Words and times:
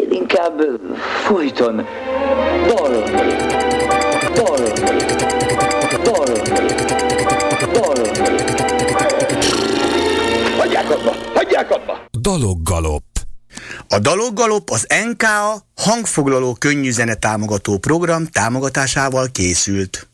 Én 0.00 0.10
inkább 0.10 0.60
folyton 1.24 1.86
dalolnék, 2.66 3.10
dalolnék, 4.34 4.74
dalolnék, 6.02 6.42
dalolnék. 7.72 8.18
Hagyják 10.58 10.90
abba! 10.90 11.14
Hagyják 11.34 11.70
abba! 11.70 12.06
Daloggalop. 12.20 13.02
A 13.88 13.98
Daloggalop 13.98 14.70
az 14.70 14.86
NKA 15.10 15.66
hangfoglaló 15.76 16.56
könnyűzene 16.58 17.14
támogató 17.14 17.78
program 17.78 18.26
támogatásával 18.26 19.28
készült. 19.32 20.08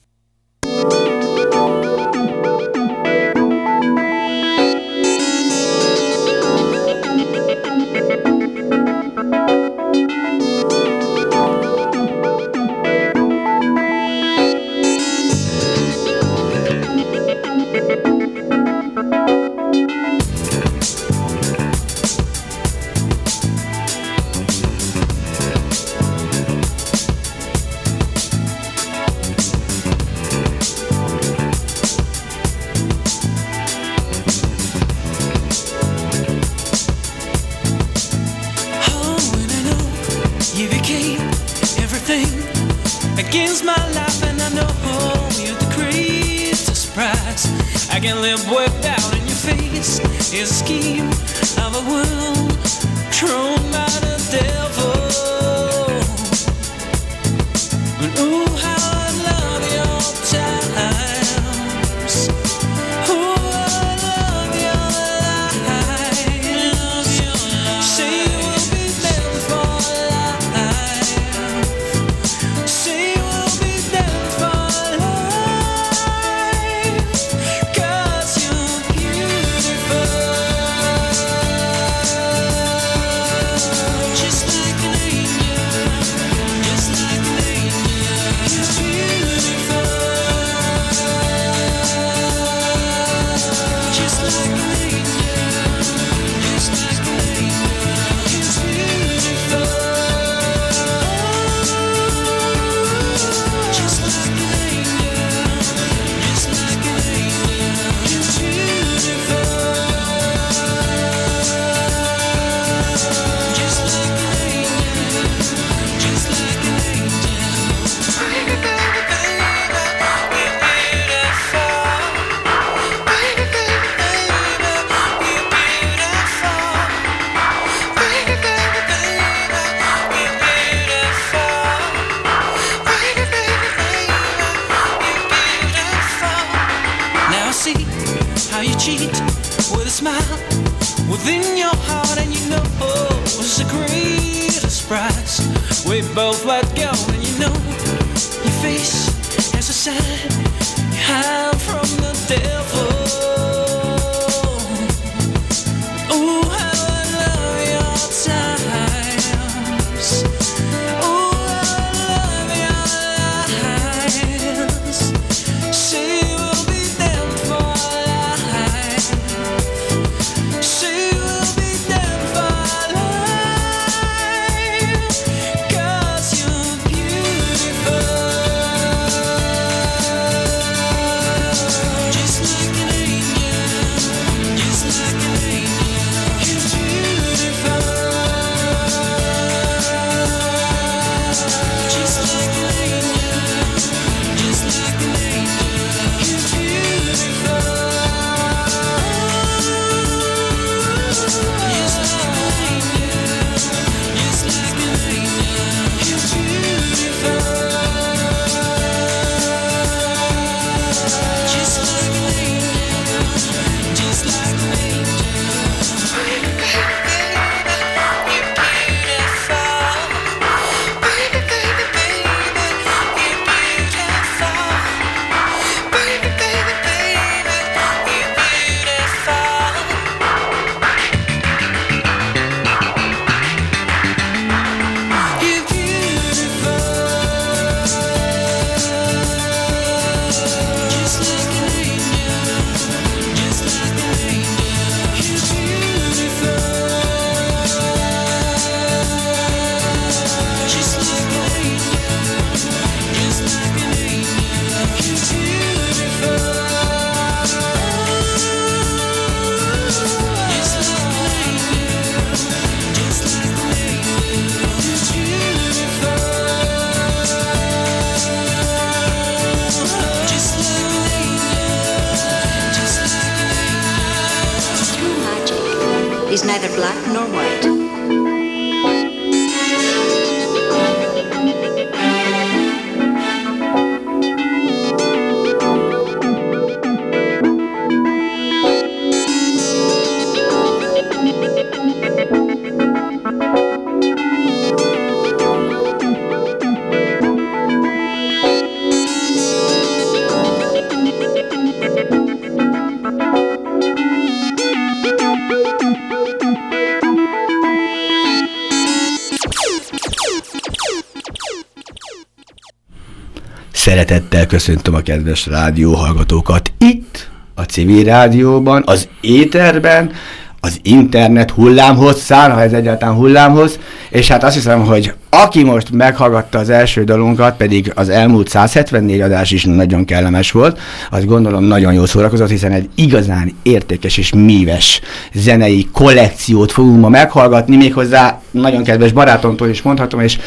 Szeretettel 313.91 314.47
köszöntöm 314.47 314.95
a 314.95 315.01
kedves 315.01 315.47
rádióhallgatókat 315.47 316.73
itt, 316.79 317.31
a 317.55 317.63
civil 317.63 318.05
rádióban, 318.05 318.83
az 318.87 319.09
éterben, 319.21 320.13
az 320.61 320.79
internet 320.83 321.51
hullámhosszán, 321.51 322.53
ha 322.53 322.63
ez 322.63 322.73
egyáltalán 322.73 323.15
hullámhoz, 323.15 323.79
és 324.11 324.29
hát 324.29 324.45
azt 324.45 324.55
hiszem, 324.55 324.85
hogy 324.85 325.13
aki 325.31 325.63
most 325.63 325.91
meghallgatta 325.91 326.59
az 326.59 326.71
első 326.71 327.05
dalunkat, 327.05 327.57
pedig 327.57 327.93
az 327.95 328.09
elmúlt 328.09 328.49
174 328.49 329.21
adás 329.21 329.51
is 329.51 329.65
nagyon 329.65 330.05
kellemes 330.05 330.51
volt, 330.51 330.79
azt 331.11 331.27
gondolom 331.27 331.65
nagyon 331.65 331.93
jó 331.93 332.05
szórakozott, 332.05 332.49
hiszen 332.49 332.73
egy 332.73 332.89
igazán 332.95 333.53
értékes 333.63 334.17
és 334.17 334.33
míves 334.33 335.01
zenei 335.33 335.89
kollekciót 335.93 336.73
fogunk 336.73 337.01
ma 337.01 337.09
meghallgatni, 337.09 337.77
méghozzá 337.77 338.41
nagyon 338.51 338.85
kedves 338.85 339.13
barátomtól 339.13 339.69
is 339.69 339.83
mondhatom, 339.83 340.21
és 340.21 340.39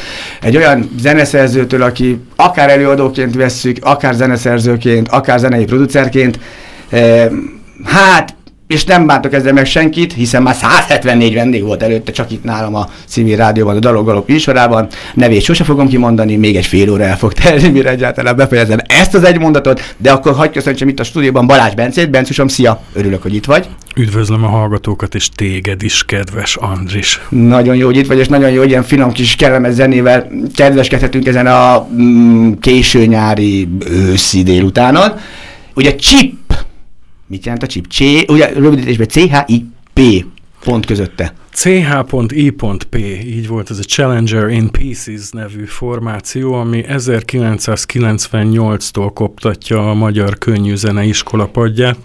egy 0.41 0.57
olyan 0.57 0.89
zeneszerzőtől, 0.99 1.81
aki 1.81 2.19
akár 2.35 2.69
előadóként 2.69 3.35
vesszük, 3.35 3.77
akár 3.81 4.13
zeneszerzőként, 4.13 5.07
akár 5.07 5.39
zenei 5.39 5.65
producerként, 5.65 6.39
eh, 6.89 7.27
hát 7.83 8.35
és 8.67 8.83
nem 8.83 9.05
bántok 9.05 9.33
ezzel 9.33 9.53
meg 9.53 9.65
senkit, 9.65 10.13
hiszen 10.13 10.41
már 10.41 10.55
174 10.55 11.33
vendég 11.33 11.63
volt 11.63 11.83
előtte 11.83 12.11
csak 12.11 12.31
itt 12.31 12.43
nálam 12.43 12.75
a 12.75 12.89
civil 13.05 13.35
rádióban, 13.35 13.75
a 13.75 13.79
Dalog 13.79 14.05
Galop 14.05 14.27
műsorában. 14.27 14.87
Nevét 15.13 15.41
sose 15.41 15.63
fogom 15.63 15.87
kimondani, 15.87 16.35
még 16.35 16.55
egy 16.55 16.65
fél 16.65 16.91
óra 16.91 17.03
el 17.03 17.17
fog 17.17 17.33
telni, 17.33 17.67
mire 17.67 17.89
egyáltalán 17.89 18.35
befejezem 18.35 18.79
ezt 18.87 19.13
az 19.13 19.23
egy 19.23 19.39
mondatot, 19.39 19.95
de 19.97 20.11
akkor 20.11 20.33
hagyj 20.33 20.53
köszöntsem 20.53 20.87
itt 20.87 20.99
a 20.99 21.03
stúdióban 21.03 21.47
Balázs 21.47 21.73
Bencét. 21.73 22.09
Bencusom, 22.09 22.47
szia! 22.47 22.81
Örülök, 22.93 23.21
hogy 23.21 23.35
itt 23.35 23.45
vagy. 23.45 23.67
Üdvözlöm 23.95 24.43
a 24.43 24.47
hallgatókat, 24.47 25.15
és 25.15 25.29
téged 25.29 25.83
is, 25.83 26.05
kedves 26.05 26.55
Andris. 26.55 27.21
Nagyon 27.29 27.75
jó, 27.75 27.85
hogy 27.85 27.97
itt 27.97 28.07
vagy, 28.07 28.17
és 28.17 28.27
nagyon 28.27 28.51
jó, 28.51 28.59
hogy 28.59 28.69
ilyen 28.69 28.83
finom 28.83 29.11
kis 29.11 29.35
kellemes 29.35 29.73
zenével 29.73 30.27
kedveskedhetünk 30.55 31.27
ezen 31.27 31.47
a 31.47 31.87
mm, 31.93 32.51
késő 32.59 33.05
nyári 33.05 33.67
őszi 33.89 34.43
délutánon. 34.43 35.11
Ugye 35.75 35.95
Chip 35.95 36.33
Mit 37.27 37.45
jelent 37.45 37.63
a 37.63 37.67
chip? 37.67 37.91
C, 37.91 37.99
ugye 38.27 38.53
rövidítésben 38.53 39.07
C-H-I-P 39.07 40.25
pont 40.63 40.85
közötte. 40.85 41.33
CH.I.P. 41.51 42.95
Így 43.25 43.47
volt 43.47 43.69
ez 43.69 43.79
a 43.79 43.83
Challenger 43.83 44.49
in 44.49 44.71
Pieces 44.71 45.29
nevű 45.29 45.65
formáció, 45.65 46.53
ami 46.53 46.85
1998-tól 46.87 49.11
koptatja 49.13 49.89
a 49.89 49.93
magyar 49.93 50.37
könnyűzene 50.37 51.03
iskolapadját. 51.03 51.97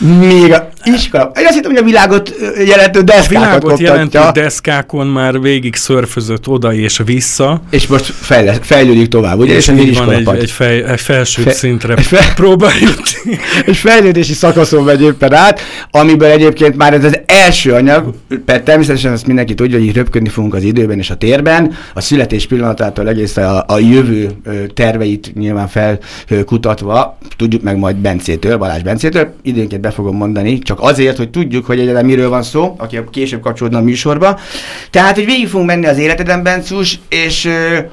Még 0.00 0.52
a 0.52 0.68
iskola. 0.84 1.30
Én 1.38 1.46
azt 1.46 1.54
hittem, 1.54 1.70
hogy 1.70 1.80
a 1.80 1.84
világot 1.84 2.34
jelentő 2.66 3.00
deszkákat 3.00 3.28
világot 3.28 3.60
koptatja. 3.60 3.86
jelentő 3.86 4.40
deszkákon 4.40 5.06
már 5.06 5.40
végig 5.40 5.76
szörfözött 5.76 6.48
oda 6.48 6.74
és 6.74 7.00
vissza. 7.04 7.62
És 7.70 7.86
most 7.86 8.04
fejle, 8.04 8.58
fejlődik 8.60 9.08
tovább, 9.08 9.38
ugye? 9.38 9.54
És, 9.54 9.68
és 9.68 9.84
így 9.84 9.96
van 9.96 10.10
egy, 10.10 10.28
egy, 10.28 10.50
fej, 10.50 10.84
egy 10.84 11.00
felső 11.00 11.42
Fe, 11.42 11.52
szintre 11.52 11.96
fe, 11.96 12.32
próbál 12.34 12.72
jutni. 12.80 13.38
Egy 13.66 13.76
fejlődési 13.76 14.32
szakaszon 14.32 14.84
megy 14.84 15.02
éppen 15.02 15.32
át, 15.32 15.60
amiből 15.90 16.28
egyébként 16.28 16.76
már 16.76 16.92
ez 16.92 17.04
az 17.04 17.18
első 17.26 17.72
anyag, 17.72 18.14
mert 18.44 18.64
természetesen 18.64 19.12
ezt 19.12 19.26
mindenki 19.26 19.54
tudja, 19.54 19.78
hogy 19.78 19.86
így 19.86 19.94
röpködni 19.94 20.28
fogunk 20.28 20.54
az 20.54 20.62
időben 20.62 20.98
és 20.98 21.10
a 21.10 21.16
térben, 21.16 21.74
a 21.94 22.00
születés 22.00 22.46
pillanatától 22.46 23.08
egész 23.08 23.36
a, 23.36 23.64
a 23.68 23.78
jövő 23.78 24.30
terveit 24.74 25.32
nyilván 25.34 25.68
felkutatva, 26.26 27.18
tudjuk 27.36 27.62
meg 27.62 27.78
majd 27.78 27.96
Bencétől, 27.96 28.56
Balázs 28.56 28.82
Bencétől, 28.82 29.34
időnként 29.42 29.82
be 29.90 29.96
fogom 29.96 30.16
mondani, 30.16 30.58
csak 30.58 30.80
azért, 30.80 31.16
hogy 31.16 31.30
tudjuk, 31.30 31.66
hogy 31.66 31.78
egyáltalán 31.78 32.04
miről 32.04 32.28
van 32.28 32.42
szó, 32.42 32.74
aki 32.78 32.98
később 33.10 33.40
kapcsolódna 33.40 33.78
a 33.78 33.82
műsorba. 33.82 34.38
Tehát, 34.90 35.14
hogy 35.14 35.24
végig 35.24 35.48
fogunk 35.48 35.68
menni 35.68 35.86
az 35.86 35.98
életeden, 35.98 36.42
Bencus, 36.42 37.00
és 37.08 37.48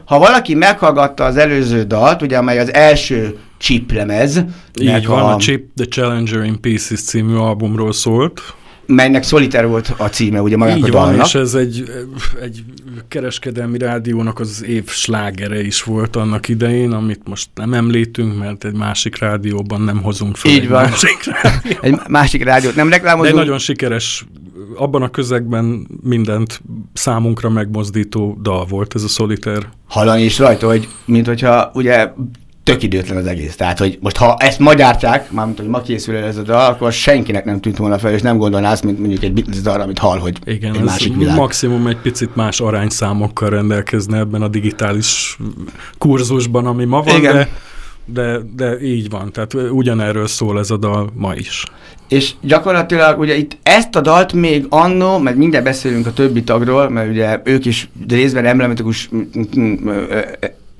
ha 0.05 0.19
valaki 0.19 0.55
meghallgatta 0.55 1.23
az 1.23 1.37
előző 1.37 1.83
dalt, 1.83 2.21
ugye, 2.21 2.37
amely 2.37 2.59
az 2.59 2.73
első 2.73 3.37
chip 3.57 3.91
lemez. 3.91 4.43
Így 4.81 5.05
van, 5.05 5.19
a, 5.19 5.33
a 5.33 5.37
Chip 5.37 5.65
The 5.75 5.85
Challenger 5.85 6.43
in 6.43 6.61
Pieces 6.61 7.01
című 7.03 7.35
albumról 7.35 7.93
szólt 7.93 8.41
melynek 8.87 9.23
Solitaire 9.23 9.67
volt 9.67 9.93
a 9.97 10.07
címe, 10.07 10.41
ugye 10.41 10.57
magának 10.57 10.77
Így 10.79 10.89
a 10.89 10.91
dalnak. 10.91 11.15
van, 11.15 11.25
és 11.25 11.35
ez 11.35 11.53
egy, 11.53 11.83
egy 12.41 12.63
kereskedelmi 13.07 13.77
rádiónak 13.77 14.39
az 14.39 14.63
év 14.63 14.89
slágere 14.89 15.61
is 15.61 15.83
volt 15.83 16.15
annak 16.15 16.47
idején, 16.47 16.91
amit 16.91 17.21
most 17.27 17.49
nem 17.55 17.73
említünk, 17.73 18.37
mert 18.37 18.65
egy 18.65 18.73
másik 18.75 19.17
rádióban 19.19 19.81
nem 19.81 20.01
hozunk 20.01 20.35
fel 20.35 20.51
Így 20.51 20.57
egy 20.57 20.69
van. 20.69 20.81
másik 20.83 21.17
rádiót. 21.41 21.83
egy 21.83 21.95
másik 22.07 22.43
rádiót 22.43 22.75
nem 22.75 22.89
reklámozunk. 22.89 23.35
De 23.35 23.41
nagyon 23.41 23.57
sikeres, 23.57 24.25
abban 24.75 25.01
a 25.01 25.09
közegben 25.09 25.87
mindent 26.03 26.61
számunkra 26.93 27.49
megmozdító 27.49 28.37
dal 28.41 28.65
volt 28.65 28.95
ez 28.95 29.03
a 29.03 29.07
Solitaire. 29.07 29.69
Hallani 29.87 30.23
is 30.23 30.39
rajta, 30.39 30.67
hogy 30.67 30.87
mint 31.05 31.27
hogyha 31.27 31.71
ugye 31.73 32.11
tök 32.67 32.83
időtlen 32.83 33.17
az 33.17 33.25
egész. 33.25 33.55
Tehát, 33.55 33.77
hogy 33.79 33.97
most 34.01 34.17
ha 34.17 34.35
ezt 34.39 34.59
ma 34.59 34.73
gyártják, 34.73 35.31
mármint, 35.31 35.57
hogy 35.57 35.67
ma 35.67 35.81
készül 35.81 36.15
el 36.15 36.23
ez 36.23 36.37
a 36.37 36.41
dal, 36.41 36.65
akkor 36.65 36.91
senkinek 36.91 37.45
nem 37.45 37.59
tűnt 37.59 37.77
volna 37.77 37.97
fel, 37.97 38.13
és 38.13 38.21
nem 38.21 38.37
gondolná 38.37 38.71
azt, 38.71 38.83
mint 38.83 38.99
mondjuk 38.99 39.23
egy 39.23 39.33
Beatles 39.33 39.61
dal, 39.61 39.81
amit 39.81 39.97
hall, 39.97 40.17
hogy 40.19 40.37
Igen, 40.45 40.75
egy 40.75 40.83
másik 40.83 41.15
világ. 41.15 41.35
maximum 41.35 41.87
egy 41.87 41.97
picit 41.97 42.35
más 42.35 42.59
arányszámokkal 42.59 43.49
rendelkezne 43.49 44.17
ebben 44.17 44.41
a 44.41 44.47
digitális 44.47 45.37
kurzusban, 45.97 46.65
ami 46.65 46.85
ma 46.85 47.01
van, 47.01 47.15
Igen. 47.17 47.33
de 47.33 47.49
de, 48.13 48.39
de 48.55 48.81
így 48.81 49.09
van, 49.09 49.31
tehát 49.31 49.53
ugyanerről 49.53 50.27
szól 50.27 50.59
ez 50.59 50.71
a 50.71 50.77
dal 50.77 51.09
ma 51.13 51.33
is. 51.35 51.63
És 52.07 52.31
gyakorlatilag 52.41 53.19
ugye 53.19 53.35
itt 53.37 53.57
ezt 53.63 53.95
a 53.95 54.01
dalt 54.01 54.33
még 54.33 54.65
annó, 54.69 55.17
mert 55.17 55.35
minden 55.35 55.63
beszélünk 55.63 56.07
a 56.07 56.13
többi 56.13 56.43
tagról, 56.43 56.89
mert 56.89 57.09
ugye 57.09 57.41
ők 57.43 57.65
is 57.65 57.89
részben 58.07 58.45
emblematikus 58.45 59.09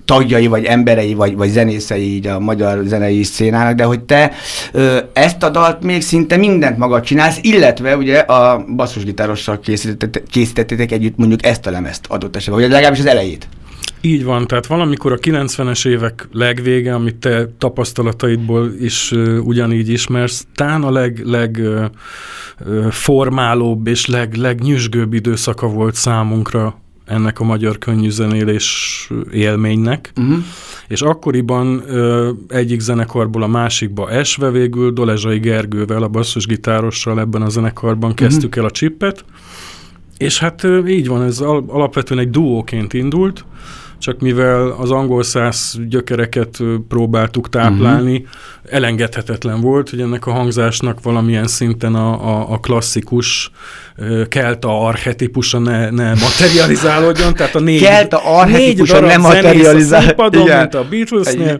tagjai, 0.08 0.48
vagy 0.48 0.64
emberei, 0.64 1.14
vagy, 1.14 1.36
vagy 1.36 1.50
zenészei 1.50 2.14
így 2.14 2.28
a 2.28 2.40
magyar 2.40 2.84
zenei 2.86 3.24
szénának, 3.24 3.76
de 3.76 3.84
hogy 3.84 4.00
te 4.00 4.32
ö, 4.72 4.98
ezt 5.14 5.44
a 5.44 5.50
dalt 5.50 5.84
még 5.84 6.02
szinte 6.02 6.38
mindent 6.38 6.78
magad 6.78 7.04
csinálsz, 7.04 7.40
illetve 7.42 7.98
ugye 7.98 8.18
a 8.18 8.66
basszusgitárossal 8.76 9.60
készítettétek 10.30 10.92
együtt 10.92 11.18
mondjuk 11.18 11.46
ezt 11.46 11.68
a 11.68 11.72
lemezt 11.72 12.06
adott 12.08 12.36
esetben, 12.36 12.62
vagy 12.62 12.72
legalábbis 12.72 13.00
az 13.00 13.06
elejét. 13.06 13.48
Így 14.02 14.24
van, 14.24 14.48
tehát 14.48 14.68
valamikor 14.68 15.12
a 15.12 15.18
90-es 15.18 15.88
évek 15.88 16.28
legvége, 16.32 16.94
amit 16.94 17.16
te 17.16 17.46
tapasztalataidból 17.58 18.72
is 18.80 19.12
uh, 19.12 19.38
ugyanígy 19.44 19.90
ismersz, 19.90 20.46
tán 20.56 20.84
a 20.84 20.92
leg, 20.92 21.22
leg 21.24 21.60
uh, 21.60 21.86
formálóbb 22.90 23.88
és 23.88 24.06
leg, 24.06 24.34
legnyüzsgőbb 24.34 25.14
időszaka 25.14 25.68
volt 25.68 25.96
számunkra 25.96 26.82
ennek 27.08 27.40
a 27.40 27.44
magyar 27.44 27.78
könnyűzenélés 27.78 29.10
élménynek, 29.32 30.12
uh-huh. 30.16 30.38
és 30.88 31.02
akkoriban 31.02 31.84
ö, 31.88 32.32
egyik 32.48 32.80
zenekarból 32.80 33.44
a 33.44 33.48
másikba 33.48 34.10
esve 34.10 34.52
végül 34.52 34.92
Dolezsai 34.92 35.40
Gergővel, 35.40 36.04
a 36.04 36.08
basszusgitárossal 36.08 37.20
ebben 37.20 37.42
a 37.42 37.50
zenekarban 37.50 38.12
uh-huh. 38.12 38.28
kezdtük 38.28 38.56
el 38.56 38.66
a 38.66 38.72
csippet, 38.72 39.26
és 40.18 40.40
hát 40.40 40.64
ö, 40.64 40.86
így 40.86 41.08
van, 41.08 41.24
ez 41.24 41.40
al- 41.40 41.70
alapvetően 41.70 42.20
egy 42.20 42.30
duóként 42.30 42.94
indult, 42.94 43.46
csak 44.00 44.20
mivel 44.20 44.70
az 44.70 44.92
angol 44.92 45.24
száz 45.24 45.80
gyökereket 45.88 46.58
próbáltuk 46.88 47.50
táplálni, 47.50 48.16
uh-huh. 48.16 48.30
elengedhetetlen 48.70 49.62
volt, 49.62 49.90
hogy 49.90 50.02
ennek 50.02 50.26
a 50.26 50.32
hangzásnak 50.32 51.04
valamilyen 51.04 51.48
szinten 51.48 51.96
a, 51.96 52.38
a, 52.38 52.52
a 52.52 52.60
klasszikus 52.60 53.52
kelta 54.30 54.86
archetipusa 54.86 55.60
ne, 55.60 55.90
ne 55.90 56.14
materializálódjon, 56.28 57.34
tehát 57.34 57.56
a 57.56 57.60
négy, 57.60 57.82
kelta 57.82 58.22
archetipusa 58.24 59.00
ne 59.00 59.18
materializálódjon, 59.18 60.46
igen. 60.46 60.60
mint 60.60 60.74
a 60.74 60.86
Beatlesnél, 60.90 61.58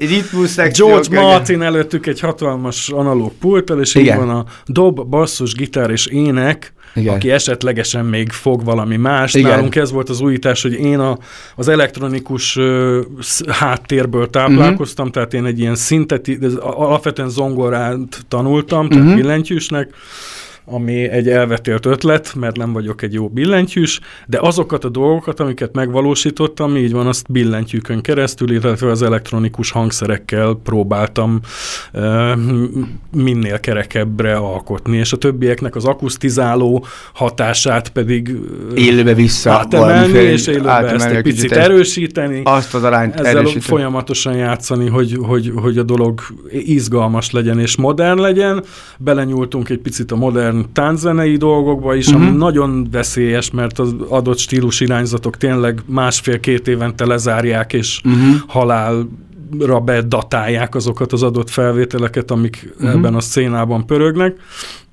George 0.78 1.22
Martin 1.22 1.62
előttük 1.62 2.08
egy 2.08 2.20
hatalmas 2.20 2.90
analóg 2.90 3.32
pulttal, 3.40 3.80
és 3.80 3.96
igen. 3.96 4.14
így 4.14 4.26
van 4.26 4.36
a 4.36 4.46
dob, 4.66 5.08
basszus, 5.08 5.54
gitár 5.54 5.90
és 5.90 6.06
ének, 6.06 6.74
igen. 6.96 7.14
aki 7.14 7.32
esetlegesen 7.32 8.06
még 8.06 8.32
fog 8.32 8.64
valami 8.64 8.98
más. 8.98 9.34
Igen. 9.34 9.50
Nálunk 9.50 9.76
ez 9.76 9.92
volt 9.92 10.10
az 10.10 10.22
újítás, 10.22 10.62
hogy 10.62 10.74
én 10.74 11.00
a, 11.00 11.18
az 11.56 11.68
elektronikus 11.68 12.56
uh, 12.56 12.98
háttérből 13.48 14.30
táplálkoztam, 14.30 15.08
uh-huh. 15.08 15.24
tehát 15.24 15.34
én 15.34 15.46
egy 15.46 15.60
ilyen 15.60 15.76
szinteti, 15.76 16.40
alapvetően 16.60 17.30
zongorát 17.30 18.26
tanultam, 18.28 18.90
tehát 18.90 19.04
uh-huh. 19.04 19.20
billentyűsnek, 19.22 19.90
ami 20.70 21.10
egy 21.10 21.30
elvetélt 21.30 21.86
ötlet, 21.86 22.36
mert 22.36 22.58
nem 22.58 22.74
vagyok 22.74 23.02
egy 23.02 23.14
jó 23.14 23.28
billentyűs, 23.28 24.00
de 24.26 24.40
azokat 24.42 24.84
a 24.84 24.90
dolgokat, 24.90 25.40
amiket 25.40 25.74
megvalósítottam, 25.74 26.76
így 26.76 26.92
van, 26.92 27.08
azt 27.08 27.32
billentyűkön 27.32 28.02
keresztül, 28.02 28.52
illetve 28.52 28.92
az 28.92 29.02
elektronikus 29.02 29.72
hangszerekkel 29.72 30.60
próbáltam 30.64 31.40
uh, 31.94 32.32
minél 33.12 33.60
kerekebbre 33.60 34.36
alkotni, 34.36 34.98
és 34.98 35.14
a 35.14 35.18
többieknek 35.18 35.76
az 35.76 35.86
akusztizáló 35.86 36.86
hatását 37.14 37.90
pedig 37.90 38.36
élőbe 38.76 39.14
vissza 39.14 39.52
átemelni, 39.52 40.18
és 40.18 40.48
élőbe 40.48 40.92
ezt 40.92 41.10
egy 41.10 41.22
picit 41.22 41.52
erősíteni. 41.52 42.42
Azt 42.44 42.74
az 42.74 42.84
arányt 42.84 43.14
ezzel 43.14 43.38
erősíteni. 43.38 43.66
folyamatosan 43.66 44.36
játszani, 44.36 44.90
hogy, 44.90 45.18
hogy, 45.22 45.52
hogy 45.56 45.78
a 45.78 45.84
dolog 45.84 46.22
izgalmas 46.52 47.32
legyen 47.32 47.60
és 47.60 47.76
modern 47.76 48.20
legyen. 48.20 48.64
Belenyúltunk 48.98 49.70
egy 49.70 49.80
picit 49.80 50.12
a 50.12 50.16
modern 50.16 50.57
modern 50.58 50.74
tánczenei 50.74 51.38
dolgokba 51.38 51.96
is, 51.96 52.08
uh-huh. 52.08 52.22
ami 52.22 52.30
mhm. 52.30 52.40
nagyon 52.40 52.88
veszélyes, 52.92 53.52
mert 53.52 53.80
az 53.80 53.96
adott 54.10 54.38
stílus 54.38 54.80
irányzatok 54.80 55.38
tényleg 55.38 55.82
másfél-két 55.86 56.68
évente 56.68 57.06
lezárják, 57.06 57.74
és 57.74 58.02
uh-huh. 58.04 58.42
halál 58.48 59.08
ra 59.60 59.80
bedatálják 59.80 60.76
azokat 60.76 61.14
az 61.14 61.24
adott 61.24 61.50
felvételeket, 61.50 62.32
amik 62.32 62.74
uh-huh. 62.76 62.92
ebben 62.92 63.16
a 63.16 63.22
szénában 63.22 63.86
pörögnek. 63.86 64.36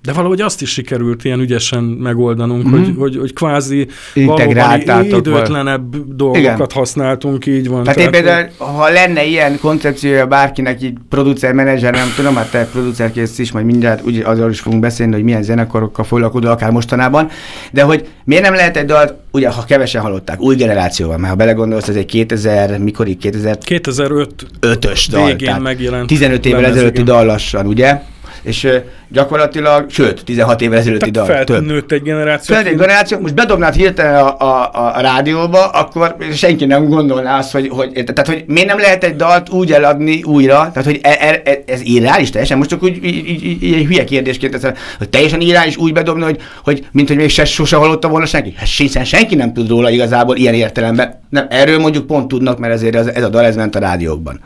De 0.05 0.13
valahogy 0.13 0.41
azt 0.41 0.63
is 0.63 0.71
sikerült 0.71 1.25
ilyen 1.25 1.41
ügyesen 1.41 1.83
megoldanunk, 1.83 2.69
mm-hmm. 2.69 2.85
hogy, 2.85 2.95
hogy, 2.99 3.17
hogy 3.17 3.33
kvázi 3.33 3.87
valóban 4.15 4.81
időtlenebb 5.05 6.15
dolgokat 6.15 6.41
Igen. 6.41 6.67
használtunk, 6.75 7.47
így 7.47 7.69
van. 7.69 7.83
Tehát, 7.83 7.99
tehát 7.99 8.15
én 8.15 8.23
például, 8.23 8.49
ha 8.57 8.89
lenne 8.89 9.25
ilyen 9.25 9.59
koncepciója 9.61 10.27
bárkinek, 10.27 10.83
így 10.83 10.97
producer, 11.09 11.53
menedzser, 11.53 11.93
nem 11.93 12.13
tudom, 12.17 12.35
hát 12.35 12.51
te 12.51 12.69
producerkész 12.73 13.39
is, 13.39 13.53
majd 13.53 13.65
mindjárt 13.65 14.07
úgy 14.07 14.19
azról 14.19 14.51
is 14.51 14.61
fogunk 14.61 14.81
beszélni, 14.81 15.13
hogy 15.13 15.23
milyen 15.23 15.43
zenekarokkal 15.43 16.05
foglalkozol, 16.05 16.51
akár 16.51 16.71
mostanában, 16.71 17.29
de 17.73 17.83
hogy 17.83 18.09
miért 18.25 18.43
nem 18.43 18.55
lehet 18.55 18.77
egy 18.77 18.85
dalt, 18.85 19.15
ugye, 19.31 19.49
ha 19.49 19.65
kevesen 19.65 20.03
hallották, 20.03 20.41
új 20.41 20.55
generációval, 20.55 21.17
mert 21.17 21.31
ha 21.31 21.37
belegondolsz, 21.37 21.89
ez 21.89 21.97
egy 21.97 22.07
2000, 22.07 22.79
mikor 22.79 23.07
2000? 23.19 23.59
2005 23.59 24.47
ös 24.81 25.09
dal. 25.09 25.27
Végén 25.27 25.55
megjelent. 25.55 26.07
15 26.07 26.47
évvel 26.47 26.65
ezelőtti 26.65 27.03
dal 27.03 27.25
lassan, 27.25 27.67
ugye? 27.67 28.01
És 28.45 28.69
gyakorlatilag, 29.09 29.91
sőt, 29.91 30.25
16 30.25 30.61
évvel 30.61 30.79
ezelőtti 30.79 31.11
dal. 31.11 31.25
Felnőtt 31.25 31.93
egy 31.93 32.03
generáció. 32.03 32.55
Felnőtt 32.55 32.73
egy 32.73 32.79
generáció, 32.79 33.19
most 33.19 33.35
bedobnád 33.35 33.75
hirtelen 33.75 34.15
a, 34.15 34.39
a, 34.39 34.71
a, 34.97 35.01
rádióba, 35.01 35.67
akkor 35.67 36.17
senki 36.33 36.65
nem 36.65 36.89
gondolná 36.89 37.39
azt, 37.39 37.53
hogy, 37.53 37.69
hogy, 37.69 37.93
tehát, 37.93 38.27
hogy 38.27 38.45
miért 38.47 38.69
nem 38.69 38.79
lehet 38.79 39.05
egy 39.05 39.17
dalt 39.17 39.51
úgy 39.51 39.73
eladni 39.73 40.23
újra, 40.23 40.55
tehát, 40.55 40.85
hogy 40.85 41.01
e, 41.03 41.17
e, 41.21 41.41
e 41.45 41.63
ez 41.67 41.81
irreális 41.81 42.31
teljesen, 42.31 42.59
most 42.59 42.71
csak 42.71 42.83
úgy 42.83 43.05
így, 43.05 43.15
így, 43.15 43.45
így, 43.45 43.63
így 43.63 43.87
hülye 43.87 44.05
kérdésként, 44.05 44.55
ez, 44.55 44.63
hogy 44.99 45.09
teljesen 45.09 45.41
irreális 45.41 45.77
úgy 45.77 45.93
bedobni, 45.93 46.23
hogy, 46.23 46.41
hogy 46.65 46.87
mint 46.93 47.09
hogy 47.09 47.17
még 47.17 47.31
se, 47.31 47.45
sose 47.45 47.77
hallotta 47.77 48.09
volna 48.09 48.27
senki. 48.27 48.55
Hát 48.57 48.69
hiszen 48.69 49.05
senki 49.05 49.35
nem 49.35 49.53
tud 49.53 49.69
róla 49.69 49.91
igazából 49.91 50.37
ilyen 50.37 50.55
értelemben. 50.55 51.21
Nem, 51.29 51.47
erről 51.51 51.79
mondjuk 51.79 52.07
pont 52.07 52.29
tudnak, 52.29 52.59
mert 52.59 52.73
ezért 52.73 52.95
ez, 52.95 53.07
ez 53.07 53.23
a 53.23 53.29
dal 53.29 53.45
ez 53.45 53.57
ment 53.57 53.75
a 53.75 53.79
rádiókban. 53.79 54.41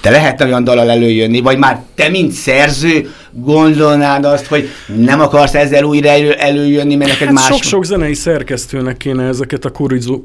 Te 0.00 0.10
lehetne 0.10 0.44
olyan 0.44 0.64
dalal 0.64 0.90
előjönni, 0.90 1.40
vagy 1.40 1.58
már 1.58 1.82
te, 1.94 2.08
mint 2.08 2.32
szerző, 2.32 3.10
gondolnád 3.32 4.24
azt, 4.24 4.46
hogy 4.46 4.68
nem 4.96 5.20
akarsz 5.20 5.54
ezzel 5.54 5.84
újra 5.84 6.08
elő, 6.08 6.32
előjönni, 6.32 6.94
mert 6.96 7.10
neked 7.10 7.26
hát 7.26 7.34
más... 7.34 7.46
Sok-sok 7.46 7.84
zenei 7.84 8.14
szerkesztőnek 8.14 8.96
kéne 8.96 9.26
ezeket 9.26 9.64
a 9.64 9.72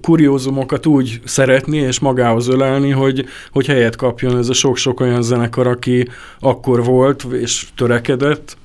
kuriózumokat 0.02 0.86
úgy 0.86 1.20
szeretni 1.26 1.78
és 1.78 2.00
magához 2.00 2.48
ölelni, 2.48 2.90
hogy, 2.90 3.26
hogy 3.52 3.66
helyet 3.66 3.96
kapjon 3.96 4.38
ez 4.38 4.50
a 4.50 4.54
sok-sok 4.54 5.00
olyan 5.00 5.22
zenekar, 5.22 5.68
aki 5.68 6.08
akkor 6.40 6.84
volt 6.84 7.26
és 7.42 7.66
törekedett, 7.76 8.58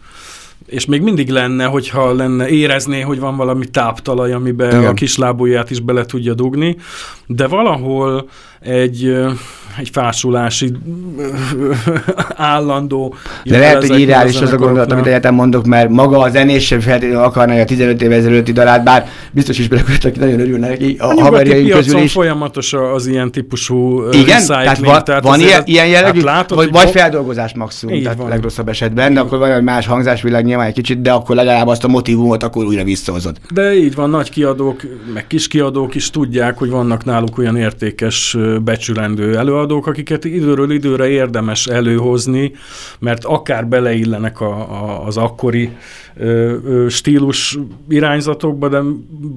és 0.66 0.86
még 0.86 1.02
mindig 1.02 1.28
lenne, 1.28 1.64
hogyha 1.64 2.12
lenne, 2.12 2.48
érezné, 2.48 3.00
hogy 3.00 3.18
van 3.18 3.36
valami 3.36 3.66
táptalaj, 3.66 4.32
amiben 4.32 4.70
Igen. 4.70 4.86
a 4.90 4.94
kislábúját 4.94 5.70
is 5.70 5.80
bele 5.80 6.04
tudja 6.04 6.34
dugni, 6.34 6.76
de 7.32 7.46
valahol 7.46 8.28
egy, 8.60 9.16
egy 9.78 9.88
fásulási 9.92 10.72
állandó... 12.36 13.14
De 13.44 13.58
lehet, 13.58 13.86
hogy 13.86 14.00
irreális 14.00 14.40
az 14.40 14.52
a 14.52 14.56
gondolat, 14.56 14.92
amit 14.92 15.06
egyetem 15.06 15.34
mondok, 15.34 15.66
mert 15.66 15.88
maga 15.88 16.18
a 16.18 16.30
zenés 16.30 16.66
sem 16.66 16.80
feltétlenül 16.80 17.24
akarna 17.24 17.60
a 17.60 17.64
15 17.64 18.02
év 18.02 18.12
ezelőtti 18.12 18.52
dalát, 18.52 18.84
bár 18.84 19.08
biztos 19.32 19.58
is 19.58 19.68
aki 20.04 20.18
nagyon 20.18 20.40
örülne 20.40 20.68
neki, 20.68 20.96
a, 20.98 21.04
a 21.04 21.20
haverjaink 21.20 21.70
közül 21.70 22.00
is. 22.00 22.12
folyamatos 22.12 22.72
az 22.72 23.06
ilyen 23.06 23.30
típusú 23.30 24.02
Igen, 24.10 24.46
tehát 24.46 24.78
van, 24.78 25.04
tehát 25.04 25.22
van 25.22 25.40
ilyen, 25.40 25.62
ilyen 25.64 25.86
jellegű, 25.86 26.18
hát 26.18 26.26
látod, 26.26 26.56
vagy, 26.56 26.70
vagy 26.70 26.90
feldolgozás 26.90 27.54
maximum, 27.54 28.02
tehát 28.02 28.18
van. 28.18 28.28
legrosszabb 28.28 28.68
esetben, 28.68 29.14
de 29.14 29.20
akkor 29.20 29.38
van 29.38 29.50
egy 29.50 29.62
más 29.62 29.86
hangzásvilág 29.86 30.44
nyilván 30.44 30.66
egy 30.66 30.74
kicsit, 30.74 31.02
de 31.02 31.12
akkor 31.12 31.36
legalább 31.36 31.66
azt 31.66 31.84
a 31.84 31.88
motivumot 31.88 32.42
akkor 32.42 32.64
újra 32.64 32.84
visszahozod. 32.84 33.36
De 33.50 33.74
így 33.74 33.94
van, 33.94 34.10
nagy 34.10 34.30
kiadók, 34.30 34.80
meg 35.14 35.26
kis 35.26 35.48
kiadók 35.48 35.94
is 35.94 36.10
tudják, 36.10 36.58
hogy 36.58 36.70
vannak 36.70 37.04
náluk 37.20 37.38
olyan 37.38 37.56
értékes 37.56 38.36
becsülendő 38.64 39.36
előadók, 39.36 39.86
akiket 39.86 40.24
időről 40.24 40.70
időre 40.70 41.08
érdemes 41.08 41.66
előhozni, 41.66 42.52
mert 42.98 43.24
akár 43.24 43.66
beleillenek 43.66 44.40
a, 44.40 44.52
a, 44.52 45.06
az 45.06 45.16
akkori 45.16 45.70
stílus 46.88 47.58
irányzatokba, 47.88 48.68
de 48.68 48.80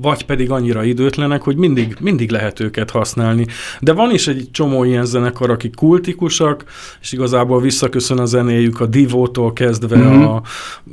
vagy 0.01 0.25
pedig 0.25 0.51
annyira 0.51 0.83
időtlenek, 0.83 1.41
hogy 1.41 1.55
mindig, 1.55 1.95
mindig 1.99 2.31
lehet 2.31 2.59
őket 2.59 2.91
használni. 2.91 3.45
De 3.79 3.93
van 3.93 4.11
is 4.11 4.27
egy 4.27 4.47
csomó 4.51 4.83
ilyen 4.83 5.05
zenekar, 5.05 5.49
akik 5.49 5.75
kultikusak, 5.75 6.63
és 7.01 7.11
igazából 7.11 7.61
visszaköszön 7.61 8.19
a 8.19 8.25
zenéjük 8.25 8.79
a 8.79 8.85
Divótól 8.85 9.53
kezdve 9.53 9.97
mm-hmm. 9.97 10.23
a, 10.23 10.41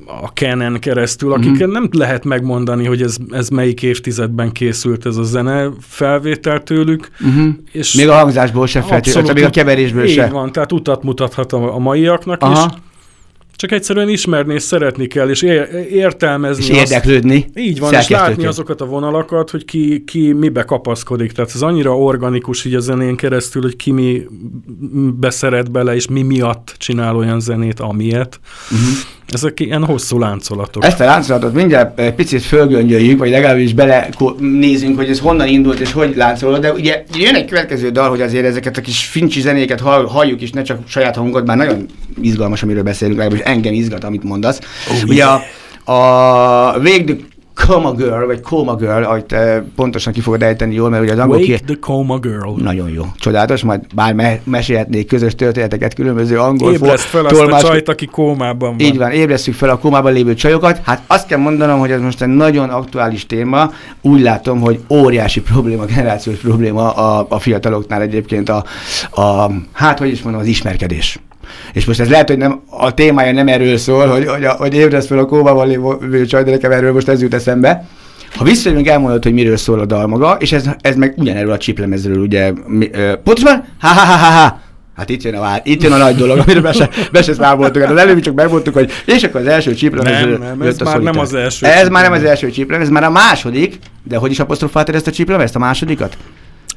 a 0.07 0.27
Canon 0.35 0.79
keresztül, 0.79 1.33
akiket 1.33 1.63
mm-hmm. 1.63 1.73
nem 1.73 1.89
lehet 1.93 2.25
megmondani, 2.25 2.87
hogy 2.87 3.03
ez, 3.03 3.17
ez 3.31 3.49
melyik 3.49 3.83
évtizedben 3.83 4.53
készült 4.53 5.07
ez 5.07 5.17
a 5.17 5.23
zene 5.23 5.69
felvétel 5.81 6.63
tőlük. 6.63 7.09
Mm-hmm. 7.27 7.49
És 7.73 7.95
még 7.95 8.09
a 8.09 8.15
hangzásból 8.15 8.67
se 8.67 8.83
feltétlenül, 8.83 9.33
még 9.33 9.45
a 9.45 9.51
keverésből 9.51 10.05
így 10.05 10.15
se. 10.15 10.27
van, 10.27 10.53
tehát 10.53 10.73
utat 10.73 11.03
mutathat 11.03 11.53
a, 11.53 11.75
a 11.75 11.79
maiaknak 11.79 12.43
Aha. 12.43 12.67
is. 12.67 12.79
Csak 13.61 13.73
egyszerűen 13.73 14.09
ismerni 14.09 14.55
és 14.55 14.63
szeretni 14.63 15.07
kell, 15.07 15.29
és 15.29 15.43
értelmezni. 15.91 16.65
És 16.65 16.71
érdeklődni. 16.71 17.45
Azt, 17.47 17.59
így 17.59 17.79
van, 17.79 17.95
és 17.95 18.09
látni 18.09 18.47
azokat 18.47 18.81
a 18.81 18.85
vonalakat, 18.85 19.51
hogy 19.51 19.65
ki, 19.65 20.05
ki 20.05 20.33
mibe 20.33 20.63
kapaszkodik. 20.63 21.33
Tehát 21.33 21.51
ez 21.55 21.63
annyira 21.63 21.99
organikus 21.99 22.65
így 22.65 22.75
a 22.75 22.81
zenén 22.81 23.17
keresztül, 23.17 23.63
hogy 23.63 23.77
ki 23.77 23.91
mi 23.91 24.23
beszeret 25.19 25.71
bele, 25.71 25.95
és 25.95 26.09
mi 26.09 26.23
miatt 26.23 26.75
csinál 26.79 27.17
olyan 27.17 27.41
zenét, 27.41 27.81
amiért. 27.81 28.41
Uh-huh. 28.71 28.89
Ezek 29.33 29.61
ilyen 29.61 29.85
hosszú 29.85 30.19
láncolatok. 30.19 30.85
Ezt 30.85 31.01
a 31.01 31.05
láncolatot 31.05 31.53
mindjárt 31.53 32.01
egy 32.01 32.15
picit 32.15 32.43
fölgöngyöljük, 32.43 33.19
vagy 33.19 33.31
legalábbis 33.31 33.73
bele 33.73 34.09
nézünk, 34.39 34.97
hogy 34.97 35.09
ez 35.09 35.19
honnan 35.19 35.47
indult 35.49 35.81
és 35.81 35.93
hogy 35.93 36.17
láncolod, 36.17 36.61
de 36.61 36.73
ugye 36.73 37.05
jön 37.15 37.35
egy 37.35 37.45
következő 37.45 37.91
dal, 37.91 38.09
hogy 38.09 38.21
azért 38.21 38.45
ezeket 38.45 38.77
a 38.77 38.81
kis 38.81 39.05
fincsi 39.05 39.41
zenéket 39.41 39.81
halljuk, 39.81 40.41
és 40.41 40.51
ne 40.51 40.63
csak 40.63 40.79
saját 40.87 41.17
hangot, 41.17 41.47
már 41.47 41.57
nagyon 41.57 41.87
izgalmas, 42.21 42.63
amiről 42.63 42.83
beszélünk, 42.83 43.19
legalábbis 43.19 43.47
engem 43.47 43.73
izgat, 43.73 44.05
amit 44.05 44.23
mondasz. 44.23 44.59
Oh, 44.91 45.09
ugye 45.09 45.15
yeah. 45.15 45.41
a, 45.85 46.73
a 46.73 46.79
Végdük 46.79 47.29
Coma 47.67 47.93
Girl, 47.93 48.25
vagy 48.25 48.43
Coma 48.43 48.75
Girl, 48.75 49.03
ahogy 49.03 49.25
te 49.25 49.65
pontosan 49.77 50.13
ki 50.13 50.21
fogod 50.21 50.43
ejteni 50.43 50.75
jól, 50.75 50.91
mert 50.91 51.03
ugye 51.03 51.13
az 51.13 51.19
angol 51.19 51.37
Wake 51.37 51.57
ki... 51.57 51.65
the 51.65 51.77
Coma 51.81 52.19
Girl. 52.19 52.51
Nagyon 52.57 52.91
jó. 52.91 53.05
Csodálatos, 53.19 53.63
majd 53.63 53.81
bár 53.95 54.15
me- 54.15 54.47
mesélhetnék 54.47 55.07
közös 55.07 55.35
történeteket 55.35 55.95
különböző 55.95 56.39
angol 56.39 56.73
Ébreszt 56.73 57.05
fel 57.05 57.25
tolmás... 57.25 57.55
azt 57.55 57.65
a 57.65 57.69
csajt, 57.69 57.89
aki 57.89 58.07
kómában 58.07 58.77
van. 58.77 58.81
Így 58.81 58.99
van, 58.99 59.11
ébresztjük 59.11 59.55
fel 59.55 59.71
a 59.71 59.79
kómában 59.79 60.13
lévő 60.13 60.35
csajokat. 60.35 60.81
Hát 60.85 61.03
azt 61.07 61.27
kell 61.27 61.39
mondanom, 61.39 61.79
hogy 61.79 61.91
ez 61.91 62.01
most 62.01 62.23
egy 62.23 62.29
nagyon 62.29 62.69
aktuális 62.69 63.27
téma. 63.27 63.71
Úgy 64.01 64.21
látom, 64.21 64.61
hogy 64.61 64.81
óriási 64.89 65.41
probléma, 65.41 65.85
generációs 65.85 66.39
probléma 66.39 66.91
a, 66.91 67.27
a 67.29 67.39
fiataloknál 67.39 68.01
egyébként 68.01 68.49
a, 68.49 68.65
a, 69.11 69.51
hát 69.73 69.99
hogy 69.99 70.11
is 70.11 70.23
mondom, 70.23 70.41
az 70.41 70.47
ismerkedés. 70.47 71.21
És 71.73 71.85
most 71.85 72.01
ez 72.01 72.09
lehet, 72.09 72.29
hogy 72.29 72.39
nem, 72.39 72.61
a 72.67 72.95
témája 72.95 73.33
nem 73.33 73.49
erről 73.49 73.77
szól, 73.77 74.07
hogy, 74.07 74.27
hogy, 74.27 74.45
hogy 74.45 74.75
ébresz 74.75 75.07
fel 75.07 75.19
a 75.19 75.25
kómával 75.25 75.67
lévő 75.67 76.27
csaj, 76.27 76.45
de 76.45 76.51
nekem 76.51 76.73
erről 76.73 76.93
most 76.93 77.09
ez 77.09 77.23
jut 77.23 77.35
eszembe. 77.35 77.87
Ha 78.35 78.45
visszajövünk, 78.45 78.87
elmondod, 78.87 79.23
hogy 79.23 79.33
miről 79.33 79.57
szól 79.57 79.81
a 79.81 79.87
dal 79.87 80.07
maga, 80.07 80.37
és 80.39 80.53
ez, 80.53 80.71
ez 80.81 80.97
meg 80.97 81.15
ugyanerről 81.17 81.53
a 81.53 81.57
csiplemezről, 81.57 82.19
ugye, 82.19 82.53
mi, 82.67 82.91
ö, 82.93 83.13
pontosan, 83.25 83.65
ha 83.79 83.89
ha 83.89 84.01
ha 84.01 84.17
ha 84.17 84.41
ha 84.41 84.61
Hát 84.97 85.09
itt 85.09 85.23
jön 85.23 85.35
a, 85.35 85.57
itt 85.63 85.83
jön 85.83 85.93
a 85.93 85.97
nagy 85.97 86.17
dolog, 86.17 86.39
amiről 86.39 86.63
be 86.63 86.73
se, 86.73 86.89
be 87.13 87.23
se 87.23 87.35
számoltuk. 87.35 87.83
Hát 87.83 87.91
az 87.91 87.99
előbb 87.99 88.21
csak 88.21 88.35
megmondtuk, 88.35 88.75
hogy 88.75 88.91
és 89.07 89.23
akkor 89.23 89.41
az 89.41 89.47
első 89.47 89.75
csiplemez. 89.75 90.21
Nem, 90.21 90.41
nem, 90.41 90.63
ez 90.63 90.79
már 90.79 91.01
nem 91.01 91.19
az 91.19 91.35
első. 91.35 91.67
Ez 91.67 91.89
már 91.89 92.03
nem 92.03 92.13
az 92.13 92.25
első 92.25 92.51
csiplemez, 92.51 92.87
ez 92.87 92.93
már 92.93 93.05
a 93.05 93.11
második, 93.11 93.79
de 94.05 94.17
hogy 94.17 94.31
is 94.31 94.41
apostrofáltad 94.41 94.95
ezt 94.95 95.07
a 95.07 95.11
csiplemezt, 95.11 95.57
a 95.57 95.59
másodikat? 95.59 96.17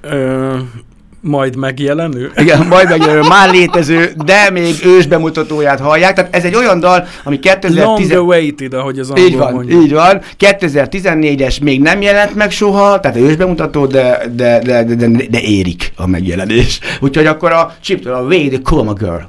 Ö, 0.01 0.55
majd 1.23 1.55
megjelenő? 1.55 2.31
Igen, 2.35 2.67
majd 2.67 2.89
megjelenő, 2.89 3.21
már 3.27 3.51
létező, 3.51 4.13
de 4.25 4.49
még 4.49 4.75
ős 4.85 5.07
bemutatóját 5.07 5.79
hallják. 5.79 6.13
Tehát 6.13 6.35
ez 6.35 6.43
egy 6.43 6.55
olyan 6.55 6.79
dal, 6.79 7.07
ami 7.23 7.39
2010... 7.39 7.83
Long 7.83 8.11
awaited, 8.11 8.73
ahogy 8.73 8.99
az 8.99 9.13
Így 9.17 9.37
van, 9.37 9.53
mondja. 9.53 9.79
így 9.79 9.93
van. 9.93 10.21
2014-es 10.39 11.61
még 11.61 11.81
nem 11.81 12.01
jelent 12.01 12.35
meg 12.35 12.51
soha, 12.51 12.99
tehát 12.99 13.17
ős 13.17 13.35
bemutató, 13.35 13.85
de, 13.85 14.21
de, 14.35 14.59
de, 14.59 14.83
de, 14.83 14.95
de, 14.95 15.07
de 15.29 15.39
érik 15.41 15.91
a 15.95 16.07
megjelenés. 16.07 16.79
Úgyhogy 16.99 17.25
akkor 17.25 17.51
a 17.51 17.75
chiptől 17.81 18.13
a 18.13 18.21
Way 18.21 18.47
the 18.47 18.59
Coma 18.63 18.93
Girl. 18.93 19.21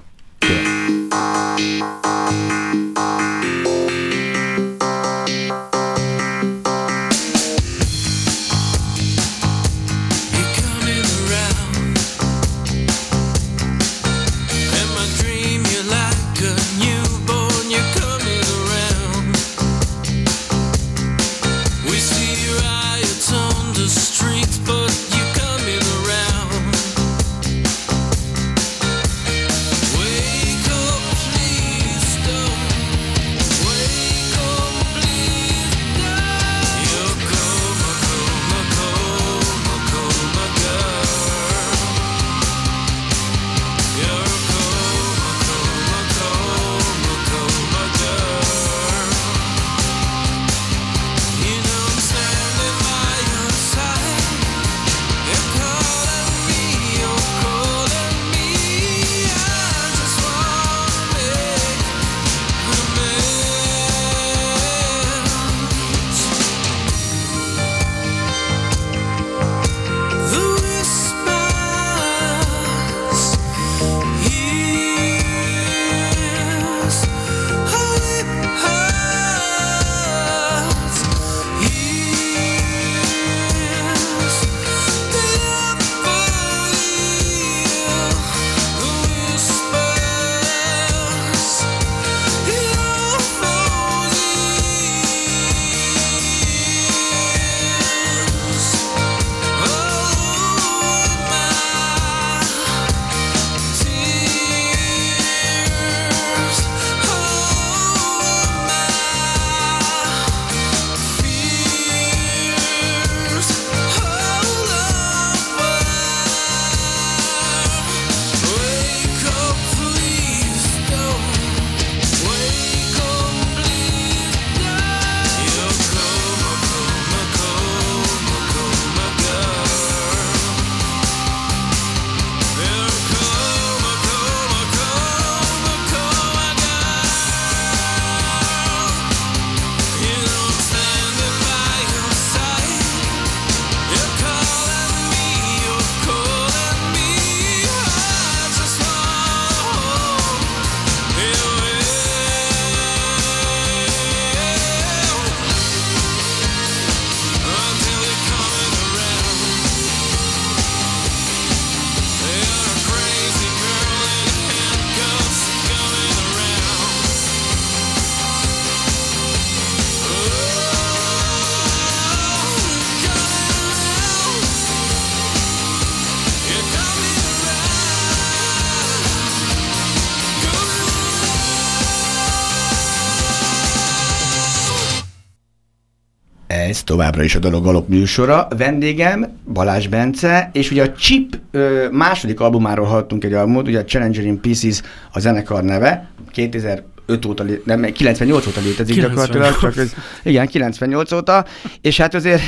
Ez 186.74 186.82
továbbra 186.82 187.22
is 187.22 187.34
a 187.34 187.38
Dolog 187.38 187.66
Alap 187.66 187.88
műsora. 187.88 188.48
Vendégem 188.56 189.38
Balázs 189.52 189.86
Bence, 189.86 190.50
és 190.52 190.70
ugye 190.70 190.82
a 190.82 190.92
Chip 190.92 191.38
ö, 191.50 191.88
második 191.92 192.40
albumáról 192.40 192.86
hallottunk 192.86 193.24
egy 193.24 193.32
albumot, 193.32 193.68
ugye 193.68 193.78
a 193.78 193.84
Challenger 193.84 194.24
in 194.24 194.40
Pieces 194.40 194.82
a 195.12 195.18
zenekar 195.18 195.62
neve, 195.62 196.08
2000 196.32 196.82
5 197.06 197.24
óta, 197.24 197.44
nem, 197.64 197.82
98 197.82 198.46
óta 198.46 198.60
létezik 198.60 198.94
98. 198.94 199.30
gyakorlatilag, 199.30 199.60
csak 199.60 199.84
ez, 199.84 199.94
igen, 200.22 200.46
98 200.46 201.12
óta, 201.12 201.44
és 201.80 201.96
hát 201.96 202.14
azért 202.14 202.42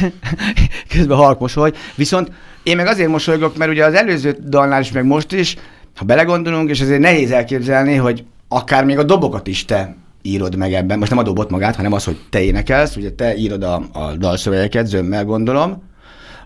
közben 0.95 1.17
halk 1.17 1.39
mosoly, 1.39 1.73
viszont 1.95 2.31
én 2.63 2.77
meg 2.77 2.87
azért 2.87 3.09
mosolygok, 3.09 3.57
mert 3.57 3.71
ugye 3.71 3.85
az 3.85 3.95
előző 3.95 4.37
dalnál 4.49 4.81
is, 4.81 4.93
meg 4.93 5.05
most 5.05 5.33
is, 5.33 5.57
ha 5.97 6.05
belegondolunk, 6.05 6.71
és 6.71 6.81
azért 6.81 7.01
nehéz 7.01 7.31
elképzelni, 7.31 7.95
hogy 7.95 8.25
akár 8.49 8.85
még 8.85 8.99
a 8.99 9.03
dobokat 9.03 9.47
is 9.47 9.65
te 9.65 9.97
írod 10.27 10.57
meg 10.57 10.73
ebben, 10.73 10.99
most 10.99 11.11
nem 11.11 11.19
a 11.19 11.23
dobot 11.23 11.51
magát, 11.51 11.77
hanem 11.77 11.93
az, 11.93 12.05
hogy 12.05 12.17
te 12.31 12.43
énekelsz, 12.43 12.97
ugye 12.97 13.11
te 13.11 13.37
írod 13.37 13.63
a, 13.63 13.75
a 13.93 14.17
dalszövegeket, 14.19 14.87
zömmel 14.87 15.25
gondolom, 15.25 15.83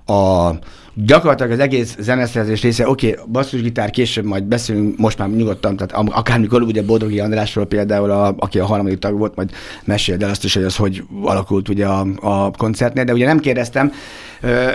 a, 0.07 0.51
gyakorlatilag 0.95 1.51
az 1.53 1.59
egész 1.59 1.97
zeneszerzés 1.99 2.63
része, 2.63 2.89
oké, 2.89 3.11
okay, 3.11 3.25
basszusgitár, 3.33 3.91
később 3.91 4.25
majd 4.25 4.45
beszélünk, 4.45 4.99
most 4.99 5.19
már 5.19 5.29
nyugodtan, 5.29 5.77
tehát 5.77 6.09
akármikor, 6.11 6.63
ugye 6.63 6.83
Bodrogi 6.83 7.21
Andrásról 7.21 7.67
például, 7.67 8.11
a, 8.11 8.35
aki 8.39 8.59
a 8.59 8.67
harmadik 8.67 8.99
tag 8.99 9.19
volt, 9.19 9.35
majd 9.37 9.51
meséld 9.85 10.23
el 10.23 10.31
azt 10.31 10.45
is, 10.45 10.55
hogy 10.55 10.65
az 10.65 10.77
hogy 10.77 11.03
alakult 11.23 11.69
ugye 11.69 11.87
a, 11.87 12.07
a 12.21 12.51
koncertnél, 12.51 13.05
de 13.05 13.13
ugye 13.13 13.27
nem 13.27 13.39
kérdeztem, 13.39 13.93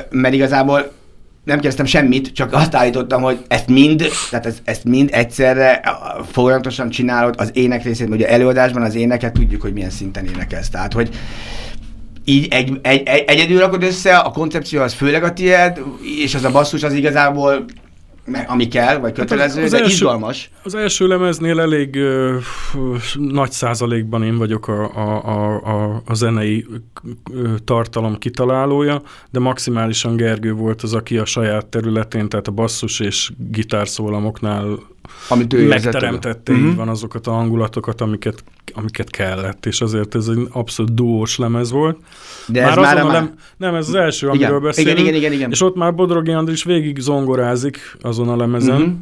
mert 0.09 0.33
igazából 0.33 0.91
nem 1.45 1.55
kérdeztem 1.55 1.85
semmit, 1.85 2.33
csak 2.33 2.53
azt 2.53 2.75
állítottam, 2.75 3.21
hogy 3.21 3.39
ezt 3.47 3.67
mind, 3.67 4.05
tehát 4.29 4.45
ezt, 4.45 4.61
ezt 4.63 4.83
mind 4.83 5.09
egyszerre 5.11 5.81
folyamatosan 6.31 6.89
csinálod 6.89 7.35
az 7.37 7.49
ének 7.53 7.83
részét, 7.83 8.09
ugye 8.09 8.29
előadásban 8.29 8.81
az 8.81 8.95
éneket 8.95 9.33
tudjuk, 9.33 9.61
hogy 9.61 9.73
milyen 9.73 9.89
szinten 9.89 10.25
énekelsz. 10.25 10.69
Tehát, 10.69 10.93
hogy 10.93 11.09
így 12.25 12.47
egy, 12.49 12.79
egy, 12.81 13.07
egy, 13.07 13.23
egyedül 13.27 13.59
rakod 13.59 13.83
össze, 13.83 14.17
a 14.17 14.31
koncepció 14.31 14.81
az 14.81 14.93
főleg 14.93 15.23
a 15.23 15.33
tiéd, 15.33 15.81
és 16.23 16.35
az 16.35 16.43
a 16.43 16.51
basszus 16.51 16.83
az 16.83 16.93
igazából 16.93 17.65
ami 18.47 18.67
kell, 18.67 18.97
vagy 18.97 19.13
kötelező, 19.13 19.55
hát 19.55 19.65
az, 19.65 19.73
az 19.73 19.79
de 19.79 19.83
első, 19.83 19.91
izgalmas. 19.91 20.49
Az 20.63 20.75
első 20.75 21.07
lemeznél 21.07 21.59
elég 21.59 21.95
uh, 21.95 22.35
nagy 23.13 23.51
százalékban 23.51 24.23
én 24.23 24.37
vagyok 24.37 24.67
a, 24.67 24.95
a, 24.95 25.25
a, 25.25 25.61
a, 25.63 26.01
a 26.05 26.13
zenei 26.13 26.65
tartalom 27.63 28.17
kitalálója, 28.17 29.01
de 29.31 29.39
maximálisan 29.39 30.15
Gergő 30.15 30.53
volt 30.53 30.81
az, 30.81 30.93
aki 30.93 31.17
a 31.17 31.25
saját 31.25 31.65
területén, 31.65 32.29
tehát 32.29 32.47
a 32.47 32.51
basszus 32.51 32.99
és 32.99 33.31
gitárszólamoknál 33.37 34.79
amit 35.29 35.53
ő 35.53 35.67
megteremtette, 35.67 36.53
így 36.53 36.59
uh-huh. 36.59 36.75
van 36.75 36.89
azokat 36.89 37.27
a 37.27 37.31
hangulatokat, 37.31 38.01
amiket, 38.01 38.43
amiket 38.73 39.09
kellett, 39.09 39.65
és 39.65 39.81
azért 39.81 40.15
ez 40.15 40.27
egy 40.27 40.47
abszolút 40.51 40.93
duós 40.93 41.37
lemez 41.37 41.71
volt. 41.71 41.97
De 42.47 42.61
már 42.61 42.69
ez 42.69 42.75
már, 42.75 43.03
már... 43.03 43.13
Lem... 43.13 43.33
Nem, 43.57 43.75
ez 43.75 43.87
az 43.87 43.95
első, 43.95 44.27
igen, 44.27 44.37
amiről 44.37 44.59
beszélünk. 44.59 44.97
Igen, 44.97 45.09
igen, 45.09 45.19
igen, 45.21 45.33
igen. 45.33 45.51
És 45.51 45.61
ott 45.61 45.75
már 45.75 45.95
Bodrogi 45.95 46.31
Andris 46.31 46.63
végig 46.63 46.99
zongorázik 46.99 47.97
azon 48.01 48.29
a 48.29 48.35
lemezen, 48.35 48.81
uh-huh. 48.81 48.93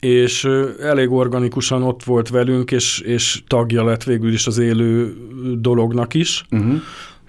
és 0.00 0.48
elég 0.80 1.10
organikusan 1.10 1.82
ott 1.82 2.02
volt 2.02 2.28
velünk, 2.28 2.70
és, 2.70 3.00
és 3.00 3.42
tagja 3.46 3.84
lett 3.84 4.04
végül 4.04 4.32
is 4.32 4.46
az 4.46 4.58
élő 4.58 5.16
dolognak 5.58 6.14
is. 6.14 6.44
Uh-huh. 6.50 6.80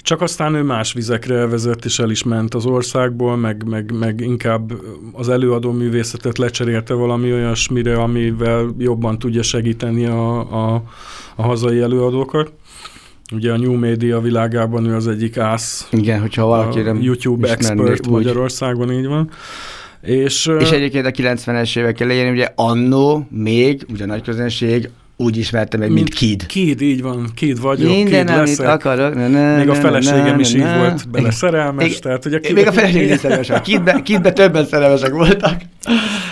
Csak 0.03 0.21
aztán 0.21 0.55
ő 0.55 0.63
más 0.63 0.93
vizekre 0.93 1.47
vezet, 1.47 1.85
és 1.85 1.99
el 1.99 2.09
is 2.09 2.23
ment 2.23 2.53
az 2.53 2.65
országból, 2.65 3.37
meg, 3.37 3.63
meg, 3.67 3.91
meg 3.99 4.19
inkább 4.19 4.73
az 5.11 5.29
előadó 5.29 5.71
művészetet 5.71 6.37
lecserélte 6.37 6.93
valami 6.93 7.33
olyasmire, 7.33 7.95
amivel 7.95 8.75
jobban 8.77 9.19
tudja 9.19 9.43
segíteni 9.43 10.05
a, 10.05 10.39
a, 10.39 10.83
a 11.35 11.41
hazai 11.41 11.79
előadókat. 11.79 12.53
Ugye 13.31 13.51
a 13.51 13.57
New 13.57 13.73
Media 13.73 14.19
világában 14.19 14.85
ő 14.85 14.95
az 14.95 15.07
egyik 15.07 15.37
ász. 15.37 15.87
Igen, 15.91 16.19
hogyha 16.19 16.45
valaki 16.45 16.81
nem 16.81 17.01
YouTube 17.01 17.49
expert 17.51 18.07
úgy. 18.07 18.11
Magyarországon, 18.11 18.91
így 18.91 19.07
van. 19.07 19.29
És, 20.01 20.51
és 20.59 20.71
egyébként 20.71 21.05
a 21.05 21.11
90-es 21.11 21.77
évek 21.77 21.99
elején 21.99 22.31
ugye 22.31 22.47
annó 22.55 23.27
még, 23.29 23.85
ugye 23.89 24.03
a 24.03 24.07
nagy 24.07 24.21
közönség 24.21 24.89
úgy 25.23 25.37
ismertem 25.37 25.79
meg, 25.79 25.89
mint, 25.89 26.01
mint 26.03 26.13
Kid. 26.13 26.45
Kid, 26.45 26.81
így 26.81 27.01
van, 27.01 27.31
Kid 27.35 27.61
vagyok, 27.61 27.89
Minden, 27.89 28.25
Kid 28.25 28.35
leszek. 28.35 28.67
akarok. 28.67 29.15
Ne, 29.15 29.27
ne, 29.27 29.57
még 29.57 29.69
a 29.69 29.73
feleségem 29.75 30.35
ne, 30.35 30.39
is 30.39 30.51
ne, 30.51 30.57
így 30.57 30.77
volt 30.77 31.09
bele 31.09 31.31
szerelmes. 31.31 31.83
Még, 31.83 31.99
tehát, 31.99 32.25
ugye 32.25 32.39
Kid, 32.39 32.53
még 32.55 32.67
a 32.67 32.71
feleségem 32.71 33.13
is 33.13 33.19
szerelmes. 33.19 33.51
Kidbe, 33.63 34.01
Kidbe 34.03 34.31
többen 34.33 34.65
szerelmesek 34.65 35.11
voltak. 35.11 35.61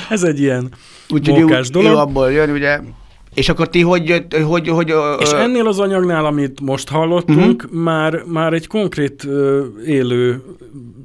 Ez 0.10 0.23
egy 0.23 0.39
ilyen 0.39 0.69
Úgyhogy 1.10 1.39
mókás 1.41 1.69
dolog. 1.69 1.91
Ő 1.91 1.95
abból 1.95 2.32
jön, 2.32 2.49
ugye, 2.49 2.80
és 3.33 3.49
akkor 3.49 3.69
ti 3.69 3.81
hogy 3.81 4.25
hogy, 4.43 4.67
hogy... 4.67 4.93
És 5.19 5.31
ennél 5.31 5.67
az 5.67 5.79
anyagnál, 5.79 6.25
amit 6.25 6.61
most 6.61 6.89
hallottunk, 6.89 7.63
uh-huh. 7.63 7.81
már, 7.81 8.23
már 8.25 8.53
egy 8.53 8.67
konkrét 8.67 9.27
élő 9.85 10.41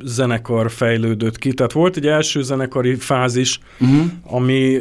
zenekar 0.04 0.70
fejlődött 0.70 1.38
ki. 1.38 1.52
Tehát 1.52 1.72
volt 1.72 1.96
egy 1.96 2.06
első 2.06 2.42
zenekari 2.42 2.94
fázis, 2.94 3.58
uh-huh. 3.80 4.04
ami 4.22 4.78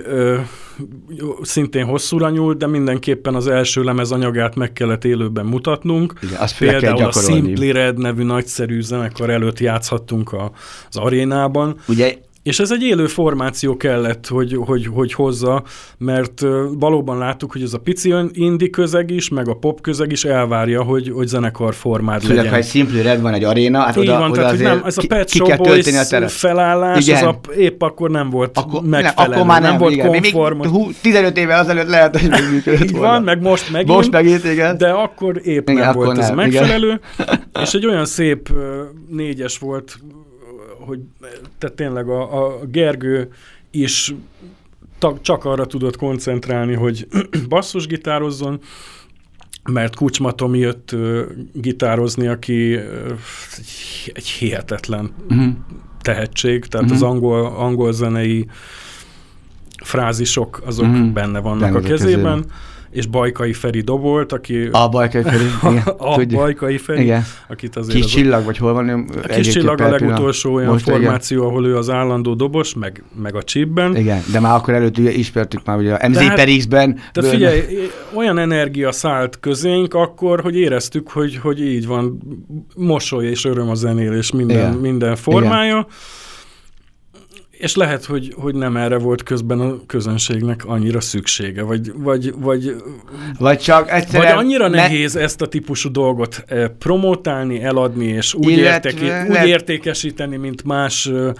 szintén 1.41 1.86
hosszúra 1.86 2.29
nyúlt, 2.29 2.58
de 2.58 2.67
mindenképpen 2.67 3.36
az 3.36 3.47
első 3.47 3.84
lemez 3.84 4.12
anyagát 4.12 4.55
meg 4.55 4.73
kellett 4.73 5.05
élőben 5.05 5.45
mutatnunk. 5.45 6.13
Igen, 6.21 6.39
azt 6.39 6.58
Például 6.58 7.03
a 7.03 7.12
Simply 7.12 7.71
Red 7.71 7.97
nevű 7.97 8.23
nagyszerű 8.23 8.81
zenekar 8.81 9.29
előtt 9.29 9.60
játszhattunk 9.60 10.31
a, 10.31 10.51
az 10.89 10.97
arénában. 10.97 11.75
Ugye 11.88 12.17
és 12.45 12.60
ez 12.60 12.71
egy 12.71 12.84
élő 12.84 13.08
formáció 13.08 13.77
kellett, 13.77 14.27
hogy, 14.27 14.58
hogy, 14.65 14.88
hogy 14.93 15.13
hozza, 15.13 15.63
mert 15.97 16.41
valóban 16.79 17.17
láttuk, 17.17 17.51
hogy 17.51 17.62
ez 17.62 17.73
a 17.73 17.77
pici 17.77 18.13
indi 18.31 18.69
közeg 18.69 19.10
is, 19.10 19.29
meg 19.29 19.47
a 19.47 19.53
pop 19.53 19.81
közeg 19.81 20.12
is 20.12 20.25
elvárja, 20.25 20.84
hogy, 20.84 21.12
hogy 21.15 21.27
zenekar 21.27 21.73
formát 21.73 22.21
Főleg, 22.21 22.36
legyen. 22.38 22.51
ha 22.51 22.58
egy 22.58 22.65
Simply 22.65 23.01
Red 23.01 23.21
van 23.21 23.34
egy 23.34 23.43
aréna, 23.43 23.79
hát 23.79 23.95
Így 23.95 24.03
oda, 24.03 24.19
van, 24.19 24.31
oda 24.31 24.39
tehát, 24.39 24.55
hogy 24.55 24.62
nem, 24.62 24.81
ez 24.86 24.97
a 24.97 25.03
Pet 25.08 25.29
Shop 25.29 25.58
Boys 25.58 26.12
a 26.12 26.27
felállás, 26.27 27.08
igen. 27.08 27.27
az 27.27 27.36
a, 27.47 27.53
épp 27.53 27.81
akkor 27.81 28.10
nem 28.10 28.29
volt 28.29 28.58
akkor, 28.58 28.81
megfelelő, 28.81 29.29
nem, 29.29 29.39
akkor 29.39 29.45
már 29.45 29.62
nem, 29.62 29.69
nem 29.69 29.79
volt 29.79 29.93
igen. 29.93 30.08
konform. 30.08 30.60
Még 30.60 30.95
15 31.01 31.38
évvel 31.38 31.60
azelőtt 31.60 31.88
lehet, 31.88 32.19
hogy 32.19 32.29
még 32.29 32.49
működött 32.51 32.84
Így 32.84 32.91
volna. 32.91 33.08
van, 33.08 33.23
meg 33.23 33.41
most 33.41 33.71
megint, 33.71 33.95
most 33.95 34.12
megint 34.12 34.43
igen. 34.43 34.77
de 34.77 34.89
akkor 34.89 35.41
épp 35.43 35.69
igen, 35.69 35.86
nem 35.86 35.93
volt 35.93 36.08
nem, 36.12 36.19
ez 36.19 36.29
igen. 36.29 36.36
megfelelő, 36.36 36.99
és 37.62 37.73
egy 37.73 37.86
olyan 37.86 38.05
szép 38.05 38.49
négyes 39.10 39.58
volt, 39.58 39.97
hogy 40.86 41.00
tehát 41.58 41.76
tényleg 41.76 42.10
a, 42.10 42.45
a 42.45 42.65
Gergő 42.65 43.32
is 43.71 44.15
ta, 44.98 45.17
csak 45.21 45.45
arra 45.45 45.65
tudott 45.65 45.98
koncentrálni, 45.98 46.74
hogy 46.74 47.08
basszusgitározzon, 47.50 48.60
mert 49.63 49.95
Kucsma 49.95 50.32
Tomi 50.32 50.60
jött 50.60 50.91
uh, 50.91 51.21
gitározni, 51.54 52.28
aki 52.28 52.76
uh, 52.76 52.82
egy, 54.13 54.28
hihetetlen 54.28 55.13
uh-huh. 55.30 55.54
tehetség, 56.02 56.65
tehát 56.65 56.91
uh-huh. 56.91 57.04
az 57.04 57.12
angol, 57.12 57.45
angol 57.45 57.91
zenei 57.91 58.48
frázisok 59.84 60.62
azok 60.65 60.86
uh-huh. 60.86 61.12
benne 61.12 61.39
vannak 61.39 61.60
benne 61.60 61.78
a 61.78 61.82
kezében. 61.82 62.36
kezében 62.36 62.45
és 62.95 63.05
Bajkai 63.05 63.53
Feri 63.53 63.81
dobolt, 63.81 64.31
aki... 64.31 64.67
A 64.71 64.89
Bajkai 64.89 65.21
Feri, 65.21 65.43
igen. 65.69 65.84
a 65.97 66.15
Tudjuk. 66.15 66.39
Bajkai 66.39 66.77
Feri, 66.77 67.01
igen. 67.01 67.25
akit 67.49 67.75
azért... 67.75 67.99
Kis 67.99 68.05
csillag, 68.05 68.45
vagy 68.45 68.58
hol 68.58 68.73
van? 68.73 68.89
A 69.23 69.27
kis 69.27 69.47
csillag 69.47 69.81
a 69.81 69.89
legutolsó 69.89 70.53
olyan 70.53 70.71
Most 70.71 70.89
formáció, 70.89 71.38
igen. 71.38 71.49
ahol 71.49 71.65
ő 71.65 71.77
az 71.77 71.89
állandó 71.89 72.34
dobos, 72.34 72.73
meg, 72.73 73.03
meg 73.21 73.36
a 73.36 73.43
chipben. 73.43 73.95
Igen, 73.95 74.21
de 74.31 74.39
már 74.39 74.55
akkor 74.55 74.73
előtt 74.73 74.97
ismertük 74.97 75.65
már 75.65 75.77
ugye 75.77 75.93
a 75.93 76.08
MZ 76.08 76.17
tehát, 76.17 76.36
per 76.36 76.47
X-ben. 76.58 76.99
Tehát 77.13 77.31
figyelj, 77.31 77.62
olyan 78.13 78.38
energia 78.38 78.91
szállt 78.91 79.39
közénk 79.39 79.93
akkor, 79.93 80.41
hogy 80.41 80.58
éreztük, 80.58 81.10
hogy, 81.10 81.38
hogy 81.38 81.62
így 81.62 81.88
van, 81.88 82.19
mosoly 82.75 83.25
és 83.25 83.45
öröm 83.45 83.69
a 83.69 83.75
zenélés 83.75 84.31
minden, 84.31 84.73
minden 84.73 85.15
formája. 85.15 85.75
Igen 85.75 85.86
és 87.58 87.76
lehet, 87.76 88.06
hogy, 88.06 88.34
hogy 88.38 88.56
nem 88.56 88.78
erre 88.78 88.98
volt 88.98 89.24
közben 89.24 89.60
a 89.60 89.86
közönségnek 89.86 90.65
annyira 90.65 91.02
szüksége, 91.02 91.63
vagy, 91.63 91.91
vagy, 91.96 92.34
vagy, 92.38 92.76
vagy 93.39 93.60
csak 93.60 93.89
egyszerűen... 93.89 94.36
Vagy 94.36 94.44
annyira 94.44 94.68
ne... 94.68 94.76
nehéz 94.78 95.15
ezt 95.15 95.41
a 95.41 95.48
típusú 95.48 95.91
dolgot 95.91 96.44
eh, 96.48 96.68
promotálni, 96.68 97.63
eladni, 97.63 98.06
és 98.06 98.34
úgy, 98.34 98.52
Illetve, 98.52 98.89
értéke, 98.89 99.28
úgy 99.30 99.48
értékesíteni, 99.48 100.38
mint 100.38 100.63
más 100.63 101.06
eh, 101.06 101.32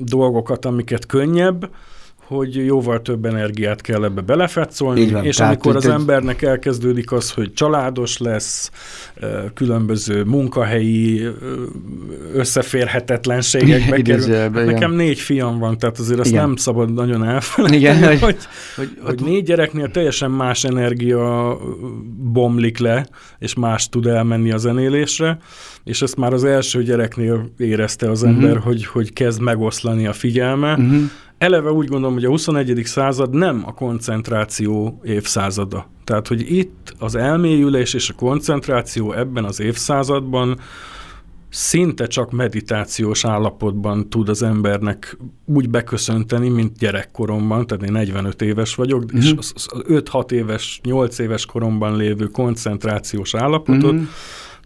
dolgokat, 0.00 0.64
amiket 0.64 1.06
könnyebb, 1.06 1.70
hogy 2.34 2.54
jóval 2.54 3.02
több 3.02 3.24
energiát 3.24 3.80
kell 3.80 4.04
ebbe 4.04 4.20
belefetszolni, 4.20 5.10
van, 5.10 5.24
és 5.24 5.40
amikor 5.40 5.76
az 5.76 5.86
embernek 5.86 6.42
elkezdődik 6.42 7.12
az, 7.12 7.30
hogy 7.30 7.52
családos 7.52 8.18
lesz, 8.18 8.70
különböző 9.54 10.24
munkahelyi 10.24 11.26
összeférhetetlenségekbe 12.32 14.02
kerül. 14.02 14.34
Hát 14.34 14.64
nekem 14.64 14.92
négy 14.92 15.18
fiam 15.18 15.58
van, 15.58 15.78
tehát 15.78 15.98
azért 15.98 16.20
azt 16.20 16.30
igen. 16.30 16.42
nem 16.42 16.56
szabad 16.56 16.92
nagyon 16.92 17.24
elfelejteni, 17.24 17.80
igen, 17.80 18.08
hogy, 18.08 18.20
hogy, 18.20 18.36
hogy, 18.76 18.88
hogy 19.02 19.20
négy 19.20 19.44
gyereknél 19.44 19.90
teljesen 19.90 20.30
más 20.30 20.64
energia 20.64 21.56
bomlik 22.32 22.78
le, 22.78 23.06
és 23.38 23.54
más 23.54 23.88
tud 23.88 24.06
elmenni 24.06 24.52
a 24.52 24.56
zenélésre, 24.56 25.38
és 25.84 26.02
ezt 26.02 26.16
már 26.16 26.32
az 26.32 26.44
első 26.44 26.82
gyereknél 26.82 27.50
érezte 27.56 28.10
az 28.10 28.24
ember, 28.24 28.50
uh-huh. 28.50 28.64
hogy, 28.64 28.86
hogy 28.86 29.12
kezd 29.12 29.40
megoszlani 29.40 30.06
a 30.06 30.12
figyelme, 30.12 30.72
uh-huh 30.72 31.10
eleve 31.38 31.70
úgy 31.70 31.88
gondolom, 31.88 32.14
hogy 32.14 32.24
a 32.24 32.28
21. 32.28 32.80
század 32.84 33.34
nem 33.34 33.62
a 33.66 33.74
koncentráció 33.74 35.00
évszázada. 35.04 35.90
Tehát, 36.04 36.28
hogy 36.28 36.52
itt 36.52 36.94
az 36.98 37.14
elmélyülés 37.14 37.94
és 37.94 38.10
a 38.10 38.14
koncentráció 38.14 39.12
ebben 39.12 39.44
az 39.44 39.60
évszázadban 39.60 40.58
szinte 41.48 42.06
csak 42.06 42.30
meditációs 42.30 43.24
állapotban 43.24 44.08
tud 44.08 44.28
az 44.28 44.42
embernek 44.42 45.18
úgy 45.44 45.70
beköszönteni, 45.70 46.48
mint 46.48 46.78
gyerekkoromban, 46.78 47.66
tehát 47.66 47.84
én 47.84 47.92
45 47.92 48.42
éves 48.42 48.74
vagyok, 48.74 49.02
uh-huh. 49.02 49.24
és 49.24 49.34
5-6 49.88 50.30
éves, 50.30 50.80
8 50.82 51.18
éves 51.18 51.46
koromban 51.46 51.96
lévő 51.96 52.26
koncentrációs 52.26 53.34
állapotot 53.34 53.92
uh-huh. 53.92 54.08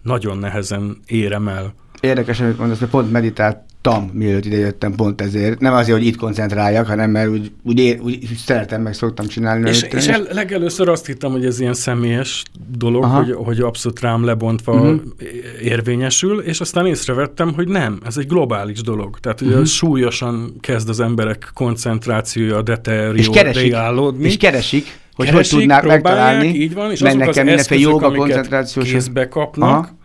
Nagyon 0.02 0.38
nehezen 0.38 0.96
érem 1.06 1.48
el. 1.48 1.74
Érdekes, 2.00 2.40
amit 2.40 2.58
mondasz, 2.58 2.78
hogy 2.78 2.88
pont 2.88 3.12
meditált 3.12 3.58
tam, 3.80 4.10
mielőtt 4.12 4.44
jöttem 4.44 4.94
pont 4.94 5.20
ezért. 5.20 5.60
Nem 5.60 5.74
azért, 5.74 5.98
hogy 5.98 6.06
itt 6.06 6.16
koncentráljak, 6.16 6.86
hanem 6.86 7.10
mert 7.10 7.28
úgy, 7.28 7.52
úgy, 7.62 7.78
ér, 7.78 8.00
úgy 8.00 8.28
szeretem, 8.36 8.82
meg 8.82 8.94
szoktam 8.94 9.26
csinálni. 9.26 9.68
És, 9.68 9.82
és 9.82 10.06
el, 10.06 10.26
legelőször 10.32 10.88
azt 10.88 11.06
hittem, 11.06 11.30
hogy 11.30 11.44
ez 11.44 11.60
ilyen 11.60 11.74
személyes 11.74 12.42
dolog, 12.76 13.04
hogy, 13.04 13.32
hogy 13.32 13.60
abszolút 13.60 14.00
rám 14.00 14.24
lebontva 14.24 14.72
uh-huh. 14.72 15.00
érvényesül, 15.62 16.40
és 16.40 16.60
aztán 16.60 16.86
észrevettem, 16.86 17.54
hogy 17.54 17.68
nem, 17.68 18.00
ez 18.06 18.16
egy 18.16 18.26
globális 18.26 18.80
dolog. 18.80 19.18
Tehát 19.18 19.40
ugye 19.40 19.50
uh-huh. 19.50 19.66
súlyosan 19.66 20.56
kezd 20.60 20.88
az 20.88 21.00
emberek 21.00 21.50
koncentrációja 21.54 22.62
deteriorálódni. 22.62 24.26
És 24.26 24.36
keresik, 24.36 24.98
hogy 25.18 25.26
keresik, 25.26 25.52
hogy 25.52 25.60
tudnák 25.60 25.84
megtalálni. 25.84 26.46
Így 26.46 26.74
van, 26.74 26.90
és 26.90 27.02
azok 27.02 27.26
az 27.26 27.36
eszközök, 27.36 28.02
amiket 28.02 28.72
kézbe 28.72 29.28
kapnak, 29.28 29.84
Aha 29.84 29.96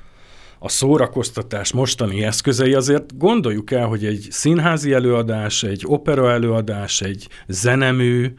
a 0.66 0.70
szórakoztatás 0.70 1.72
mostani 1.74 2.24
eszközei, 2.24 2.74
azért 2.74 3.18
gondoljuk 3.18 3.72
el, 3.72 3.86
hogy 3.86 4.06
egy 4.06 4.28
színházi 4.30 4.94
előadás, 4.94 5.64
egy 5.64 5.84
opera 5.86 6.32
előadás, 6.32 7.02
egy 7.02 7.28
zenemű, 7.48 8.34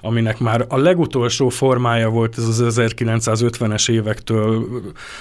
aminek 0.00 0.38
már 0.38 0.64
a 0.68 0.76
legutolsó 0.76 1.48
formája 1.48 2.08
volt 2.08 2.38
ez 2.38 2.44
az 2.44 2.78
1950-es 2.78 3.90
évektől 3.90 4.66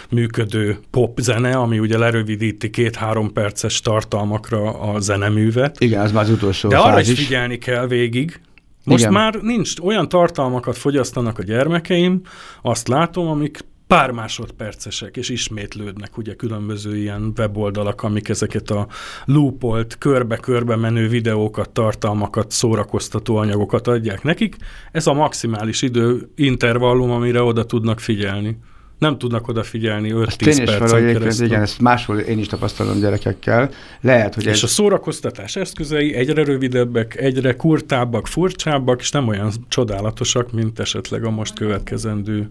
működő 0.10 0.78
popzene, 0.92 1.52
ami 1.52 1.80
ugye 1.80 1.98
lerövidíti 1.98 2.70
két-három 2.70 3.34
perces 3.34 3.82
tartalmakra 3.82 4.80
a 4.80 5.00
zeneművet. 5.00 5.80
Igen, 5.80 6.02
az 6.02 6.12
már 6.12 6.24
az 6.24 6.30
utolsó 6.30 6.70
De 6.70 6.78
arra 6.78 7.00
is 7.00 7.12
figyelni 7.12 7.58
kell 7.58 7.88
végig, 7.88 8.42
most 8.90 9.02
Igen. 9.02 9.14
már 9.14 9.36
nincs, 9.42 9.80
olyan 9.80 10.10
tartalmakat 10.10 10.78
fogyasztanak 10.78 11.40
a 11.40 11.44
gyermekeim, 11.44 12.22
azt 12.62 12.88
látom, 12.88 13.28
amik 13.28 13.60
pár 13.88 14.12
másodpercesek, 14.12 15.18
és 15.18 15.30
ismétlődnek 15.30 16.18
ugye 16.18 16.34
különböző 16.34 16.98
ilyen 16.98 17.34
weboldalak, 17.38 18.04
amik 18.04 18.30
ezeket 18.30 18.70
a 18.70 18.88
loopolt, 19.26 19.98
körbe-körbe 19.98 20.76
menő 20.76 21.08
videókat, 21.08 21.70
tartalmakat, 21.70 22.52
szórakoztató 22.52 23.36
anyagokat 23.36 23.88
adják 23.88 24.24
nekik. 24.24 24.56
Ez 24.92 25.08
a 25.08 25.14
maximális 25.14 25.82
idő 25.82 26.30
intervallum, 26.36 27.12
amire 27.12 27.42
oda 27.42 27.66
tudnak 27.66 28.00
figyelni. 28.00 28.58
Nem 29.00 29.18
tudnak 29.18 29.48
odafigyelni 29.48 30.12
5-10 30.14 30.62
percen 30.66 31.14
keresztül. 31.14 31.46
Igen, 31.46 31.62
ezt 31.62 31.80
máshol 31.80 32.20
én 32.20 32.40
is 32.40 32.48
tapasztalom 32.48 33.00
gyerekekkel. 33.00 33.70
Lehet, 34.02 34.36
hogy 34.36 34.46
és 34.46 34.52
ez... 34.52 34.64
a 34.64 34.68
szórakoztatás 34.68 35.56
eszközei 35.56 36.14
egyre 36.14 36.44
rövidebbek, 36.44 37.16
egyre 37.16 37.56
kurtábbak, 37.56 38.28
furcsábbak, 38.28 39.02
és 39.02 39.12
nem 39.12 39.28
olyan 39.28 39.52
csodálatosak, 39.68 40.52
mint 40.52 40.80
esetleg 40.80 41.24
a 41.24 41.30
most 41.30 41.54
következendő 41.54 42.50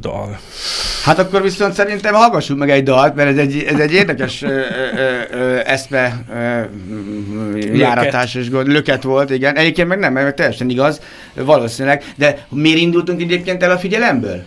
dal. 0.00 0.38
Hát 1.04 1.18
akkor 1.18 1.42
viszont 1.42 1.72
szerintem 1.72 2.14
hallgassuk 2.14 2.58
meg 2.58 2.70
egy 2.70 2.82
dalt, 2.82 3.14
mert 3.14 3.30
ez 3.30 3.36
egy, 3.36 3.62
ez 3.62 3.78
egy 3.78 3.92
érdekes 3.92 4.42
ö, 4.42 4.48
ö, 4.48 4.60
ö, 5.30 5.60
eszme 5.64 6.24
ö, 6.32 7.56
járatás 7.56 8.34
és 8.34 8.50
gond, 8.50 8.66
löket 8.66 9.02
volt, 9.02 9.30
igen. 9.30 9.56
Egyébként 9.56 9.88
meg 9.88 9.98
nem, 9.98 10.12
mert 10.12 10.36
teljesen 10.36 10.70
igaz, 10.70 11.00
valószínűleg. 11.34 12.04
De 12.16 12.46
miért 12.48 12.78
indultunk 12.78 13.20
egyébként 13.20 13.62
el 13.62 13.70
a 13.70 13.78
figyelemből? 13.78 14.44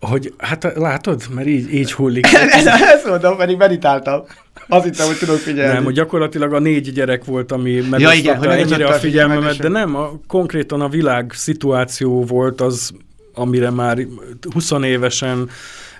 Hogy, 0.00 0.34
hát 0.38 0.72
látod, 0.74 1.22
mert 1.34 1.48
így, 1.48 1.74
így 1.74 1.92
hullik. 1.92 2.26
Ezt 2.94 3.06
mondom, 3.06 3.36
pedig 3.36 3.56
meditáltam. 3.56 4.22
Azt 4.68 4.84
hittem, 4.84 5.06
hogy 5.06 5.18
tudok 5.18 5.36
figyelni. 5.36 5.72
Nem, 5.72 5.84
hogy 5.84 5.94
gyakorlatilag 5.94 6.52
a 6.52 6.58
négy 6.58 6.92
gyerek 6.92 7.24
volt, 7.24 7.52
ami 7.52 7.70
megosztotta 7.70 8.14
ja, 8.14 8.18
igen, 8.18 8.50
ennyire 8.50 8.86
a 8.86 8.92
figyelmemet, 8.92 9.56
de 9.56 9.68
nem, 9.68 9.96
a, 9.96 10.10
konkrétan 10.26 10.80
a 10.80 10.88
világ 10.88 11.32
szituáció 11.34 12.24
volt 12.24 12.60
az 12.60 12.92
amire 13.34 13.70
már 13.70 14.06
20 14.52 14.70
évesen 14.70 15.50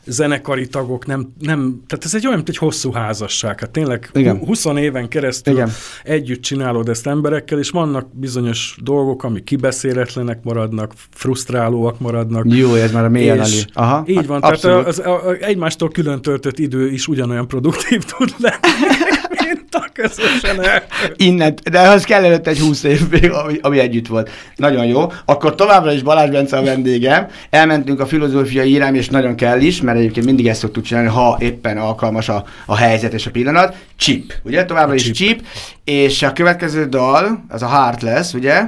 zenekari 0.06 0.66
tagok 0.66 1.06
nem, 1.06 1.32
nem, 1.40 1.82
tehát 1.86 2.04
ez 2.04 2.14
egy 2.14 2.24
olyan, 2.24 2.36
mint 2.36 2.48
egy 2.48 2.56
hosszú 2.56 2.92
házasság. 2.92 3.60
Hát 3.60 3.70
tényleg 3.70 4.10
Igen. 4.12 4.38
20 4.38 4.64
éven 4.64 5.08
keresztül 5.08 5.54
Igen. 5.54 5.70
együtt 6.04 6.42
csinálod 6.42 6.88
ezt 6.88 7.06
emberekkel, 7.06 7.58
és 7.58 7.70
vannak 7.70 8.16
bizonyos 8.16 8.76
dolgok, 8.82 9.24
amik 9.24 9.44
kibeszéletlenek 9.44 10.42
maradnak, 10.42 10.92
frusztrálóak 11.10 12.00
maradnak. 12.00 12.44
Jó, 12.48 12.74
ez 12.74 12.92
már 12.92 13.04
a 13.04 13.08
mélyen 13.08 13.38
és 13.38 13.64
Aha, 13.72 14.04
Így 14.06 14.26
van, 14.26 14.40
abszolút. 14.40 14.60
tehát 14.60 14.86
az, 14.86 14.98
az, 14.98 15.22
az, 15.26 15.36
egymástól 15.40 15.90
külön 15.90 16.22
töltött 16.22 16.58
idő 16.58 16.90
is 16.90 17.08
ugyanolyan 17.08 17.48
produktív 17.48 18.04
tud 18.04 18.34
lenni 18.38 19.59
a 19.74 19.88
közösen 19.92 20.62
el. 20.64 20.82
Innen, 21.16 21.54
de 21.70 21.80
az 21.80 22.04
kell 22.04 22.24
előtt 22.24 22.46
egy 22.46 22.58
húsz 22.58 22.82
év 22.82 23.08
még, 23.10 23.30
ami, 23.30 23.58
ami 23.60 23.78
együtt 23.78 24.06
volt. 24.06 24.30
Nagyon 24.56 24.86
jó. 24.86 25.12
Akkor 25.24 25.54
továbbra 25.54 25.92
is 25.92 26.02
Balázs 26.02 26.30
Bence 26.30 26.56
a 26.56 26.62
vendégem. 26.62 27.26
Elmentünk 27.50 28.00
a 28.00 28.06
filozófiai 28.06 28.70
irány, 28.70 28.94
és 28.94 29.08
nagyon 29.08 29.34
kell 29.34 29.60
is, 29.60 29.80
mert 29.80 29.98
egyébként 29.98 30.26
mindig 30.26 30.48
ezt 30.48 30.60
szoktuk 30.60 30.84
csinálni, 30.84 31.08
ha 31.08 31.36
éppen 31.40 31.78
alkalmas 31.78 32.28
a, 32.28 32.44
a 32.66 32.76
helyzet 32.76 33.12
és 33.12 33.26
a 33.26 33.30
pillanat. 33.30 33.76
Chip, 33.96 34.34
ugye? 34.42 34.64
Továbbra 34.64 34.92
a 34.92 34.94
is 34.94 35.02
chip. 35.02 35.14
chip. 35.14 35.46
És 35.84 36.22
a 36.22 36.32
következő 36.32 36.84
dal, 36.84 37.44
az 37.48 37.62
a 37.62 37.68
Heartless, 37.68 38.32
ugye? 38.32 38.62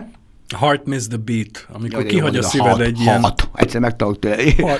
Heart 0.53 0.87
miss 0.87 1.07
the 1.07 1.17
beat, 1.17 1.67
amikor 1.73 2.01
ja, 2.01 2.07
kihagy 2.07 2.37
a 2.37 2.43
szíved 2.43 2.81
egy 2.81 3.01
ilyen... 3.01 3.21
Heart. 3.21 3.49
Egyszer 3.55 3.81
megtanulok 3.81 4.19
tőle. 4.19 4.37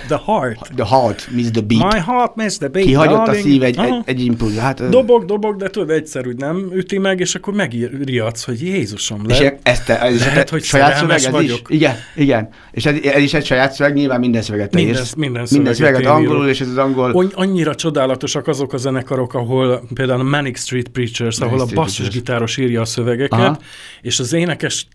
The 0.06 0.20
heart. 0.24 0.70
The 0.76 0.87
heart 0.87 1.28
miss 1.30 1.50
the 1.50 1.61
beat. 1.61 1.92
My 1.92 2.00
heart 2.00 2.37
miss 2.37 2.56
the 2.56 2.68
beat. 2.68 2.87
Kihagyott 2.87 3.16
darling. 3.16 3.44
a 3.44 3.48
szív 3.48 3.62
egy, 3.62 3.78
egy, 3.78 3.94
egy 4.04 4.24
impuls. 4.24 4.56
Hát, 4.56 4.88
dobog, 4.88 5.24
dobog, 5.24 5.56
de 5.56 5.68
tudod, 5.68 5.90
egyszer 5.90 6.26
úgy 6.26 6.37
nem 6.37 6.70
üti 6.72 6.98
meg, 6.98 7.20
és 7.20 7.35
akkor 7.35 7.54
megriadsz, 7.54 8.44
hogy 8.44 8.62
Jézusom, 8.62 9.26
le. 9.26 9.35
És 9.35 9.52
ezt 9.62 9.87
te, 9.87 10.00
ez 10.00 10.18
lehet, 10.18 10.48
hogy 10.48 10.62
saját 10.62 10.96
szöveg 10.96 11.16
ez 11.16 11.30
vagyok. 11.30 11.61
is? 11.68 11.76
Igen, 11.76 11.96
igen. 12.14 12.48
És 12.70 12.87
ez, 12.87 12.96
ez, 13.02 13.22
is 13.22 13.35
egy 13.35 13.44
saját 13.44 13.72
szöveg, 13.72 13.94
nyilván 13.94 14.20
minden 14.20 14.42
szöveget 14.42 14.70
te 14.70 14.76
minden, 14.76 14.96
írsz. 14.96 15.14
Minden 15.14 15.46
szöveget, 15.46 15.78
minden 15.78 15.94
szöveget 15.94 16.16
angolul, 16.16 16.48
és 16.48 16.61
ez 16.61 16.68
az 16.68 16.76
angol... 16.76 17.30
Annyira 17.35 17.74
csodálatosak 17.74 18.48
azok 18.48 18.72
a 18.72 18.76
zenekarok, 18.76 19.35
ahol 19.35 19.82
például 19.94 20.20
a 20.20 20.22
Manic 20.22 20.61
Street 20.61 20.88
Preachers, 20.88 21.38
ahol 21.38 21.61
a 21.61 21.66
basszusgitáros 21.74 22.56
írja 22.56 22.80
a 22.80 22.85
szövegeket, 22.85 23.62
és 24.02 24.18
az 24.20 24.32
énekes 24.32 24.87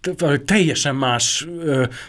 teljesen 0.68 0.96
más 0.96 1.48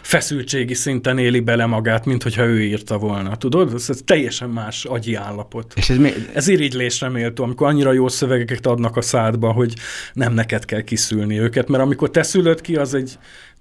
feszültségi 0.01 0.73
szinten 0.73 1.17
éli 1.17 1.39
bele 1.39 1.65
magát, 1.65 2.05
mint 2.05 2.23
hogyha 2.23 2.43
ő 2.43 2.61
írta 2.61 2.97
volna. 2.97 3.35
Tudod? 3.35 3.73
Ez, 3.73 3.89
ez 3.89 3.99
teljesen 4.05 4.49
más 4.49 4.85
agyi 4.85 5.15
állapot. 5.15 5.73
És 5.75 5.89
ez, 5.89 5.97
mi... 5.97 6.13
ez 6.33 6.47
irigylésre 6.47 7.09
méltó, 7.09 7.43
amikor 7.43 7.67
annyira 7.67 7.91
jó 7.91 8.07
szövegeket 8.07 8.65
adnak 8.65 8.97
a 8.97 9.01
szádba, 9.01 9.51
hogy 9.51 9.73
nem 10.13 10.33
neked 10.33 10.65
kell 10.65 10.81
kiszülni 10.81 11.39
őket, 11.39 11.67
mert 11.67 11.83
amikor 11.83 12.09
te 12.09 12.23
szülöd 12.23 12.61
ki, 12.61 12.75
az 12.75 12.93
egy 12.93 13.17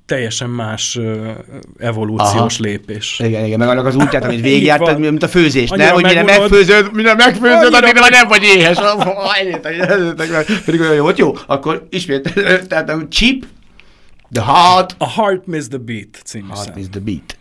teljesen 0.07 0.51
más 0.51 0.97
uh, 0.97 1.29
evolúciós 1.79 2.59
Aha. 2.59 2.69
lépés. 2.69 3.21
Igen, 3.25 3.45
igen, 3.45 3.59
meg 3.59 3.69
annak 3.69 3.87
az 3.87 3.95
útját, 3.95 4.25
amit 4.25 4.41
végigjártad, 4.41 4.99
mint 4.99 5.23
a 5.23 5.29
főzés, 5.29 5.71
nem? 5.71 5.93
Hogy 5.93 6.05
mire 6.05 6.23
megfőzöd, 6.23 6.95
mire 6.95 7.15
megfőzöd, 7.15 7.75
addig 7.75 7.95
meg... 7.95 8.11
nem 8.11 8.29
vagy 8.29 8.43
éhes. 8.43 8.79
Pedig 10.65 10.81
olyan 10.81 10.95
jó, 10.95 11.09
jó, 11.17 11.35
akkor 11.47 11.87
ismét, 11.91 12.35
tehát 12.69 12.91
a 12.91 13.07
chip, 13.09 13.45
The 14.31 14.43
Heart. 14.43 14.95
A 15.01 15.07
Heart 15.07 15.49
Miss 15.49 15.69
the 15.69 15.79
Beat 15.79 16.21
című 16.25 16.55
Heart 16.55 16.77
Miss 16.77 16.89
the 16.89 17.01
Beat. 17.01 17.37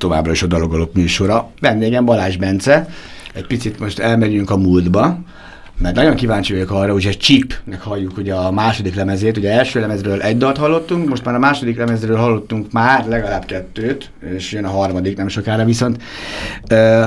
Továbbra 0.00 0.32
is 0.32 0.42
a 0.42 0.46
Dalogolok 0.46 0.92
műsora. 0.94 1.50
Vendégem 1.60 2.04
Balázs 2.04 2.36
Bence. 2.36 2.88
Egy 3.34 3.46
picit 3.46 3.78
most 3.78 3.98
elmegyünk 3.98 4.50
a 4.50 4.56
múltba, 4.56 5.18
mert 5.78 5.94
nagyon 5.94 6.14
kíváncsi 6.14 6.52
vagyok 6.52 6.70
arra, 6.70 6.92
hogy 6.92 7.06
egy 7.06 7.18
Chipnek 7.18 7.82
halljuk 7.82 8.16
ugye 8.16 8.34
a 8.34 8.50
második 8.50 8.94
lemezét, 8.94 9.36
ugye 9.36 9.50
első 9.50 9.80
lemezről 9.80 10.22
egy 10.22 10.36
dalt 10.36 10.56
hallottunk, 10.56 11.08
most 11.08 11.24
már 11.24 11.34
a 11.34 11.38
második 11.38 11.76
lemezről 11.76 12.16
hallottunk 12.16 12.72
már 12.72 13.06
legalább 13.06 13.44
kettőt, 13.44 14.10
és 14.34 14.52
jön 14.52 14.64
a 14.64 14.70
harmadik 14.70 15.16
nem 15.16 15.28
sokára 15.28 15.64
viszont. 15.64 16.02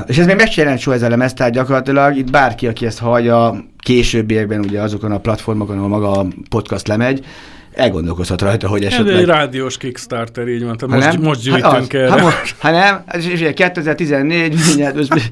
és 0.05 0.17
ez 0.17 0.25
még 0.25 0.35
meg 0.35 0.51
sem 0.51 0.77
soha 0.77 0.95
ez 0.95 1.01
a 1.01 1.09
lemez, 1.09 1.33
tehát 1.33 1.53
gyakorlatilag 1.53 2.17
itt 2.17 2.31
bárki, 2.31 2.67
aki 2.67 2.85
ezt 2.85 2.99
hallja 2.99 3.65
későbbiekben 3.77 4.59
ugye 4.59 4.81
azokon 4.81 5.11
a 5.11 5.19
platformokon, 5.19 5.77
ahol 5.77 5.89
maga 5.89 6.11
a 6.11 6.27
podcast 6.49 6.87
lemegy, 6.87 7.25
elgondolkozhat 7.73 8.41
rajta, 8.41 8.67
hogy 8.67 8.83
esetleg... 8.83 9.13
Ez 9.13 9.19
egy 9.19 9.25
rádiós 9.25 9.77
Kickstarter, 9.77 10.47
így 10.47 10.63
van. 10.63 10.75
Most, 10.87 11.11
nem? 11.11 11.21
most 11.21 11.41
gyűjtünk 11.41 11.63
hát 11.65 11.93
erre. 11.93 12.09
Hát, 12.09 12.21
most, 12.21 12.55
hát 12.59 12.71
nem, 12.73 13.21
és 13.21 13.41
ugye 13.41 13.53
2014, 13.53 14.55
mindjárt 14.67 14.95
most 14.95 15.31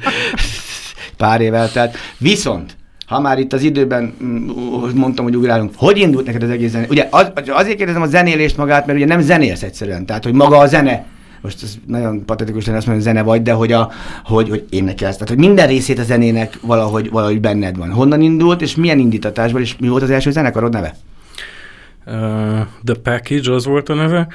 pár 1.18 1.42
évvel, 1.42 1.72
tehát 1.72 1.98
viszont 2.18 2.76
ha 3.06 3.20
már 3.20 3.40
itt 3.40 3.54
az 3.54 3.64
időben 3.64 4.14
mm, 4.24 4.50
mondtam, 4.96 5.26
hogy 5.26 5.36
ugrálunk, 5.36 5.72
hogy 5.76 5.98
indult 5.98 6.26
neked 6.26 6.44
az 6.44 6.50
egész 6.50 6.72
zene? 6.72 6.86
Ugye 6.90 7.08
az, 7.12 7.32
azért 7.48 7.78
kérdezem 7.78 8.02
a 8.02 8.06
zenélést 8.06 8.58
magát, 8.58 8.86
mert 8.86 8.98
ugye 8.98 9.08
nem 9.08 9.22
zenélsz 9.22 9.64
egyszerűen, 9.64 10.06
tehát 10.06 10.24
hogy 10.24 10.34
maga 10.34 10.58
a 10.58 10.68
zene, 10.68 11.06
most 11.42 11.64
ez 11.64 11.74
nagyon 11.88 12.26
patetikus 12.26 12.66
lenne 12.66 12.78
azt 12.78 12.88
mondani, 12.88 13.08
hogy 13.08 13.16
zene 13.16 13.30
vagy, 13.30 13.42
de 13.42 13.52
hogy, 13.52 13.72
a, 13.72 13.92
hogy, 14.24 14.50
hogy 14.50 14.66
énekelsz. 14.70 15.14
Tehát, 15.14 15.30
hogy 15.30 15.38
minden 15.38 15.68
részét 15.68 16.00
a 16.00 16.04
zenének 16.04 16.58
valahogy, 16.62 17.10
valahogy 17.10 17.40
benned 17.40 17.78
van. 17.78 17.92
Honnan 17.92 18.22
indult, 18.22 18.62
és 18.62 18.76
milyen 18.76 19.00
indítatásból, 19.00 19.62
és 19.62 19.76
mi 19.80 19.88
volt 19.88 20.04
az 20.04 20.10
első 20.10 20.32
zenekarod 20.32 20.74
neve? 20.74 20.96
The 22.84 22.96
Package, 23.04 23.54
az 23.54 23.66
volt 23.66 23.90
a 23.90 23.94
neve. 23.94 24.28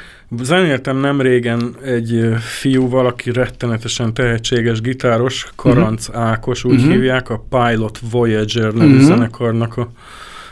Zenéltem 0.42 0.96
nem 0.96 1.20
régen 1.20 1.76
egy 1.84 2.34
fiúval, 2.38 3.06
aki 3.06 3.32
rettenetesen 3.32 4.14
tehetséges 4.14 4.80
gitáros, 4.80 5.46
Karanc 5.56 6.08
uh-huh. 6.08 6.24
Ákos, 6.24 6.64
úgy 6.64 6.74
uh-huh. 6.74 6.90
hívják, 6.90 7.30
a 7.30 7.44
Pilot 7.48 7.98
Voyager 8.10 8.72
nevű 8.72 8.94
uh-huh. 8.94 9.06
zenekarnak 9.06 9.76
a 9.76 9.88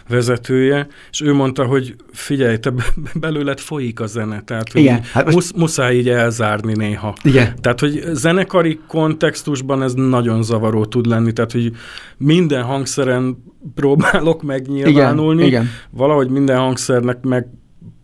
vezetője, 0.09 0.87
és 1.11 1.21
ő 1.21 1.33
mondta, 1.33 1.64
hogy 1.64 1.95
figyelj, 2.12 2.57
te 2.57 2.73
belőled 3.14 3.59
folyik 3.59 4.01
a 4.01 4.07
zene, 4.07 4.43
tehát 4.43 4.73
hogy 4.73 4.81
Igen, 4.81 5.03
hát 5.12 5.25
most... 5.25 5.35
musz, 5.35 5.53
muszáj 5.53 5.97
így 5.97 6.09
elzárni 6.09 6.73
néha. 6.73 7.14
Igen. 7.23 7.55
Tehát, 7.61 7.81
hogy 7.81 8.03
zenekari 8.12 8.81
kontextusban 8.87 9.83
ez 9.83 9.95
nagyon 9.95 10.43
zavaró 10.43 10.85
tud 10.85 11.07
lenni, 11.07 11.33
tehát, 11.33 11.53
hogy 11.53 11.73
minden 12.17 12.62
hangszeren 12.62 13.37
próbálok 13.75 14.43
megnyilvánulni, 14.43 15.47
Igen, 15.47 15.62
Igen. 15.62 15.71
valahogy 15.90 16.29
minden 16.29 16.59
hangszernek 16.59 17.23
meg 17.23 17.47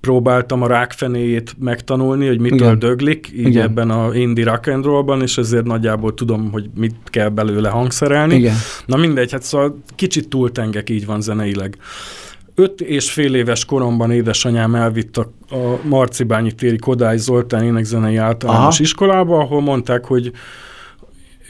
próbáltam 0.00 0.62
a 0.62 0.66
rákfenéjét 0.66 1.54
megtanulni, 1.58 2.26
hogy 2.26 2.40
mitől 2.40 2.58
Igen. 2.58 2.78
döglik, 2.78 3.30
így 3.34 3.46
Igen. 3.46 3.62
ebben 3.62 3.90
a 3.90 4.14
indie 4.14 4.44
rock 4.44 4.66
and 4.66 4.84
rollban, 4.84 5.22
és 5.22 5.38
ezért 5.38 5.64
nagyjából 5.64 6.14
tudom, 6.14 6.50
hogy 6.50 6.70
mit 6.74 6.94
kell 7.04 7.28
belőle 7.28 7.68
hangszerelni. 7.68 8.34
Igen. 8.34 8.54
Na 8.86 8.96
mindegy, 8.96 9.32
hát 9.32 9.42
szóval 9.42 9.78
kicsit 9.94 10.28
túltengek, 10.28 10.90
így 10.90 11.06
van 11.06 11.20
zeneileg. 11.20 11.76
Öt 12.54 12.80
és 12.80 13.12
fél 13.12 13.34
éves 13.34 13.64
koromban 13.64 14.10
édesanyám 14.10 14.74
elvitt 14.74 15.16
a, 15.16 15.32
a 15.50 15.78
Marcibányi 15.82 16.52
téri 16.52 16.78
Kodály 16.78 17.16
Zoltán 17.16 17.64
énekzenei 17.64 18.16
általános 18.16 18.74
Aha. 18.74 18.82
iskolába, 18.82 19.38
ahol 19.38 19.60
mondták, 19.60 20.04
hogy 20.04 20.32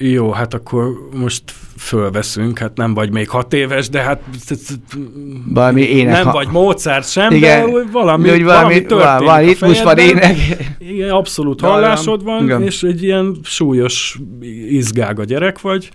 jó, 0.02 0.30
hát 0.30 0.54
akkor 0.54 1.08
most 1.14 1.42
fölveszünk, 1.76 2.58
hát 2.58 2.76
nem 2.76 2.94
vagy 2.94 3.12
még 3.12 3.28
hat 3.28 3.52
éves, 3.52 3.88
de 3.88 4.00
hát 4.00 4.22
valami 5.48 5.82
ének, 5.82 6.12
nem 6.14 6.26
ha... 6.26 6.32
vagy 6.32 6.48
Mozart 6.48 7.10
sem, 7.10 7.32
igen, 7.32 7.72
de 7.72 7.82
valami, 7.92 8.28
hogy 8.28 8.42
valami, 8.42 8.84
valami 8.88 9.24
valami 9.24 9.56
most 9.60 9.82
van 9.82 9.98
ének. 9.98 10.36
Igen, 10.78 11.10
abszolút 11.10 11.60
hallásod 11.60 12.24
van, 12.24 12.44
igen. 12.44 12.62
és 12.62 12.82
egy 12.82 13.02
ilyen 13.02 13.36
súlyos 13.42 14.18
izgága 14.68 15.24
gyerek 15.24 15.60
vagy, 15.60 15.90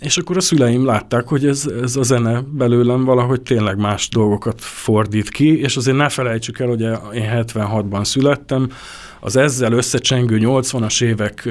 és 0.00 0.16
akkor 0.16 0.36
a 0.36 0.40
szüleim 0.40 0.84
látták, 0.84 1.28
hogy 1.28 1.46
ez, 1.46 1.66
ez 1.82 1.96
a 1.96 2.02
zene 2.02 2.42
belőlem 2.52 3.04
valahogy 3.04 3.40
tényleg 3.40 3.78
más 3.78 4.08
dolgokat 4.08 4.60
fordít 4.60 5.28
ki, 5.28 5.60
és 5.60 5.76
azért 5.76 5.96
ne 5.96 6.08
felejtsük 6.08 6.58
el, 6.58 6.68
hogy 6.68 6.80
én 7.14 7.30
76-ban 7.34 8.04
születtem, 8.04 8.68
az 9.20 9.36
ezzel 9.36 9.72
összecsengő 9.72 10.38
80-as 10.40 11.02
évek 11.02 11.48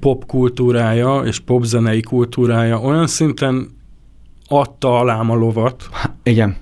popkultúrája 0.00 1.22
és 1.24 1.38
popzenei 1.38 2.00
kultúrája 2.00 2.80
olyan 2.80 3.06
szinten 3.06 3.68
adta 4.48 4.98
alám 4.98 5.30
a 5.30 5.34
lovat. 5.34 5.88
Igen. 6.22 6.56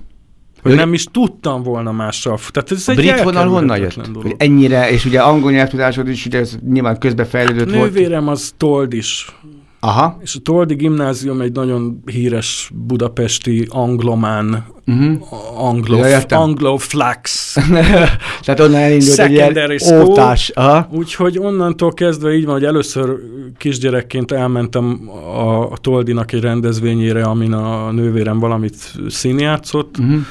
Hogy 0.61 0.75
nem 0.75 0.93
is 0.93 1.03
tudtam 1.03 1.63
volna 1.63 1.91
mással. 1.91 2.39
Tehát 2.51 2.71
ez 2.71 2.89
egy 2.89 2.95
brit 2.95 3.23
vonal 3.23 3.47
honnan 3.47 3.77
jött? 3.77 4.09
Hogy 4.13 4.35
ennyire, 4.37 4.91
és 4.91 5.05
ugye 5.05 5.21
angol 5.21 5.51
nyelvtudásod 5.51 6.07
is 6.07 6.25
ugye 6.25 6.39
ez 6.39 6.57
nyilván 6.69 6.97
közbefejlődött 6.97 7.69
hát 7.69 7.77
volt. 7.77 7.93
Nővérem 7.93 8.27
az 8.27 8.53
told 8.57 8.93
is 8.93 9.35
Aha. 9.83 10.17
És 10.21 10.35
a 10.35 10.39
Toldi 10.39 10.73
Gimnázium 10.73 11.41
egy 11.41 11.51
nagyon 11.51 12.01
híres 12.05 12.71
budapesti 12.73 13.67
anglomán, 13.69 14.65
uh-huh. 14.91 15.67
anglo, 15.67 16.05
ja, 16.05 16.19
angloflax. 16.29 17.53
Tehát 18.43 18.59
onnan 18.59 18.75
elindult 18.75 19.19
egy 19.19 19.31
ilyen 19.31 19.71
ótás. 20.03 20.53
Úgyhogy 20.89 21.37
onnantól 21.37 21.93
kezdve 21.93 22.33
így 22.33 22.45
van, 22.45 22.53
hogy 22.53 22.63
először 22.63 23.15
kisgyerekként 23.57 24.31
elmentem 24.31 25.09
a, 25.35 25.71
a 25.71 25.77
Toldinak 25.77 26.31
egy 26.31 26.41
rendezvényére, 26.41 27.23
amin 27.23 27.53
a 27.53 27.91
nővérem 27.91 28.39
valamit 28.39 28.75
színjátszott. 29.07 29.97
Uh-huh 29.99 30.21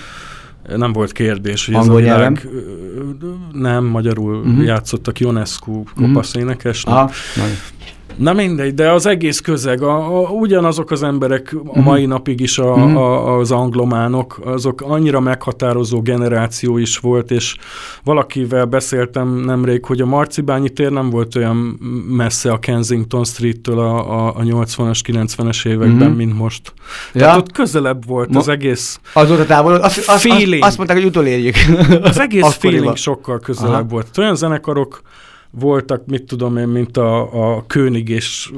nem 0.76 0.92
volt 0.92 1.12
kérdés, 1.12 1.66
hogy 1.66 1.74
Angol 1.74 2.02
ez 2.02 2.08
a 2.08 2.14
világ... 2.14 2.48
Nem, 3.52 3.84
magyarul 3.84 4.36
uh-huh. 4.36 4.64
játszottak 4.64 5.20
Ionescu 5.20 5.82
kopasz 5.96 6.28
uh-huh. 6.28 6.42
énekesnek. 6.42 6.94
Aha, 6.94 7.10
Na 8.16 8.32
mindegy, 8.32 8.74
de 8.74 8.90
az 8.90 9.06
egész 9.06 9.40
közeg, 9.40 9.82
a, 9.82 10.18
a, 10.18 10.28
ugyanazok 10.30 10.90
az 10.90 11.02
emberek 11.02 11.54
a 11.64 11.78
mhm. 11.78 11.80
mai 11.80 12.06
napig 12.06 12.40
is 12.40 12.58
a, 12.58 12.72
uh-huh. 12.72 12.96
a, 12.96 13.38
az 13.38 13.50
anglománok, 13.50 14.40
azok 14.44 14.80
annyira 14.80 15.20
meghatározó 15.20 16.02
generáció 16.02 16.78
is 16.78 16.98
volt, 16.98 17.30
és 17.30 17.56
valakivel 18.04 18.64
beszéltem 18.64 19.28
nemrég, 19.28 19.84
hogy 19.84 20.00
a 20.00 20.06
Marcibányi 20.06 20.68
tér 20.68 20.90
nem 20.90 21.10
volt 21.10 21.36
olyan 21.36 21.56
messze 22.08 22.52
a 22.52 22.58
Kensington 22.58 23.24
Street-től 23.24 23.78
a, 23.78 24.26
a, 24.26 24.28
a 24.28 24.42
80-as, 24.42 25.00
90-es 25.06 25.66
években, 25.66 26.00
uh-huh. 26.00 26.16
mint 26.16 26.38
most. 26.38 26.72
Ja. 27.12 27.20
Tehát 27.20 27.36
ott 27.36 27.52
közelebb 27.52 28.06
volt 28.06 28.28
Mo- 28.28 28.42
az 28.42 28.48
egész 28.48 29.00
Azóta 29.12 29.46
távol, 29.46 29.74
azt, 29.74 29.98
azt, 29.98 30.08
azt, 30.08 30.26
azt 30.60 30.76
mondták, 30.76 30.98
hogy 30.98 31.06
utolérjük. 31.06 31.54
Az 32.02 32.20
egész 32.20 32.54
feeling 32.60 32.96
sokkal 32.96 33.38
közelebb 33.38 33.72
Aha. 33.72 33.88
volt. 33.88 34.18
Olyan 34.18 34.36
zenekarok, 34.36 35.02
voltak, 35.50 36.06
mit 36.06 36.24
tudom 36.24 36.56
én, 36.56 36.68
mint 36.68 36.96
a, 36.96 37.54
a 37.56 37.64
König 37.66 38.08
és 38.08 38.52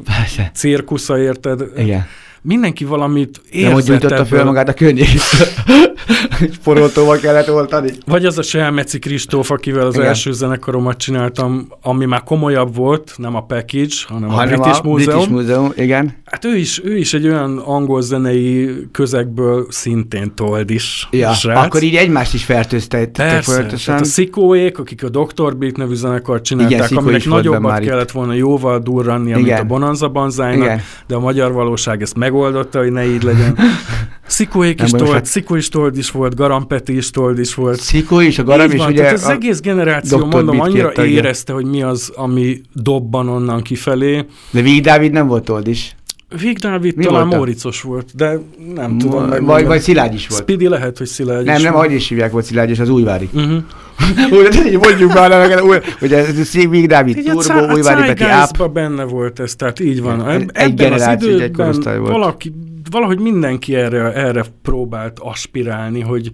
cirkusza, 0.55 1.19
érted? 1.19 1.65
Igen. 1.77 2.07
Mindenki 2.43 2.85
valamit 2.85 3.41
érzett 3.51 3.65
Nem, 3.65 3.73
hogy 3.73 3.85
gyújtotta 3.85 4.25
föl 4.25 4.45
magát 4.45 4.69
a 4.69 4.75
König 4.75 5.09
Poroltóval 6.65 7.17
kellett 7.17 7.51
oltani. 7.51 7.91
Vagy 8.07 8.25
az 8.25 8.39
a 8.39 8.43
Selmeci 8.43 8.99
Kristóf, 8.99 9.51
akivel 9.51 9.87
az 9.87 9.95
Igen. 9.95 10.07
első 10.07 10.33
zenekaromat 10.33 10.97
csináltam, 10.97 11.69
ami 11.83 12.05
már 12.05 12.23
komolyabb 12.23 12.75
volt, 12.75 13.15
nem 13.17 13.37
a 13.37 13.41
Package, 13.41 13.95
hanem, 14.09 14.29
hanem 14.29 14.61
a 14.61 14.63
British 14.63 14.81
a 14.85 14.89
Museum. 14.89 15.17
British 15.17 15.31
Museum, 15.31 15.73
igen. 15.77 16.17
Hát 16.25 16.45
ő 16.45 16.57
is, 16.57 16.81
ő 16.85 16.97
is 16.97 17.15
egy 17.15 17.27
olyan 17.27 17.59
angol 17.59 18.03
zenei 18.03 18.71
közegből 18.93 19.67
szintén 19.69 20.35
told 20.35 20.71
is. 20.71 21.09
Ja, 21.11 21.33
srác. 21.33 21.65
akkor 21.65 21.83
így 21.83 21.95
egymást 21.95 22.35
is 22.35 22.45
fertőztettek 22.45 23.43
folyamatosan. 23.43 23.99
a 23.99 24.05
Szikóék, 24.05 24.79
akik 24.79 25.05
a 25.05 25.09
Dr. 25.09 25.57
Beat 25.57 25.77
nevű 25.77 25.95
zenekart 25.95 26.45
csinálták, 26.45 26.91
Igen, 26.91 27.03
aminek 27.03 27.25
nagyobbat 27.25 27.79
kellett 27.79 28.11
volna 28.11 28.33
jóval 28.33 28.79
durrannia, 28.79 29.39
mint 29.39 29.59
a 29.59 29.65
Bonanza 29.65 30.09
Banzájnak, 30.09 30.81
de 31.07 31.15
a 31.15 31.21
magyar 31.21 31.53
valóság 31.53 32.03
ezt 32.03 32.17
megoldotta, 32.33 32.79
hogy 32.79 32.93
ne 32.93 33.07
így 33.07 33.23
legyen. 33.23 33.59
Szikóék 34.27 34.83
is 34.83 34.91
told, 34.91 35.13
hát... 35.13 35.25
Szikó 35.25 35.55
is 35.55 35.69
told 35.69 35.97
is 35.97 36.11
volt, 36.11 36.35
Garampeti 36.35 36.97
is 36.97 37.11
told 37.11 37.39
is 37.39 37.55
volt. 37.55 37.81
Szikó 37.81 38.21
is, 38.21 38.39
a 38.39 38.43
Garam 38.43 38.71
is, 38.71 38.87
ugye... 38.87 39.11
az 39.11 39.29
egész 39.29 39.61
generáció, 39.61 40.27
mondom, 40.27 40.61
annyira 40.61 41.07
érezte, 41.07 41.53
hogy 41.53 41.65
mi 41.65 41.83
az, 41.83 42.13
ami 42.15 42.61
dobban 42.73 43.29
onnan 43.29 43.63
kifelé. 43.63 44.25
De 44.51 44.63
Víg 44.63 44.83
Dávid 44.83 45.13
nem 45.13 45.27
volt 45.27 45.45
told 45.45 45.69
is. 45.69 45.97
Vég 46.41 46.59
Dávid 46.59 46.97
Mi 46.97 47.05
talán 47.05 47.27
Móricos 47.27 47.83
volt, 47.83 48.11
de 48.15 48.39
nem 48.75 48.91
Ma, 48.91 48.97
tudom. 48.99 49.45
Vagy, 49.45 49.67
vagy 49.67 49.81
Szilágy 49.81 50.15
is 50.15 50.27
volt. 50.27 50.43
Speedy 50.43 50.69
lehet, 50.69 50.99
hogy 50.99 51.07
Szilágy 51.07 51.45
Nem, 51.45 51.63
nem, 51.63 51.73
hogy 51.73 51.93
is 51.93 52.09
hívják 52.09 52.33
volt 52.33 52.45
Szilágy, 52.45 52.71
és 52.71 52.79
az 52.79 52.89
Újvári. 52.89 53.29
Uh-huh. 53.33 53.63
Úgy, 54.39 54.79
mondjuk 54.83 55.13
már, 55.15 55.61
hogy, 55.61 55.83
hogy 55.99 56.13
ez 56.13 56.53
Vég 56.53 56.87
Dávid, 56.87 57.25
Turbo, 57.25 57.73
Újvári 57.73 58.07
Peti, 58.07 58.23
Áp. 58.23 58.73
benne 58.73 59.05
volt 59.05 59.41
ez, 59.41 59.55
tehát 59.55 59.81
így 59.81 60.03
van. 60.03 60.29
Egy 60.29 60.51
Ebben 60.53 60.75
generáció, 60.75 61.29
az 61.29 61.35
időben 61.35 61.69
egy 61.69 61.99
volt. 61.99 62.13
Valaki, 62.13 62.53
valahogy 62.91 63.19
mindenki 63.19 63.75
erre, 63.75 64.13
erre 64.13 64.45
próbált 64.63 65.19
aspirálni, 65.19 66.01
hogy 66.01 66.31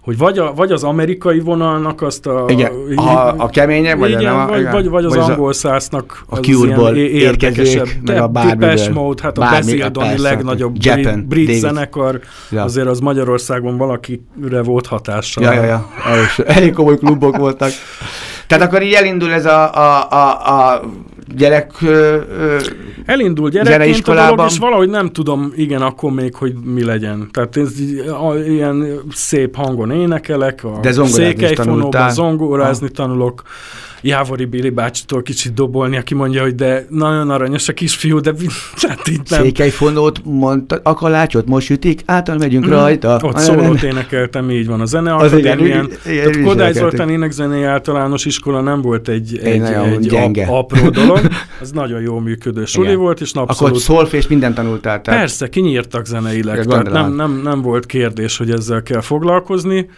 hogy 0.00 0.18
vagy, 0.18 0.38
a, 0.38 0.52
vagy 0.54 0.72
az 0.72 0.84
amerikai 0.84 1.40
vonalnak 1.40 2.02
azt 2.02 2.26
a... 2.26 2.44
Igen, 2.48 2.72
a, 2.96 3.34
a 3.36 3.48
keményebb, 3.48 3.98
vagy, 3.98 4.10
igen, 4.10 4.22
nem, 4.22 4.46
vagy, 4.46 4.60
igen, 4.60 4.72
vagy, 4.72 4.88
vagy 4.88 5.04
az, 5.04 5.16
az 5.16 5.28
angol 5.28 5.52
szásznak 5.52 6.24
a 6.28 6.36
Cure-ból 6.36 6.96
érdekesebb. 6.96 7.86
Meg 8.02 8.20
a 8.20 8.26
Depeche 8.26 8.92
Mode, 8.92 9.22
hát 9.22 9.38
a 9.38 9.48
Beszéldoni 9.50 10.18
legnagyobb 10.18 10.76
Japan, 10.78 11.26
brit, 11.26 11.46
brit 11.46 11.58
zenekar, 11.58 12.20
ja. 12.50 12.62
azért 12.62 12.86
az 12.86 13.00
Magyarországon 13.00 13.76
valakire 13.76 14.62
volt 14.62 14.86
hatással. 14.86 15.44
Ja, 15.44 15.52
ja, 15.52 15.64
ja. 15.64 15.88
Elég, 16.06 16.56
elég 16.56 16.72
komoly 16.72 16.96
klubok 16.96 17.36
voltak. 17.36 17.70
Tehát 18.46 18.64
akkor 18.64 18.82
így 18.82 18.92
elindul 18.92 19.32
ez 19.32 19.46
a, 19.46 19.74
a, 19.74 20.10
a, 20.10 20.72
a 20.72 20.82
gyerek 21.36 21.72
ö, 21.82 22.18
Elindul 23.04 23.48
gyerekként 23.48 24.08
a 24.08 24.14
dolog, 24.14 24.50
és 24.50 24.58
valahogy 24.58 24.88
nem 24.88 25.12
tudom, 25.12 25.52
igen, 25.56 25.82
akkor 25.82 26.12
még, 26.12 26.34
hogy 26.34 26.54
mi 26.64 26.84
legyen. 26.84 27.28
Tehát 27.32 27.56
ez 27.56 27.80
ilyen 28.46 29.00
szép 29.10 29.56
hangon 29.56 29.90
énekelek, 29.90 30.64
a 30.64 30.78
De 30.80 30.92
székelyfonóban 30.92 32.10
zongorázni 32.10 32.88
tanulok. 32.88 33.42
Jávori 34.00 34.44
Béli 34.44 34.70
bácsitól 34.70 35.22
kicsit 35.22 35.54
dobolni, 35.54 35.96
aki 35.96 36.14
mondja, 36.14 36.42
hogy 36.42 36.54
de 36.54 36.86
nagyon 36.88 37.30
aranyos 37.30 37.68
a 37.68 37.72
kisfiú, 37.72 38.20
de 38.20 38.32
hát 38.88 39.08
itt 39.08 39.30
nem. 39.30 39.42
Székelyfonót 39.42 40.20
mondta, 40.24 40.80
a 40.82 40.94
kalácsot 40.94 41.46
most 41.46 41.70
ütik, 41.70 42.02
által 42.06 42.36
megyünk 42.36 42.66
mm. 42.66 42.70
rajta. 42.70 43.18
Ott 43.22 43.38
szólót 43.38 43.82
énekeltem, 43.82 44.50
így 44.50 44.66
van. 44.66 44.80
A 44.80 44.84
zene 44.84 45.14
az 45.16 45.32
igen, 45.32 45.64
igen, 45.64 45.90
igen, 46.06 46.42
Kodály 46.42 46.72
Zoltán 46.72 47.10
énekzenei 47.10 47.62
általános 47.62 48.24
iskola 48.24 48.60
nem 48.60 48.80
volt 48.82 49.08
egy, 49.08 49.38
egy, 49.42 49.62
egy 49.62 49.98
gyenge. 49.98 50.46
apró 50.46 50.88
dolog, 51.04 51.20
az 51.60 51.70
nagyon 51.70 52.00
jó 52.00 52.18
működő 52.18 52.64
suli 52.64 52.94
volt, 52.94 53.20
és 53.20 53.32
abszolút... 53.32 53.72
Akkor 53.72 53.80
szolfés 53.80 54.26
mindent 54.26 54.54
tanultál. 54.54 55.00
Tehát... 55.00 55.20
Persze, 55.20 55.48
kinyírtak 55.48 56.06
zeneileg, 56.06 56.66
tehát 56.66 56.90
nem, 56.90 57.12
nem, 57.12 57.40
nem 57.44 57.62
volt 57.62 57.86
kérdés, 57.86 58.36
hogy 58.36 58.50
ezzel 58.50 58.82
kell 58.82 59.00
foglalkozni. 59.00 59.88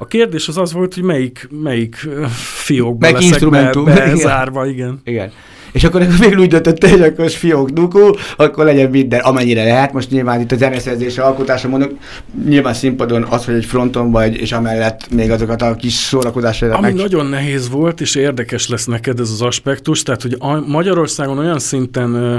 A 0.00 0.06
kérdés 0.06 0.48
az 0.48 0.56
az 0.56 0.72
volt, 0.72 0.94
hogy 0.94 1.02
melyik, 1.02 1.48
melyik 1.62 2.08
fiókba 2.64 3.06
Meg 3.06 3.12
leszek 3.12 3.28
instrumentum. 3.28 3.84
Be, 3.84 3.92
bezárva, 4.10 4.66
igen. 4.66 5.00
igen. 5.04 5.32
És 5.72 5.84
akkor 5.84 6.06
még 6.20 6.38
úgy 6.38 6.48
döntött, 6.48 6.88
hogy 6.88 7.00
akkor 7.00 7.30
fiók 7.30 7.70
dukú, 7.70 8.10
akkor 8.36 8.64
legyen 8.64 8.90
minden, 8.90 9.20
amennyire 9.20 9.64
lehet. 9.64 9.92
Most 9.92 10.10
nyilván 10.10 10.40
itt 10.40 10.52
a 10.52 10.56
zeneszerzés, 10.56 11.18
alkotása 11.18 11.68
mondok, 11.68 11.92
nyilván 12.46 12.74
színpadon 12.74 13.22
az, 13.22 13.44
hogy 13.44 13.54
egy 13.54 13.64
fronton 13.64 14.10
vagy, 14.10 14.36
és 14.36 14.52
amellett 14.52 15.10
még 15.14 15.30
azokat 15.30 15.62
a 15.62 15.74
kis 15.74 15.92
szórakozásokat. 15.92 16.76
Ami 16.76 16.86
meg... 16.86 16.94
nagyon 16.94 17.26
nehéz 17.26 17.68
volt, 17.68 18.00
és 18.00 18.14
érdekes 18.14 18.68
lesz 18.68 18.84
neked 18.84 19.20
ez 19.20 19.30
az 19.30 19.42
aspektus, 19.42 20.02
tehát 20.02 20.22
hogy 20.22 20.36
a 20.38 20.60
Magyarországon 20.66 21.38
olyan 21.38 21.58
szinten 21.58 22.14
ö, 22.14 22.38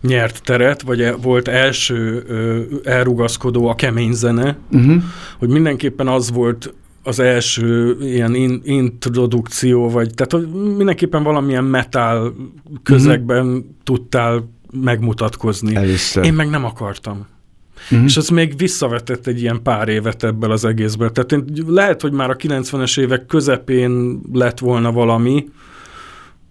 nyert 0.00 0.42
teret, 0.44 0.82
vagy 0.82 1.00
e, 1.00 1.12
volt 1.12 1.48
első 1.48 2.24
ö, 2.28 2.60
elrugaszkodó 2.90 3.68
a 3.68 3.74
kemény 3.74 4.12
zene, 4.12 4.56
uh-huh. 4.72 5.02
hogy 5.38 5.48
mindenképpen 5.48 6.08
az 6.08 6.30
volt 6.30 6.74
az 7.06 7.18
első 7.18 7.96
ilyen 8.00 8.34
in, 8.34 8.60
introdukció, 8.64 9.90
vagy 9.90 10.14
tehát 10.14 10.32
hogy 10.32 10.48
mindenképpen 10.76 11.22
valamilyen 11.22 11.64
metal 11.64 12.34
közegben 12.82 13.46
mm-hmm. 13.46 13.58
tudtál 13.84 14.50
megmutatkozni. 14.70 15.74
Először. 15.74 16.24
Én 16.24 16.34
meg 16.34 16.50
nem 16.50 16.64
akartam. 16.64 17.26
Mm-hmm. 17.94 18.04
És 18.04 18.16
az 18.16 18.28
még 18.28 18.56
visszavetett 18.56 19.26
egy 19.26 19.40
ilyen 19.40 19.62
pár 19.62 19.88
évet 19.88 20.24
ebből 20.24 20.50
az 20.50 20.64
egészből. 20.64 21.10
Tehát 21.12 21.32
én, 21.32 21.44
lehet, 21.66 22.00
hogy 22.00 22.12
már 22.12 22.30
a 22.30 22.36
90-es 22.36 23.00
évek 23.00 23.26
közepén 23.26 24.20
lett 24.32 24.58
volna 24.58 24.92
valami, 24.92 25.48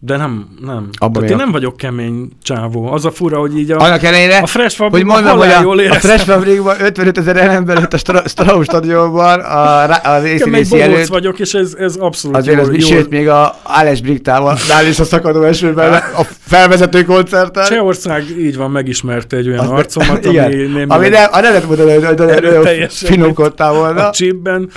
de 0.05 0.17
nem, 0.17 0.47
nem. 0.61 0.89
Abban 0.97 1.13
Tehát 1.13 1.29
én 1.29 1.35
nem 1.35 1.51
vagyok 1.51 1.77
kemény 1.77 2.29
csávó. 2.43 2.91
Az 2.91 3.05
a 3.05 3.11
fura, 3.11 3.39
hogy 3.39 3.57
így 3.57 3.71
a, 3.71 3.79
Annak 3.79 4.03
ellenére, 4.03 4.37
a 4.37 4.45
Fresh 4.45 4.75
Fabrikban 4.75 5.15
hogy 5.15 5.23
mondom, 5.23 5.47
hogy 5.47 5.55
a, 5.57 5.61
jól 5.61 5.79
a 5.79 5.93
Fresh 5.93 6.25
Fabrikban 6.25 6.75
55 6.79 7.17
ezer 7.17 7.37
ember 7.37 7.77
lett 7.77 7.93
a 7.93 7.97
Strauss 8.25 8.63
stadionban 8.63 9.39
a, 9.39 9.83
az 9.83 9.99
ACDC 10.03 10.73
előtt. 10.73 11.07
vagyok, 11.07 11.39
és 11.39 11.53
ez, 11.53 11.75
ez 11.79 11.95
abszolút 11.95 12.37
Azért 12.37 12.57
jól, 12.57 12.65
az, 12.65 12.71
jól. 12.71 12.79
Sőt, 12.79 13.09
még 13.09 13.27
a 13.27 13.55
Alex 13.63 13.99
Briktával, 13.99 14.57
nál 14.67 14.87
is 14.87 14.99
a 14.99 15.03
szakadó 15.03 15.43
esőben, 15.43 15.93
a 15.93 16.23
felvezető 16.39 17.03
koncerten. 17.03 17.65
Csehország 17.65 18.23
így 18.39 18.55
van, 18.57 18.71
megismerte 18.71 19.37
egy 19.37 19.47
olyan 19.47 19.67
arcomat, 19.67 20.25
igen, 20.25 20.45
ami 20.45 20.55
nem... 20.55 20.85
Ami 20.89 21.07
nem, 21.07 21.29
a 21.31 21.39
nevet 21.39 21.67
mondani, 21.67 21.93
hogy 21.93 22.87
finomkodtál 22.89 23.73
volna. 23.73 24.07
A 24.07 24.11
chipben. 24.11 24.69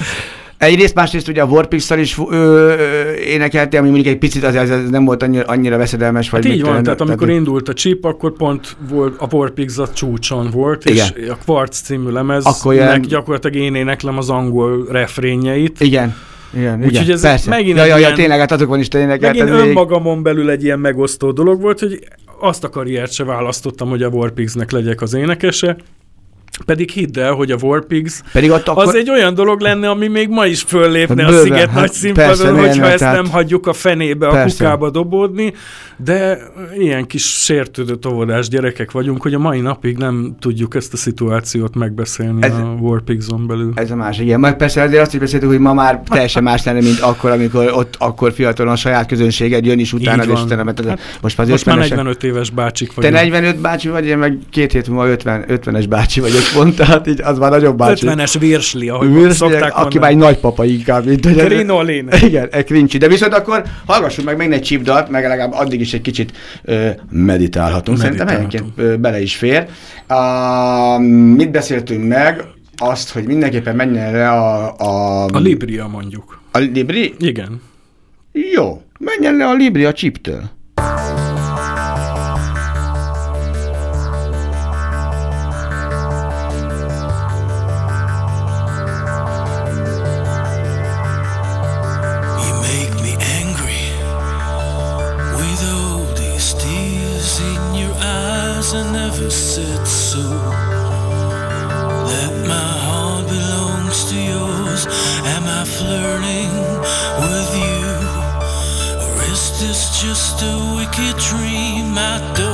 Egyrészt, 0.58 0.94
másrészt 0.94 1.28
ugye 1.28 1.42
a 1.42 1.46
warpix 1.46 1.90
is 1.90 2.18
ö, 2.30 2.34
ö, 2.34 3.12
énekelte, 3.12 3.78
ami 3.78 3.86
mondjuk 3.88 4.14
egy 4.14 4.18
picit 4.18 4.44
az, 4.44 4.54
az 4.54 4.90
nem 4.90 5.04
volt 5.04 5.22
annyira, 5.22 5.44
annyira 5.44 5.76
veszedelmes. 5.76 6.30
Vagy 6.30 6.44
hát 6.44 6.54
így 6.54 6.62
van, 6.62 6.82
tehát 6.82 7.00
amikor 7.00 7.26
tehát, 7.26 7.40
indult 7.40 7.68
a 7.68 7.72
chip, 7.72 8.04
akkor 8.04 8.32
pont 8.32 8.76
volt, 8.88 9.20
a 9.20 9.26
Warpix 9.34 9.78
a 9.78 9.88
csúcson 9.88 10.50
volt, 10.50 10.90
igen. 10.90 11.06
és 11.14 11.28
a 11.28 11.36
Quartz 11.46 11.80
című 11.80 12.10
lemez, 12.10 12.44
akkor 12.44 12.74
ilyen... 12.74 13.00
gyakorlatilag 13.00 13.56
én 13.56 13.74
éneklem 13.74 14.18
az 14.18 14.30
angol 14.30 14.86
refrényeit. 14.90 15.80
Igen. 15.80 16.14
Igen, 16.54 16.84
Úgyhogy 16.84 17.10
ez 17.10 17.20
persze. 17.20 17.50
megint 17.50 17.76
ja, 17.76 17.84
ja, 17.84 17.96
ja, 17.96 18.12
tényleg, 18.12 18.38
hát 18.38 18.52
azokon 18.52 18.78
is 18.78 18.88
tényleg. 18.88 19.20
Megint 19.20 19.50
önmagamon 19.50 20.22
belül 20.22 20.50
egy 20.50 20.64
ilyen 20.64 20.78
megosztó 20.78 21.32
dolog 21.32 21.60
volt, 21.60 21.80
hogy 21.80 21.98
azt 22.40 22.64
a 22.64 22.68
karriert 22.68 23.12
se 23.12 23.24
választottam, 23.24 23.88
hogy 23.88 24.02
a 24.02 24.08
Warpix-nek 24.08 24.70
legyek 24.70 25.00
az 25.02 25.14
énekese, 25.14 25.76
pedig 26.64 26.90
hidd 26.90 27.18
el, 27.18 27.32
hogy 27.32 27.50
a 27.50 27.56
Warpigs 27.62 28.22
Pedig 28.32 28.50
ott 28.50 28.68
akkor... 28.68 28.86
az 28.86 28.94
egy 28.94 29.10
olyan 29.10 29.34
dolog 29.34 29.60
lenne, 29.60 29.90
ami 29.90 30.06
még 30.06 30.28
ma 30.28 30.46
is 30.46 30.62
föllépne 30.62 31.22
hát, 31.22 31.32
a 31.32 31.36
Sziget 31.36 31.70
hát, 31.70 31.80
nagy 31.80 31.92
színpadon, 31.92 32.58
hogyha 32.58 32.86
ezt 32.86 32.98
tehát... 32.98 33.14
nem 33.14 33.30
hagyjuk 33.30 33.66
a 33.66 33.72
fenébe, 33.72 34.28
persze. 34.28 34.64
a 34.64 34.68
kukába 34.68 34.90
dobódni, 34.90 35.52
de 35.96 36.38
ilyen 36.78 37.06
kis 37.06 37.24
sértődő 37.24 37.94
tovodás 37.94 38.48
gyerekek 38.48 38.90
vagyunk, 38.90 39.22
hogy 39.22 39.34
a 39.34 39.38
mai 39.38 39.60
napig 39.60 39.96
nem 39.96 40.36
tudjuk 40.40 40.74
ezt 40.74 40.92
a 40.92 40.96
szituációt 40.96 41.74
megbeszélni 41.74 42.42
ez, 42.42 42.52
a 42.52 42.76
Warpigs-on 42.80 43.46
belül. 43.46 43.72
Ez 43.74 43.90
a 43.90 43.96
másik, 43.96 44.24
igen. 44.24 44.40
Meg 44.40 44.56
persze 44.56 44.82
azért 44.82 45.02
azt 45.02 45.14
is 45.14 45.20
beszéltük, 45.20 45.48
hogy 45.48 45.58
ma 45.58 45.74
már 45.74 46.02
teljesen 46.08 46.42
más 46.42 46.64
lenne, 46.64 46.80
mint 46.80 47.00
akkor, 47.00 47.30
amikor 47.30 47.72
ott 47.74 47.94
akkor 47.98 48.32
fiatalon 48.32 48.72
a 48.72 48.76
saját 48.76 49.06
közönséged 49.06 49.64
jön 49.64 49.78
is 49.78 49.92
utána, 49.92 50.22
és 50.22 50.42
utána, 50.42 50.64
mert 50.64 50.84
hát, 50.84 51.00
most 51.20 51.36
már, 51.36 51.46
most 51.46 51.66
már 51.66 51.78
45 51.78 52.24
éves 52.24 52.50
bácsik 52.50 52.94
vagyunk. 52.94 53.14
Te 53.14 53.20
45 53.20 53.60
bácsi 53.60 53.88
vagy, 53.88 54.06
én 54.06 54.18
meg 54.18 54.38
két 54.50 54.72
hét 54.72 54.88
múlva 54.88 55.08
50, 55.08 55.44
50-es 55.48 55.84
bácsi 55.88 56.20
vagyok 56.20 56.47
pont, 56.54 56.76
tehát 56.76 57.06
így 57.06 57.20
az 57.20 57.38
már 57.38 57.50
nagyon 57.50 57.76
bácsi. 57.76 58.06
50-es 58.06 58.34
virsli, 58.38 58.88
ahogy 58.88 59.12
virsli, 59.12 59.32
szokták 59.32 59.76
Aki 59.76 59.98
már 59.98 60.10
egy 60.10 60.16
nagypapa 60.16 60.64
inkább. 60.64 61.06
Mint, 61.06 61.24
hogy 61.24 61.36
Krinolin. 61.36 62.08
Igen, 62.26 62.48
egy 62.50 62.64
krincsi. 62.64 62.98
De 62.98 63.08
viszont 63.08 63.34
akkor 63.34 63.62
hallgassuk 63.86 64.24
meg 64.24 64.36
még 64.36 64.52
egy 64.52 64.62
csipdalt, 64.62 65.08
meg 65.08 65.26
legalább 65.26 65.52
addig 65.52 65.80
is 65.80 65.92
egy 65.92 66.00
kicsit 66.00 66.32
ö, 66.62 66.88
meditálhatunk. 67.10 67.98
Szerintem 67.98 68.28
egyébként 68.28 69.00
bele 69.00 69.20
is 69.22 69.36
fér. 69.36 69.66
Uh, 70.08 71.00
mit 71.34 71.50
beszéltünk 71.50 72.08
meg? 72.08 72.44
Azt, 72.76 73.10
hogy 73.10 73.24
mindenképpen 73.24 73.76
menjen 73.76 74.12
le 74.12 74.30
a... 74.30 74.74
A, 74.76 75.24
a 75.24 75.38
Libria 75.38 75.86
mondjuk. 75.86 76.40
A 76.50 76.58
Libri? 76.58 77.14
Igen. 77.18 77.60
Jó, 78.32 78.82
menjen 78.98 79.36
le 79.36 79.46
a 79.46 79.54
Libri 79.54 79.84
a 79.84 79.92
chiptől. 79.92 80.50
I 98.74 98.82
never 98.92 99.30
said 99.30 99.86
so, 99.86 100.20
that 102.10 102.32
my 102.46 102.70
heart 102.84 103.26
belongs 103.26 104.04
to 104.10 104.14
yours. 104.14 104.86
Am 105.24 105.44
I 105.46 105.64
flirting 105.64 106.52
with 107.24 107.50
you? 107.64 107.86
Or 109.06 109.22
is 109.32 109.58
this 109.58 110.02
just 110.02 110.42
a 110.42 110.54
wicked 110.76 111.16
dream? 111.16 111.96
I 111.96 112.18
don't 112.36 112.47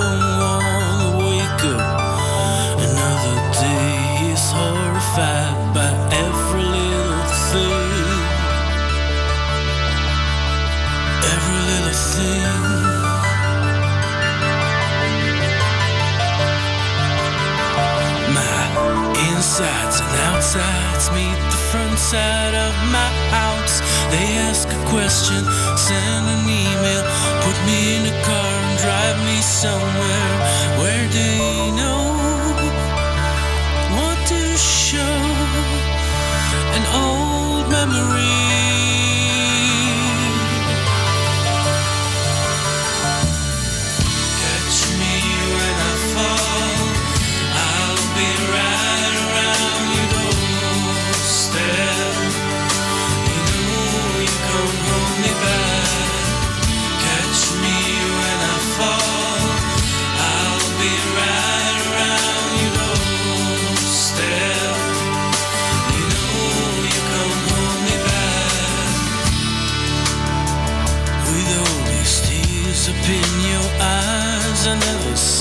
sides 20.54 21.10
meet 21.10 21.38
the 21.50 21.60
front 21.70 21.98
side 21.98 22.54
of 22.66 22.72
my 22.96 23.10
house. 23.38 23.76
They 24.12 24.26
ask 24.46 24.68
a 24.68 24.80
question, 24.94 25.42
send 25.88 26.24
an 26.34 26.44
email, 26.46 27.02
put 27.44 27.58
me 27.66 27.78
in 27.96 28.02
a 28.14 28.16
car 28.28 28.54
and 28.66 28.76
drive 28.84 29.18
me 29.28 29.38
somewhere 29.42 30.34
where 30.78 31.06
do 31.18 31.26
you 31.58 31.66
know 31.80 32.02
what 33.96 34.18
to 34.30 34.42
show. 34.56 35.16
An 36.76 36.84
old 37.02 37.66
memory. 37.76 38.43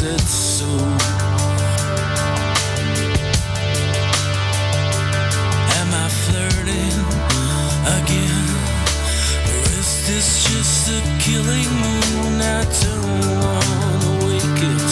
sunset 0.04 0.28
soon. 0.28 0.91
Am 5.80 5.89
I 5.93 6.08
flirting 6.24 6.99
again? 7.97 8.47
Or 9.49 9.64
is 9.80 9.91
this 10.08 10.28
just 10.51 10.89
a 10.89 10.99
killing 11.20 11.72
moon? 11.84 12.41
I 12.41 12.64
don't 12.84 13.20
wanna 13.39 14.12
wake 14.26 14.62
it. 14.74 14.91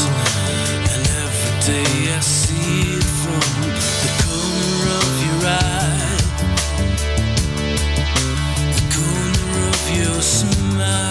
And 0.94 1.04
every 1.24 1.54
day 1.72 1.92
I 2.16 2.20
see 2.22 2.96
it 2.98 3.08
from 3.22 3.44
the 4.04 4.12
corner 4.24 4.82
of 5.02 5.14
your 5.28 5.42
eye, 5.60 6.18
the 8.78 8.86
corner 8.96 9.68
of 9.72 9.82
your 9.98 10.22
smile. 10.22 11.11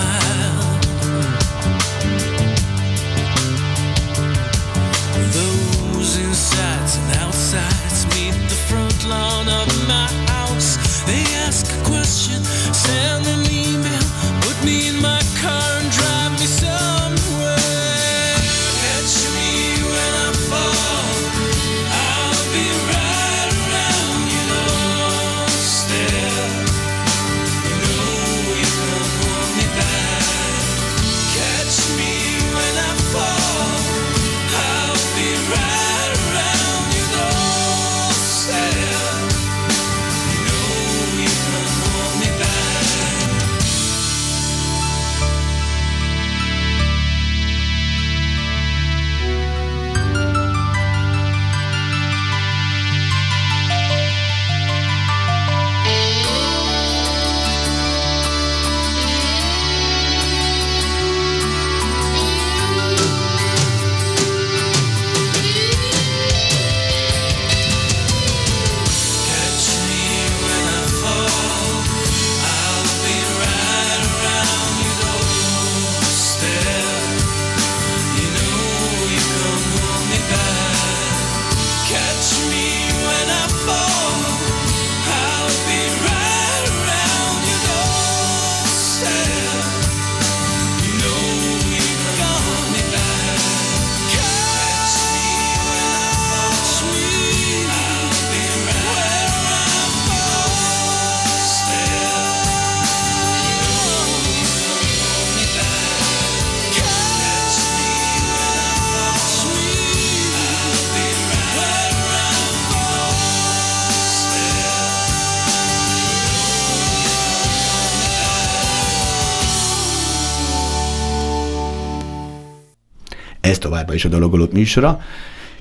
Továbbá 123.71 123.95
is 123.95 124.05
a 124.05 124.09
dologolók 124.09 124.53
műsora. 124.53 125.01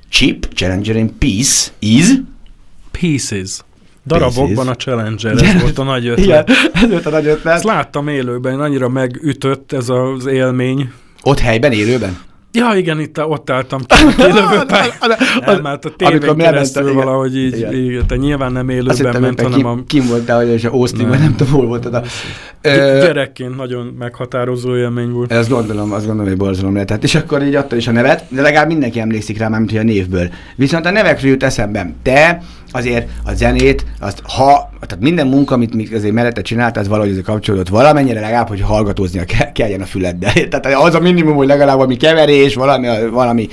Chip, 0.09 0.53
Challenger 0.53 0.95
and 0.95 1.11
Peace 1.17 1.71
is... 1.79 2.05
Pieces. 2.91 3.59
Darabokban 4.05 4.67
a 4.67 4.75
Challenger, 4.75 5.43
ez 5.43 5.61
volt 5.61 5.77
a 5.77 5.83
nagy 5.83 6.07
ötlet. 6.07 6.49
Igen, 6.49 6.71
ez 6.83 6.89
volt 6.89 7.05
a 7.05 7.09
nagy 7.09 7.25
ötlet. 7.25 7.53
Ezt 7.53 7.63
láttam 7.63 8.07
élőben, 8.07 8.59
annyira 8.59 8.89
megütött 8.89 9.71
ez 9.71 9.89
az 9.89 10.25
élmény. 10.25 10.91
Ott 11.23 11.39
helyben, 11.39 11.71
élőben? 11.71 12.19
Ja, 12.51 12.73
igen, 12.75 12.99
itt 12.99 13.23
ott 13.23 13.49
álltam 13.49 13.81
élőben. 14.19 14.67
nem, 15.45 15.63
hát 15.63 15.85
a 15.85 15.91
tévén 15.95 16.35
keresztül 16.35 16.83
igen. 16.83 16.95
valahogy 16.95 17.37
így, 17.37 17.57
igen. 17.57 17.73
így, 17.73 18.05
te 18.05 18.15
nyilván 18.15 18.51
nem 18.51 18.69
élőben 18.69 19.05
Azt 19.05 19.19
ment, 19.19 19.41
hanem 19.41 19.65
a... 19.65 19.77
Kim 19.87 20.05
voltál, 20.07 20.45
hogy 20.45 20.65
a 20.65 20.69
Austin, 20.69 21.07
nem. 21.07 21.19
nem 21.19 21.35
tudom, 21.35 21.53
hol 21.53 21.65
voltad 21.65 21.93
a... 21.93 22.03
Gyerekként 22.61 23.55
nagyon 23.55 23.95
meghatározó 23.99 24.75
élmény 24.75 25.11
volt. 25.11 25.31
Ezt 25.31 25.49
gondolom, 25.49 25.91
azt 25.91 26.05
gondolom, 26.05 26.29
hogy 26.29 26.37
borzalom 26.37 26.73
lehetett. 26.73 27.03
És 27.03 27.15
akkor 27.15 27.43
így 27.43 27.55
adta 27.55 27.75
is 27.75 27.87
a 27.87 27.91
nevet, 27.91 28.25
de 28.29 28.41
legalább 28.41 28.67
mindenki 28.67 28.99
emlékszik 28.99 29.37
rá, 29.37 29.47
mint 29.47 29.69
hogy 29.69 29.79
a 29.79 29.83
névből. 29.83 30.29
Viszont 30.55 30.85
a 30.85 30.91
nevekről 30.91 31.31
jut 31.31 31.43
eszembe. 31.43 31.93
Te 32.03 32.41
azért 32.71 33.09
a 33.25 33.33
zenét, 33.33 33.85
azt 33.99 34.21
ha, 34.23 34.69
tehát 34.79 35.03
minden 35.03 35.27
munka, 35.27 35.53
amit 35.53 35.73
még 35.73 35.93
azért 35.93 36.13
mellette 36.13 36.41
csinált, 36.41 36.77
az 36.77 36.87
valahogy 36.87 37.11
azért 37.11 37.25
kapcsolódott 37.25 37.69
valamennyire 37.69 38.19
legalább, 38.19 38.47
hogy 38.47 38.61
hallgatóznia 38.61 39.23
ke- 39.23 39.51
kelljen 39.51 39.81
a 39.81 39.85
füleddel. 39.85 40.33
Tehát 40.49 40.65
az 40.83 40.95
a 40.95 40.99
minimum, 40.99 41.35
hogy 41.35 41.47
legalább 41.47 41.75
valami 41.75 41.97
keverés, 41.97 42.55
valami, 42.55 42.87
valami 43.11 43.47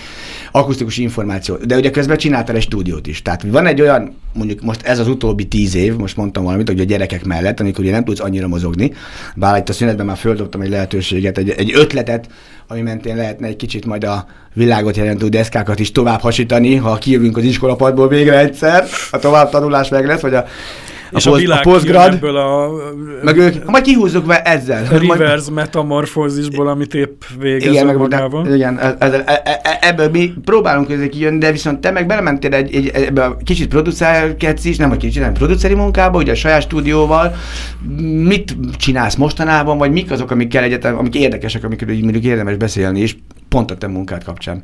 akusztikus 0.57 0.97
információ. 0.97 1.57
De 1.57 1.77
ugye 1.77 1.91
közben 1.91 2.17
csináltál 2.17 2.57
egy 2.57 2.63
stúdiót 2.63 3.07
is. 3.07 3.23
Tehát 3.23 3.43
van 3.43 3.67
egy 3.67 3.81
olyan, 3.81 4.17
mondjuk 4.33 4.61
most 4.63 4.83
ez 4.83 4.99
az 4.99 5.09
utóbbi 5.09 5.45
tíz 5.45 5.75
év, 5.75 5.97
most 5.97 6.17
mondtam 6.17 6.45
valamit, 6.45 6.69
hogy 6.69 6.81
a 6.81 6.85
gyerekek 6.85 7.25
mellett, 7.25 7.61
amikor 7.61 7.85
ugye 7.85 7.93
nem 7.93 8.05
tudsz 8.05 8.21
annyira 8.21 8.49
mozogni, 8.49 8.93
bár 9.35 9.59
itt 9.59 9.69
a 9.69 9.73
szünetben 9.73 10.07
már 10.07 10.17
földobtam 10.17 10.61
egy 10.61 10.69
lehetőséget, 10.69 11.39
egy, 11.39 11.51
egy 11.51 11.73
ötletet, 11.75 12.29
ami 12.69 12.81
mentén 12.81 13.17
lehetne 13.17 13.47
egy 13.47 13.57
kicsit 13.57 13.87
majd 13.87 14.05
a 14.05 14.27
világot 14.53 14.97
jelentő 14.97 15.29
deszkákat 15.29 15.79
is 15.79 15.93
tovább 15.93 16.21
hasítani, 16.21 16.75
ha 16.75 16.99
kijövünk 16.99 17.37
az 17.37 17.45
iskolapadból 17.45 18.09
végre 18.09 18.39
egyszer, 18.39 18.85
a 19.11 19.19
tovább 19.19 19.51
tanulás 19.51 19.89
meg 19.89 20.07
lesz, 20.07 20.21
vagy 20.21 20.35
a 20.35 20.45
és 21.17 21.27
a, 21.27 21.31
poz, 21.31 21.49
a 21.49 21.61
postgrad, 21.63 22.13
ebből 22.13 22.37
a, 22.37 22.71
meg 23.23 23.37
ők, 23.37 23.65
majd 23.65 23.85
kihúzzuk 23.85 24.27
be 24.27 24.43
ezzel. 24.43 24.85
Reverse 24.85 25.51
metamorfózisból, 25.51 26.69
amit 26.69 26.95
épp 26.95 27.23
végez 27.39 27.73
igen, 27.73 27.87
meg, 27.87 27.97
magával. 27.97 28.55
igen, 28.55 28.79
e- 28.79 28.97
e- 28.99 29.61
e- 29.63 29.79
ebből 29.81 30.11
mi 30.11 30.33
próbálunk 30.45 30.91
ezek 30.91 31.09
kijönni, 31.09 31.39
de 31.39 31.53
viszont 31.53 31.81
te 31.81 31.91
meg 31.91 32.07
belementél 32.07 32.55
egy, 32.55 32.75
egy, 32.75 32.89
ebbe 32.89 33.25
a 33.25 33.37
kicsit 33.45 33.69
producerkedsz 33.69 34.65
is, 34.65 34.77
nem 34.77 34.91
a 34.91 34.97
kicsit, 34.97 35.23
nem 35.23 35.33
produceri 35.33 35.75
munkába, 35.75 36.19
ugye 36.19 36.33
a 36.33 36.35
saját 36.35 36.63
stúdióval. 36.63 37.35
Mit 38.23 38.57
csinálsz 38.77 39.15
mostanában, 39.15 39.79
vagy 39.79 39.91
mik 39.91 40.11
azok, 40.11 40.31
amik 40.31 40.49
kell 40.49 40.63
egyetem, 40.63 40.99
amik 40.99 41.15
érdekesek, 41.15 41.65
amikről 41.65 41.97
mondjuk 42.01 42.25
érdemes 42.25 42.57
beszélni, 42.57 43.01
és 43.01 43.17
pont 43.49 43.71
a 43.71 43.77
te 43.77 43.87
munkád 43.87 44.25
kapcsán? 44.25 44.63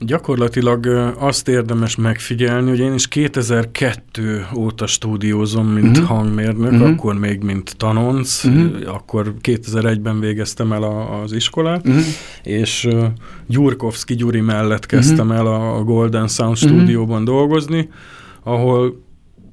Gyakorlatilag 0.00 0.86
azt 1.18 1.48
érdemes 1.48 1.96
megfigyelni, 1.96 2.68
hogy 2.68 2.78
én 2.78 2.94
is 2.94 3.08
2002 3.08 4.46
óta 4.56 4.86
stúdiózom, 4.86 5.66
mint 5.66 5.98
uh-huh. 5.98 6.16
hangmérnök, 6.16 6.72
uh-huh. 6.72 6.88
akkor 6.88 7.18
még 7.18 7.42
mint 7.42 7.76
tanonc, 7.76 8.44
uh-huh. 8.44 8.94
akkor 8.94 9.34
2001-ben 9.42 10.20
végeztem 10.20 10.72
el 10.72 10.82
a, 10.82 11.22
az 11.22 11.32
iskolát, 11.32 11.88
uh-huh. 11.88 12.02
és 12.42 12.84
uh, 12.84 13.04
Gyurkovszki 13.46 14.14
Gyuri 14.14 14.40
mellett 14.40 14.86
kezdtem 14.86 15.28
uh-huh. 15.28 15.46
el 15.46 15.76
a 15.76 15.82
Golden 15.82 16.28
Sound 16.28 16.56
uh-huh. 16.56 16.70
stúdióban 16.70 17.24
dolgozni, 17.24 17.88
ahol 18.42 19.02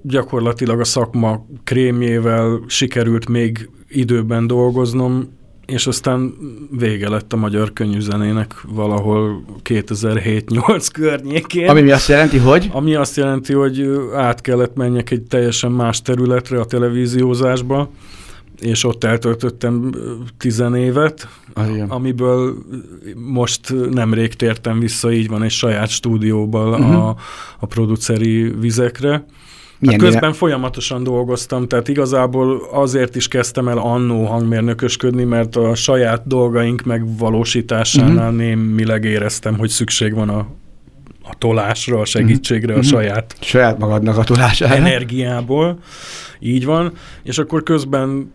gyakorlatilag 0.01 0.79
a 0.79 0.83
szakma 0.83 1.45
krémjével 1.63 2.63
sikerült 2.67 3.29
még 3.29 3.69
időben 3.87 4.47
dolgoznom, 4.47 5.39
és 5.71 5.87
aztán 5.87 6.33
vége 6.71 7.09
lett 7.09 7.33
a 7.33 7.35
magyar 7.35 7.73
könyvzenének 7.73 8.53
valahol 8.67 9.43
2007-8 9.63 10.87
környékén. 10.93 11.69
Ami 11.69 11.91
azt 11.91 12.07
jelenti, 12.07 12.37
hogy? 12.37 12.69
Ami 12.73 12.95
azt 12.95 13.15
jelenti, 13.15 13.53
hogy 13.53 13.89
át 14.15 14.41
kellett 14.41 14.75
menjek 14.75 15.11
egy 15.11 15.21
teljesen 15.21 15.71
más 15.71 16.01
területre 16.01 16.59
a 16.59 16.65
televíziózásba, 16.65 17.89
és 18.59 18.83
ott 18.83 19.03
eltöltöttem 19.03 19.91
tizenévet, 20.37 21.27
ah, 21.53 21.85
amiből 21.87 22.57
most 23.15 23.73
nemrég 23.91 24.33
tértem 24.33 24.79
vissza, 24.79 25.11
így 25.11 25.27
van, 25.27 25.43
egy 25.43 25.51
saját 25.51 25.89
stúdióban 25.89 26.73
uh-huh. 26.73 27.07
a, 27.07 27.15
a 27.59 27.65
produceri 27.65 28.53
vizekre. 28.59 29.25
Milyen 29.81 29.99
hát 29.99 30.09
közben 30.09 30.33
folyamatosan 30.33 31.03
dolgoztam, 31.03 31.67
tehát 31.67 31.87
igazából 31.87 32.67
azért 32.71 33.15
is 33.15 33.27
kezdtem 33.27 33.67
el 33.67 33.77
annó 33.77 34.25
hangmérnökösködni, 34.25 35.23
mert 35.23 35.55
a 35.55 35.75
saját 35.75 36.27
dolgaink 36.27 36.83
megvalósításánál 36.83 38.31
uh-huh. 38.31 38.37
némileg 38.37 39.03
éreztem, 39.03 39.57
hogy 39.57 39.69
szükség 39.69 40.13
van 40.13 40.29
a, 40.29 40.47
a 41.23 41.35
tolásra, 41.37 41.99
a 41.99 42.05
segítségre, 42.05 42.73
uh-huh. 42.73 42.87
a 42.93 42.95
mhm. 42.95 43.03
saját... 43.03 43.35
Saját 43.39 43.77
magadnak 43.77 44.17
a 44.17 44.23
tolására. 44.23 44.75
Energiából, 44.75 45.79
így 46.39 46.65
van, 46.65 46.93
és 47.23 47.37
akkor 47.37 47.63
közben 47.63 48.33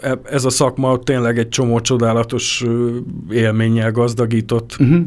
e, 0.00 0.18
ez 0.24 0.44
a 0.44 0.50
szakma 0.50 0.98
tényleg 0.98 1.38
egy 1.38 1.48
csomó 1.48 1.80
csodálatos 1.80 2.64
élménnyel 3.30 3.92
gazdagított, 3.92 4.76
uh-huh. 4.80 5.00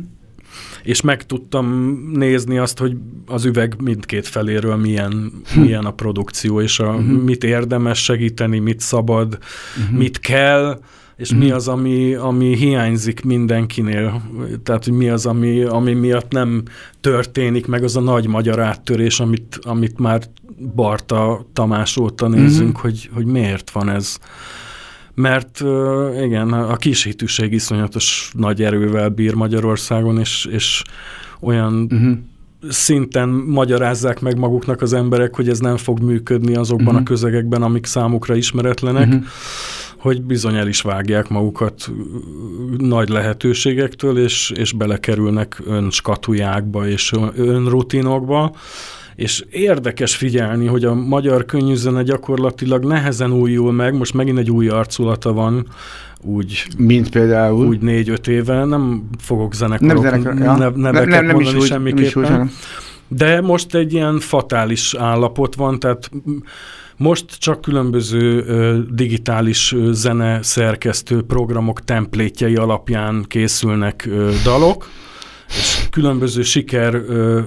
És 0.84 1.02
meg 1.02 1.26
tudtam 1.26 1.96
nézni 2.14 2.58
azt, 2.58 2.80
hogy 2.80 2.96
az 3.26 3.46
üveg 3.46 3.76
mindkét 3.82 4.28
feléről 4.28 4.76
milyen, 4.76 5.32
hm. 5.54 5.60
milyen 5.60 5.86
a 5.86 5.92
produkció, 5.92 6.62
és 6.62 6.80
a, 6.80 6.90
uh-huh. 6.90 7.22
mit 7.24 7.44
érdemes 7.44 8.04
segíteni, 8.04 8.60
mit 8.60 8.80
szabad, 8.80 9.38
uh-huh. 9.78 9.98
mit 9.98 10.20
kell, 10.20 10.80
és 11.22 11.34
mm. 11.34 11.38
mi 11.38 11.52
az, 11.52 11.68
ami, 11.68 12.14
ami 12.14 12.56
hiányzik 12.56 13.24
mindenkinél, 13.24 14.22
tehát 14.64 14.84
hogy 14.84 14.94
mi 14.94 15.10
az, 15.10 15.26
ami, 15.26 15.64
ami 15.64 15.94
miatt 15.94 16.32
nem 16.32 16.64
történik 17.02 17.68
meg 17.68 17.84
az 17.84 17.96
a 17.96 18.00
nagy 18.00 18.28
magyar 18.28 18.60
áttörés, 18.60 19.20
amit, 19.20 19.60
amit 19.62 20.00
már 20.00 20.22
Barta 20.76 21.46
Tamás 21.54 21.98
óta 21.98 22.28
nézünk, 22.28 22.70
mm-hmm. 22.70 22.82
hogy, 22.82 23.10
hogy 23.14 23.26
miért 23.26 23.72
van 23.72 23.90
ez. 23.90 24.18
Mert 25.22 25.60
igen, 26.24 26.54
a 26.54 26.76
kisítűség 26.76 27.54
iszonyatos 27.54 28.32
nagy 28.34 28.64
erővel 28.64 29.10
bír 29.10 29.34
Magyarországon, 29.34 30.20
és, 30.20 30.48
és 30.52 30.84
olyan 31.40 31.90
mm-hmm 31.94 32.12
szinten 32.70 33.30
magyarázzák 33.30 34.20
meg 34.20 34.38
maguknak 34.38 34.82
az 34.82 34.94
emberek, 34.94 35.36
hogy 35.36 35.50
ez 35.50 35.60
nem 35.60 35.78
fog 35.78 36.00
működni 36.00 36.56
azokban 36.56 36.88
uh-huh. 36.88 37.02
a 37.02 37.04
közegekben, 37.04 37.62
amik 37.62 37.86
számukra 37.86 38.36
ismeretlenek. 38.36 39.08
Uh-huh 39.08 39.24
hogy 40.02 40.22
bizony 40.22 40.56
el 40.56 40.68
is 40.68 40.82
vágják 40.82 41.30
magukat 41.30 41.92
nagy 42.78 43.10
lehetőségektől, 43.10 44.18
és, 44.18 44.52
és 44.56 44.74
belekerülnek 44.74 45.62
önskatujákba 45.66 46.88
és 46.88 47.12
önrutinokba, 47.36 48.56
és 49.22 49.44
érdekes 49.50 50.16
figyelni, 50.16 50.66
hogy 50.66 50.86
a 50.86 50.94
magyar 50.94 51.46
könnyűzene 51.46 52.04
gyakorlatilag 52.04 52.86
nehezen 52.86 53.32
újul 53.32 53.72
meg, 53.72 53.98
most 53.98 54.14
megint 54.14 54.38
egy 54.38 54.52
új 54.52 54.68
arculata 54.68 55.34
van, 55.34 55.68
úgy... 56.22 56.68
Mint 56.78 57.10
például? 57.10 57.68
Úgy 57.68 57.80
négy-öt 57.80 58.28
éve, 58.28 58.66
nem 58.66 59.04
fogok 59.20 59.54
zenekarok, 59.54 60.04
nem 60.04 60.12
zenekar, 60.12 60.38
ja. 60.38 60.72
neveket 60.76 61.10
nem, 61.10 61.10
nem, 61.10 61.26
nem 61.26 61.36
mondani 61.36 61.58
is 61.58 61.64
úgy, 61.64 61.68
semmiképpen. 61.68 62.06
Is 62.06 62.16
úgy, 62.16 62.52
de 63.08 63.42
most 63.42 63.76
egy 63.76 63.94
ilyen 63.94 64.20
fatális 64.20 64.94
állapot 64.94 65.56
van, 65.56 65.80
tehát 65.80 66.12
most 66.98 67.26
csak 67.40 67.62
különböző 67.62 68.44
ö, 68.48 68.80
digitális 68.90 69.74
ö, 69.74 69.92
zene 69.92 70.44
szerkesztő 70.44 71.22
programok 71.22 71.84
templétjei 71.84 72.56
alapján 72.56 73.26
készülnek 73.28 74.06
ö, 74.10 74.32
dalok, 74.44 74.88
és 75.58 75.88
különböző 75.90 76.42
siker 76.42 77.02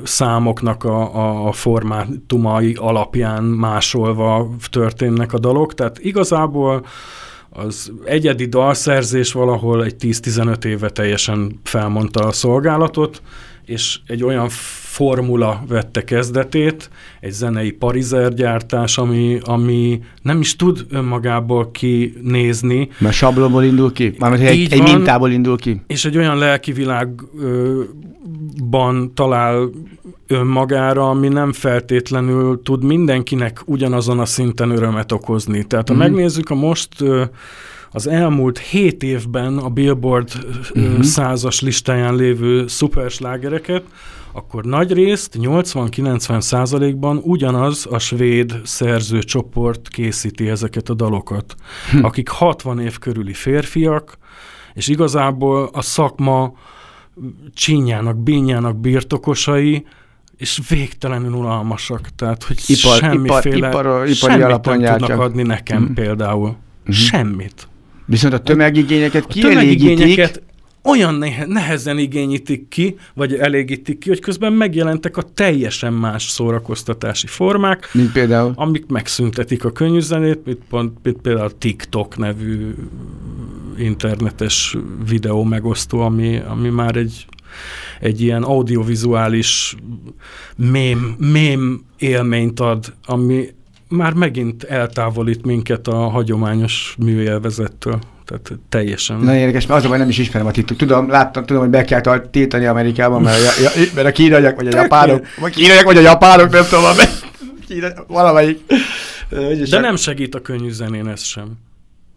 számoknak 0.04 0.84
a, 0.84 1.46
a 1.46 1.52
formátumai 1.52 2.74
alapján 2.74 3.44
másolva 3.44 4.50
történnek 4.70 5.32
a 5.32 5.38
dalok, 5.38 5.74
tehát 5.74 5.98
igazából 5.98 6.86
az 7.50 7.92
egyedi 8.04 8.46
dalszerzés 8.46 9.32
valahol 9.32 9.84
egy 9.84 9.94
10-15 10.00 10.64
éve 10.64 10.88
teljesen 10.88 11.60
felmondta 11.62 12.26
a 12.26 12.32
szolgálatot, 12.32 13.22
és 13.64 13.98
egy 14.06 14.24
olyan 14.24 14.48
formula 14.94 15.64
vette 15.68 16.04
kezdetét, 16.04 16.90
egy 17.20 17.32
zenei 17.32 17.70
parizergyártás, 17.70 18.98
ami, 18.98 19.38
ami 19.44 20.00
nem 20.22 20.40
is 20.40 20.56
tud 20.56 20.86
önmagából 20.90 21.70
kinézni. 21.70 22.88
Mert 22.98 23.14
sablonból 23.14 23.64
indul 23.64 23.92
ki? 23.92 24.14
Mármint 24.18 24.42
egy, 24.42 24.72
egy 24.72 24.82
mintából 24.82 25.30
indul 25.30 25.56
ki? 25.56 25.80
És 25.86 26.04
egy 26.04 26.16
olyan 26.16 26.38
lelki 26.38 26.72
világban 26.72 27.14
talál 29.14 29.70
önmagára, 30.26 31.08
ami 31.10 31.28
nem 31.28 31.52
feltétlenül 31.52 32.62
tud 32.62 32.84
mindenkinek 32.84 33.60
ugyanazon 33.64 34.18
a 34.18 34.26
szinten 34.26 34.70
örömet 34.70 35.12
okozni. 35.12 35.64
Tehát 35.64 35.88
ha 35.88 35.94
mm. 35.94 35.98
megnézzük 35.98 36.50
a 36.50 36.54
most 36.54 36.88
az 37.90 38.06
elmúlt 38.06 38.58
hét 38.58 39.02
évben 39.02 39.58
a 39.58 39.68
Billboard 39.68 40.28
uh-huh. 40.74 41.02
százas 41.02 41.60
listáján 41.60 42.14
lévő 42.14 42.66
szuperslágereket, 42.66 43.82
akkor 44.36 44.64
nagy 44.64 44.92
részt, 44.92 45.36
80-90 45.40 46.40
százalékban 46.40 47.20
ugyanaz 47.22 47.86
a 47.90 47.98
svéd 47.98 48.60
szerzőcsoport 48.64 49.88
készíti 49.88 50.48
ezeket 50.48 50.88
a 50.88 50.94
dalokat, 50.94 51.54
hm. 51.90 52.04
akik 52.04 52.28
60 52.28 52.80
év 52.80 52.98
körüli 52.98 53.32
férfiak, 53.32 54.18
és 54.74 54.88
igazából 54.88 55.70
a 55.72 55.82
szakma 55.82 56.52
csínyának, 57.54 58.22
bényának 58.22 58.76
birtokosai, 58.76 59.84
és 60.36 60.60
végtelenül 60.68 61.32
unalmasak, 61.32 62.08
tehát 62.16 62.42
hogy 62.42 62.62
ipar, 62.66 62.98
semmiféle, 62.98 63.56
ipar, 63.56 63.84
ipar, 63.84 64.08
ipari 64.08 64.12
semmit 64.12 64.64
nem 64.64 64.98
tudnak 64.98 65.20
adni 65.20 65.42
nekem 65.42 65.82
mm. 65.82 65.92
például. 65.92 66.48
Mm. 66.48 66.92
Semmit. 66.92 67.68
Viszont 68.06 68.34
a 68.34 68.38
tömegigényeket 68.38 69.26
kielégítik. 69.26 69.82
A 69.82 69.86
tömegigényeket 69.86 70.42
olyan 70.84 71.24
nehezen 71.46 71.98
igényítik 71.98 72.68
ki, 72.68 72.96
vagy 73.14 73.34
elégítik 73.34 73.98
ki, 73.98 74.08
hogy 74.08 74.20
közben 74.20 74.52
megjelentek 74.52 75.16
a 75.16 75.22
teljesen 75.22 75.92
más 75.92 76.28
szórakoztatási 76.28 77.26
formák. 77.26 77.88
Mint 77.92 78.12
például? 78.12 78.52
Amik 78.56 78.86
megszüntetik 78.86 79.64
a 79.64 79.72
könnyűzenét, 79.72 80.44
mint, 80.44 80.60
pont, 80.68 80.98
mint 81.02 81.20
például 81.20 81.46
a 81.46 81.58
TikTok 81.58 82.16
nevű 82.16 82.74
internetes 83.78 84.76
videó 85.08 85.42
megosztó, 85.42 86.00
ami, 86.00 86.40
ami 86.48 86.68
már 86.68 86.96
egy, 86.96 87.26
egy 88.00 88.20
ilyen 88.20 88.42
audiovizuális 88.42 89.76
mém, 90.56 91.14
mém 91.18 91.84
élményt 91.98 92.60
ad, 92.60 92.94
ami 93.04 93.48
már 93.94 94.12
megint 94.12 94.62
eltávolít 94.62 95.44
minket 95.44 95.88
a 95.88 95.94
hagyományos 95.94 96.94
műélvezettől. 96.98 97.98
Tehát 98.24 98.52
teljesen. 98.68 99.16
Nagyon 99.16 99.40
érdekes, 99.40 99.66
mert 99.66 99.84
az 99.84 99.90
a 99.90 99.96
nem 99.96 100.08
is 100.08 100.18
ismerem 100.18 100.46
a 100.46 100.50
TikTok. 100.50 100.76
Tudom, 100.76 101.08
láttam, 101.08 101.44
tudom, 101.44 101.62
hogy 101.62 101.70
be 101.70 101.84
kell 101.84 102.20
tiltani 102.30 102.66
Amerikában, 102.66 103.22
mert 103.22 103.36
a, 103.36 103.60
ja, 103.62 103.70
mert 103.94 104.06
a 104.06 104.12
kínaiak 104.12 104.56
vagy 104.56 104.66
a 104.66 104.76
japánok, 104.76 105.26
vagy 105.40 105.52
kínaiak 105.52 105.84
vagy 105.84 105.96
a 105.96 106.00
japánok, 106.00 106.50
nem 106.50 106.64
tudom, 106.68 106.84
valamelyik. 108.06 108.60
De 109.70 109.80
nem 109.80 109.96
segít 109.96 110.34
a 110.34 110.40
könnyű 110.40 110.70
zenén 110.70 111.08
ez 111.08 111.22
sem. 111.22 111.52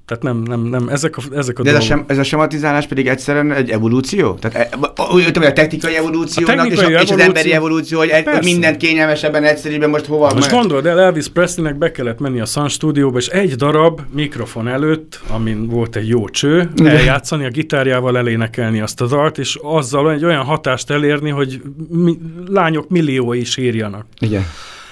Tehát 0.08 0.24
nem, 0.24 0.38
nem, 0.38 0.62
nem, 0.62 0.90
ezek 0.90 1.18
a, 1.18 1.22
ezek 1.36 1.60
a 1.60 1.64
De 1.64 1.70
ez 1.70 1.76
a, 1.76 1.80
sem, 1.80 2.04
ez 2.08 2.18
a 2.18 2.24
sematizálás 2.24 2.88
pedig 2.88 3.08
egyszerűen 3.08 3.52
egy 3.52 3.70
evolúció? 3.70 4.34
Tehát 4.34 4.74
e, 4.74 4.78
úgy 5.14 5.32
a 5.36 5.54
technikai 5.54 5.96
evolúciónak 5.96 6.56
a 6.56 6.58
technikai 6.58 6.74
és, 6.74 6.82
a, 6.82 6.86
evolúció, 6.86 7.16
és 7.16 7.22
az 7.22 7.28
emberi 7.28 7.54
evolúció, 7.54 7.98
hogy 7.98 8.10
egy, 8.10 8.44
mindent 8.44 8.78
kényelmesebben, 8.78 9.44
egyszerűbben 9.44 9.90
most 9.90 10.06
hova... 10.06 10.24
Most 10.24 10.40
mert... 10.40 10.52
gondolod 10.52 10.86
el, 10.86 11.00
Elvis 11.00 11.28
Presleynek 11.28 11.78
be 11.78 11.92
kellett 11.92 12.20
menni 12.20 12.40
a 12.40 12.46
Sun 12.46 12.70
stúdióba, 12.70 13.18
és 13.18 13.28
egy 13.28 13.56
darab 13.56 14.02
mikrofon 14.14 14.68
előtt, 14.68 15.20
amin 15.30 15.68
volt 15.68 15.96
egy 15.96 16.08
jó 16.08 16.30
cső, 16.30 16.70
eljátszani 16.84 17.46
a 17.46 17.50
gitárjával, 17.50 18.18
elénekelni 18.18 18.80
azt 18.80 19.02
a 19.02 19.06
dalt, 19.06 19.38
és 19.38 19.58
azzal 19.62 20.12
egy 20.12 20.26
olyan 20.26 20.44
hatást 20.44 20.90
elérni, 20.90 21.30
hogy 21.30 21.62
mi, 21.90 22.18
lányok 22.46 22.90
milliói 22.90 23.44
sírjanak. 23.44 24.06
Igen. 24.20 24.46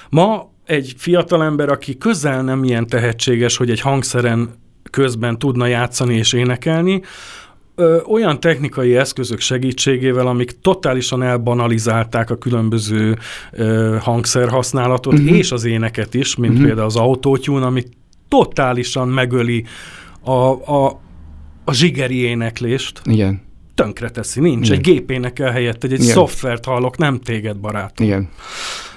Ma 0.08 0.50
egy 0.66 0.94
fiatalember, 0.96 1.68
aki 1.68 1.98
közel 1.98 2.42
nem 2.42 2.64
ilyen 2.64 2.86
tehetséges, 2.86 3.56
hogy 3.56 3.70
egy 3.70 3.80
hangszeren 3.80 4.64
közben 4.96 5.38
tudna 5.38 5.66
játszani 5.66 6.14
és 6.14 6.32
énekelni, 6.32 7.02
ö, 7.74 8.00
olyan 8.02 8.40
technikai 8.40 8.96
eszközök 8.96 9.40
segítségével, 9.40 10.26
amik 10.26 10.60
totálisan 10.60 11.22
elbanalizálták 11.22 12.30
a 12.30 12.38
különböző 12.38 13.18
ö, 13.52 13.96
hangszerhasználatot 14.00 15.12
uh-huh. 15.12 15.36
és 15.36 15.52
az 15.52 15.64
éneket 15.64 16.14
is, 16.14 16.36
mint 16.36 16.52
uh-huh. 16.52 16.66
például 16.66 16.86
az 16.86 16.96
autótyún, 16.96 17.62
ami 17.62 17.82
totálisan 18.28 19.08
megöli 19.08 19.64
a, 20.20 20.32
a, 20.32 21.00
a 21.64 21.72
zsigeri 21.72 22.16
éneklést. 22.16 23.00
Igen. 23.04 23.42
Tönkre 23.74 24.10
teszi, 24.10 24.40
nincs. 24.40 24.66
Igen. 24.66 24.78
Egy 24.78 24.84
gép 24.84 25.10
énekel 25.10 25.50
helyett, 25.50 25.84
egy, 25.84 25.92
egy 25.92 26.00
szoftvert 26.00 26.64
hallok, 26.64 26.96
nem 26.96 27.20
téged, 27.20 27.56
barátom. 27.56 28.06
Igen 28.06 28.28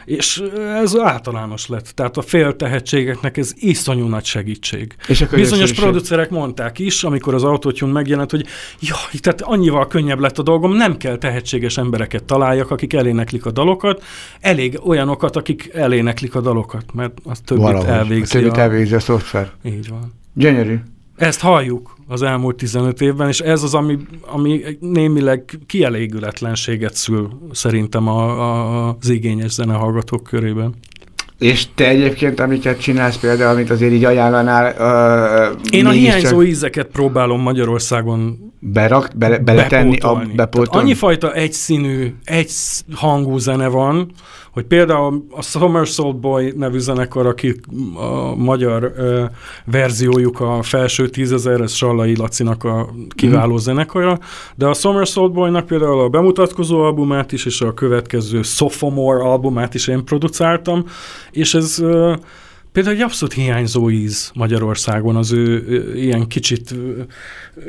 és 0.09 0.43
ez 0.81 0.97
általános 0.97 1.67
lett. 1.67 1.87
Tehát 1.87 2.17
a 2.17 2.21
fél 2.21 2.55
tehetségeknek 2.55 3.37
ez 3.37 3.51
iszonyú 3.55 4.07
nagy 4.07 4.25
segítség. 4.25 4.95
És 5.07 5.25
Bizonyos 5.25 5.73
producerek 5.73 6.29
mondták 6.29 6.79
is, 6.79 7.03
amikor 7.03 7.33
az 7.33 7.43
autótyún 7.43 7.89
megjelent, 7.89 8.31
hogy 8.31 8.45
jaj, 8.79 9.19
tehát 9.19 9.41
annyival 9.41 9.87
könnyebb 9.87 10.19
lett 10.19 10.37
a 10.37 10.43
dolgom, 10.43 10.73
nem 10.75 10.97
kell 10.97 11.17
tehetséges 11.17 11.77
embereket 11.77 12.23
találjak, 12.23 12.71
akik 12.71 12.93
eléneklik 12.93 13.45
a 13.45 13.51
dalokat, 13.51 14.03
elég 14.39 14.79
olyanokat, 14.83 15.35
akik 15.35 15.69
eléneklik 15.73 16.35
a 16.35 16.41
dalokat, 16.41 16.93
mert 16.93 17.17
az 17.23 17.39
többit 17.45 17.63
Valahogy. 17.63 17.87
elvégzi. 17.87 18.37
A 18.37 18.41
többit 18.41 18.57
elvégzi 18.57 18.95
a 18.95 18.99
szoftver. 18.99 19.51
Így 19.63 19.89
van. 19.89 20.13
Gyönyörű. 20.33 20.79
Ezt 21.19 21.39
halljuk 21.39 21.95
az 22.07 22.21
elmúlt 22.21 22.55
15 22.55 23.01
évben, 23.01 23.27
és 23.27 23.39
ez 23.39 23.63
az, 23.63 23.73
ami, 23.73 23.97
ami 24.27 24.61
némileg 24.79 25.59
kielégületlenséget 25.65 26.95
szül 26.95 27.29
szerintem 27.51 28.07
a, 28.07 28.23
a, 28.39 28.97
az 28.99 29.09
igényes 29.09 29.51
zenehallgatók 29.51 30.23
körében. 30.23 30.75
És 31.39 31.67
te 31.75 31.87
egyébként, 31.87 32.39
amiket 32.39 32.81
csinálsz 32.81 33.17
például, 33.17 33.55
amit 33.55 33.69
azért 33.69 33.91
így 33.91 34.03
ajánlanál? 34.03 34.73
Uh, 35.51 35.57
Én 35.69 35.85
a 35.85 35.89
hiányzó 35.89 36.39
csak... 36.39 36.47
ízeket 36.47 36.87
próbálom 36.87 37.41
Magyarországon 37.41 38.48
berak, 38.59 39.11
be, 39.15 39.37
beletenni, 39.37 39.97
a, 39.97 40.21
bepótolni. 40.35 40.85
Annyi 40.85 40.93
fajta 40.93 41.33
egyszínű, 41.33 42.13
egy 42.23 42.51
hangú 42.93 43.37
zene 43.37 43.67
van, 43.67 44.11
hogy 44.51 44.63
például 44.63 45.25
a 45.31 45.41
Somersault 45.41 46.19
Boy 46.19 46.53
nevű 46.57 46.77
zenekar, 46.77 47.25
aki 47.25 47.59
a 47.95 48.35
magyar 48.35 48.93
ö, 48.97 49.23
verziójuk 49.65 50.39
a 50.39 50.61
felső 50.61 51.09
tízezer, 51.09 51.61
ez 51.61 51.71
Sallai 51.71 52.15
Lacinak 52.15 52.63
a 52.63 52.89
kiváló 53.09 53.53
mm. 53.53 53.57
zenekara, 53.57 54.19
de 54.55 54.65
a 54.65 54.73
Somersault 54.73 55.31
Boynak 55.31 55.65
például 55.65 55.99
a 55.99 56.09
bemutatkozó 56.09 56.83
albumát 56.83 57.31
is, 57.31 57.45
és 57.45 57.61
a 57.61 57.73
következő 57.73 58.41
Sophomore 58.41 59.23
albumát 59.23 59.73
is 59.73 59.87
én 59.87 60.05
producáltam, 60.05 60.85
és 61.31 61.53
ez 61.53 61.79
ö, 61.79 62.13
Például 62.71 62.95
egy 62.95 63.01
abszolút 63.01 63.33
hiányzó 63.33 63.89
íz 63.89 64.31
Magyarországon 64.33 65.15
az 65.15 65.31
ő 65.31 65.63
ilyen 65.95 66.27
kicsit 66.27 66.75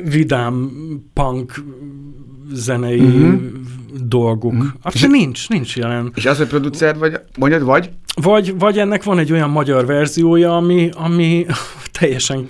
vidám 0.03 0.71
punk 1.13 1.53
zenei 2.53 2.99
uh-huh. 2.99 3.41
dolguk. 4.03 4.53
Uh-huh. 4.53 4.67
Azt 4.81 5.07
nincs, 5.07 5.49
nincs 5.49 5.77
jelen. 5.77 6.11
És 6.15 6.25
az, 6.25 6.37
hogy 6.37 6.47
producer 6.47 6.97
vagy, 6.97 7.19
mondjad, 7.37 7.63
vagy? 7.63 7.89
Vagy, 8.21 8.59
vagy 8.59 8.77
ennek 8.77 9.03
van 9.03 9.19
egy 9.19 9.31
olyan 9.31 9.49
magyar 9.49 9.85
verziója, 9.85 10.55
ami, 10.55 10.89
ami 10.93 11.45
teljesen 11.99 12.49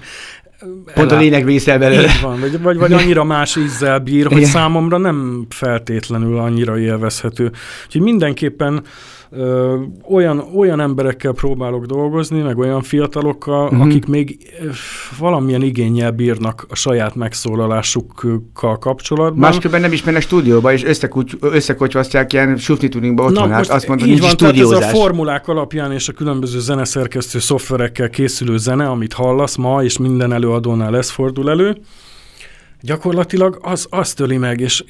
Pont 0.94 1.12
a 1.12 1.18
lényeg 1.18 1.46
vészel 1.46 1.80
belőle. 1.80 2.12
van, 2.22 2.40
vagy, 2.40 2.62
vagy, 2.62 2.78
vagy 2.78 2.94
annyira 2.94 3.24
más 3.24 3.56
ízzel 3.56 4.00
bír, 4.00 4.28
hogy 4.28 4.38
Igen. 4.38 4.50
számomra 4.50 4.98
nem 4.98 5.46
feltétlenül 5.50 6.38
annyira 6.38 6.80
élvezhető. 6.80 7.52
Úgyhogy 7.86 8.02
mindenképpen 8.02 8.84
ö, 9.32 9.78
olyan, 10.10 10.44
olyan 10.56 10.80
emberekkel 10.80 11.32
próbálok 11.32 11.86
dolgozni, 11.86 12.42
meg 12.42 12.58
olyan 12.58 12.82
fiatalokkal, 12.82 13.64
uh-huh. 13.64 13.82
akik 13.82 14.06
még 14.06 14.38
valamilyen 15.20 15.62
igényel 15.62 16.12
bírnak 16.12 16.66
a 16.70 16.76
saját 16.76 17.16
megszólalásukkal 17.16 18.78
kapcsolatban. 18.80 19.40
Másképpen 19.40 19.82
nem 19.82 19.92
is 19.92 20.04
mennek 20.04 20.22
stúdióba, 20.22 20.74
és 20.74 20.86
összekocsvasztják 21.42 22.34
ilyen 22.34 22.58
sufni 22.58 22.90
tuningba 22.90 23.24
otthon, 23.24 23.48
Na, 23.48 23.54
hát 23.54 23.70
azt 23.70 23.88
mondod, 23.88 24.08
hogy 24.08 24.20
nincs 24.20 24.42
van, 24.42 24.56
ez 24.56 24.70
a 24.70 24.82
formulák 24.82 25.48
alapján 25.48 25.92
és 25.92 26.08
a 26.08 26.14
különböző 26.14 26.60
zeneszerkesztő 26.60 27.40
szoftverekkel 27.40 28.10
készülő 28.10 28.58
zene, 28.58 28.90
amit 28.90 29.14
hallasz 29.14 29.56
ma, 29.56 29.84
és 29.84 29.98
minden 29.98 30.34
előadónál 30.34 30.98
ez 30.98 31.10
fordul 31.10 31.50
elő, 31.50 31.78
gyakorlatilag 32.82 33.60
az, 33.62 33.88
az 33.90 34.14
töli 34.14 34.38
meg, 34.38 34.60
és 34.60 34.84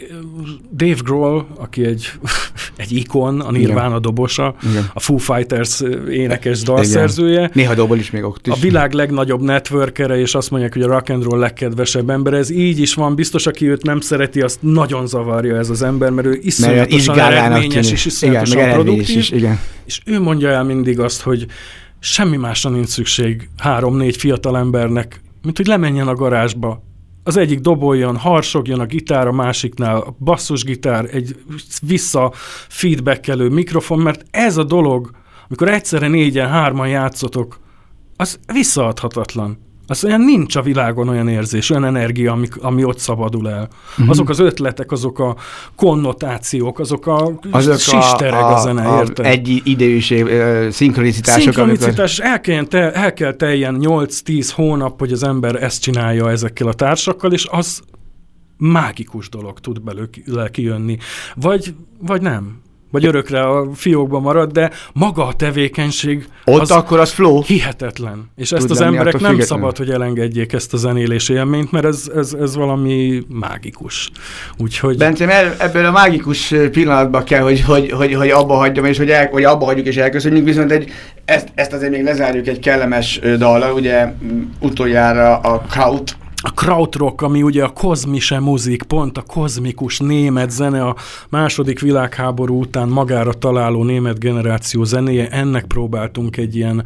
Dave 0.75 0.99
Grohl, 1.03 1.45
aki 1.55 1.85
egy, 1.85 2.11
egy 2.75 2.91
ikon, 2.91 3.39
a 3.39 3.51
Nirvana 3.51 3.99
dobosa, 3.99 4.55
Igen. 4.69 4.89
a 4.93 4.99
Foo 4.99 5.17
Fighters 5.17 5.81
énekes 6.09 6.61
dalszerzője. 6.61 7.37
Igen. 7.37 7.51
Néha 7.53 7.73
dobol 7.73 7.97
is 7.97 8.11
még 8.11 8.23
ott 8.23 8.47
is. 8.47 8.53
A 8.53 8.55
világ 8.55 8.93
legnagyobb 8.93 9.41
networkere, 9.41 10.19
és 10.19 10.35
azt 10.35 10.51
mondják, 10.51 10.73
hogy 10.73 10.81
a 10.81 10.87
rock 10.87 11.09
and 11.09 11.23
roll 11.23 11.39
legkedvesebb 11.39 12.09
ember. 12.09 12.33
Ez 12.33 12.49
így 12.49 12.79
is 12.79 12.93
van, 12.93 13.15
biztos, 13.15 13.47
aki 13.47 13.69
őt 13.69 13.83
nem 13.83 13.99
szereti, 13.99 14.41
azt 14.41 14.57
nagyon 14.61 15.07
zavarja 15.07 15.57
ez 15.57 15.69
az 15.69 15.81
ember, 15.81 16.09
mert 16.09 16.27
ő 16.27 16.39
iszonyatosan 16.41 17.19
eredményes 17.19 17.91
és 17.91 18.05
iszonyatosan 18.05 18.71
produktív. 18.71 19.17
Is, 19.17 19.31
igen. 19.31 19.59
És 19.85 20.01
ő 20.05 20.21
mondja 20.21 20.49
el 20.49 20.63
mindig 20.63 20.99
azt, 20.99 21.21
hogy 21.21 21.45
semmi 21.99 22.37
másra 22.37 22.69
nincs 22.69 22.87
szükség 22.87 23.49
három-négy 23.57 24.17
fiatal 24.17 24.57
embernek, 24.57 25.21
mint 25.41 25.57
hogy 25.57 25.65
lemenjen 25.65 26.07
a 26.07 26.13
garázsba, 26.13 26.83
az 27.23 27.37
egyik 27.37 27.59
doboljon, 27.59 28.17
harsogjon 28.17 28.79
a 28.79 28.85
gitár, 28.85 29.27
a 29.27 29.31
másiknál 29.31 29.97
a 29.97 30.15
basszusgitár, 30.19 31.05
egy 31.11 31.35
vissza 31.81 32.31
feedbackelő 32.67 33.49
mikrofon, 33.49 33.99
mert 33.99 34.25
ez 34.31 34.57
a 34.57 34.63
dolog, 34.63 35.11
amikor 35.47 35.69
egyszerre 35.69 36.07
négyen, 36.07 36.49
hárman 36.49 36.87
játszotok, 36.87 37.59
az 38.15 38.39
visszaadhatatlan. 38.53 39.70
Azt 39.91 40.03
mondja, 40.03 40.25
nincs 40.25 40.55
a 40.55 40.61
világon 40.61 41.07
olyan 41.07 41.27
érzés, 41.27 41.69
olyan 41.69 41.85
energia, 41.85 42.31
ami, 42.31 42.47
ami 42.61 42.83
ott 42.83 42.99
szabadul 42.99 43.49
el. 43.49 43.69
Uh-huh. 43.91 44.09
Azok 44.09 44.29
az 44.29 44.39
ötletek, 44.39 44.91
azok 44.91 45.19
a 45.19 45.35
konnotációk, 45.75 46.79
azok 46.79 47.07
a 47.07 47.39
azok 47.49 47.79
sistereg 47.79 48.33
a, 48.33 48.47
a, 48.47 48.53
a 48.53 48.59
zene, 48.59 48.97
érted? 48.99 49.25
Egy 49.25 49.61
idejűs 49.63 50.09
uh, 50.09 50.69
szinkronizitások. 50.69 51.41
Szinkronizitás, 51.41 52.19
amikor... 52.19 52.33
el, 52.33 52.41
kell 52.41 52.63
te, 52.63 52.91
el 52.91 53.13
kell 53.13 53.33
teljen 53.33 53.77
8-10 53.79 54.49
hónap, 54.55 54.99
hogy 54.99 55.11
az 55.11 55.23
ember 55.23 55.63
ezt 55.63 55.81
csinálja 55.81 56.29
ezekkel 56.29 56.67
a 56.67 56.73
társakkal, 56.73 57.33
és 57.33 57.47
az 57.49 57.81
mágikus 58.57 59.29
dolog 59.29 59.59
tud 59.59 59.81
belőle 59.81 60.49
kijönni. 60.51 60.97
Vagy, 61.35 61.73
vagy 61.99 62.21
nem 62.21 62.61
vagy 62.91 63.05
örökre 63.05 63.41
a 63.41 63.67
fiókban 63.73 64.21
marad, 64.21 64.51
de 64.51 64.71
maga 64.93 65.25
a 65.25 65.33
tevékenység 65.33 66.27
Ott 66.45 66.61
az 66.61 66.71
akkor 66.71 66.99
az 66.99 67.11
flow. 67.11 67.41
Hihetetlen. 67.41 68.31
És 68.35 68.51
ezt 68.51 68.69
az 68.69 68.81
emberek 68.81 69.19
nem 69.19 69.39
szabad, 69.39 69.77
hogy 69.77 69.89
elengedjék 69.89 70.53
ezt 70.53 70.73
a 70.73 70.77
zenélés 70.77 71.29
élményt, 71.29 71.71
mert 71.71 71.85
ez, 71.85 72.11
ez, 72.15 72.33
ez 72.33 72.55
valami 72.55 73.23
mágikus. 73.27 74.09
Úgyhogy... 74.57 74.97
Bence, 74.97 75.55
ebből 75.57 75.85
a 75.85 75.91
mágikus 75.91 76.53
pillanatban 76.71 77.23
kell, 77.23 77.41
hogy, 77.41 77.61
hogy, 77.61 77.91
hogy, 77.91 78.13
hogy 78.13 78.29
abba 78.29 78.55
hagyjam, 78.55 78.85
és 78.85 78.97
hogy, 78.97 79.09
el, 79.09 79.27
hogy 79.27 79.43
abba 79.43 79.65
hagyjuk 79.65 79.87
és 79.87 79.95
elköszönjük, 79.95 80.45
viszont 80.45 80.71
egy, 80.71 80.91
ezt, 81.25 81.47
ezt 81.55 81.73
azért 81.73 81.91
még 81.91 82.03
lezárjuk 82.03 82.47
egy 82.47 82.59
kellemes 82.59 83.19
dallal, 83.37 83.73
ugye 83.73 84.13
utoljára 84.59 85.37
a 85.37 85.59
Kraut 85.69 86.15
a 86.41 86.51
krautrock, 86.53 87.21
ami 87.21 87.41
ugye 87.41 87.63
a 87.63 87.69
kozmise 87.69 88.39
muzik, 88.39 88.83
pont 88.83 89.17
a 89.17 89.21
kozmikus 89.21 89.99
német 89.99 90.51
zene, 90.51 90.85
a 90.85 90.95
második 91.29 91.79
világháború 91.79 92.59
után 92.59 92.87
magára 92.87 93.33
találó 93.33 93.83
német 93.83 94.19
generáció 94.19 94.83
zenéje, 94.83 95.29
ennek 95.29 95.65
próbáltunk 95.65 96.37
egy 96.37 96.55
ilyen, 96.55 96.85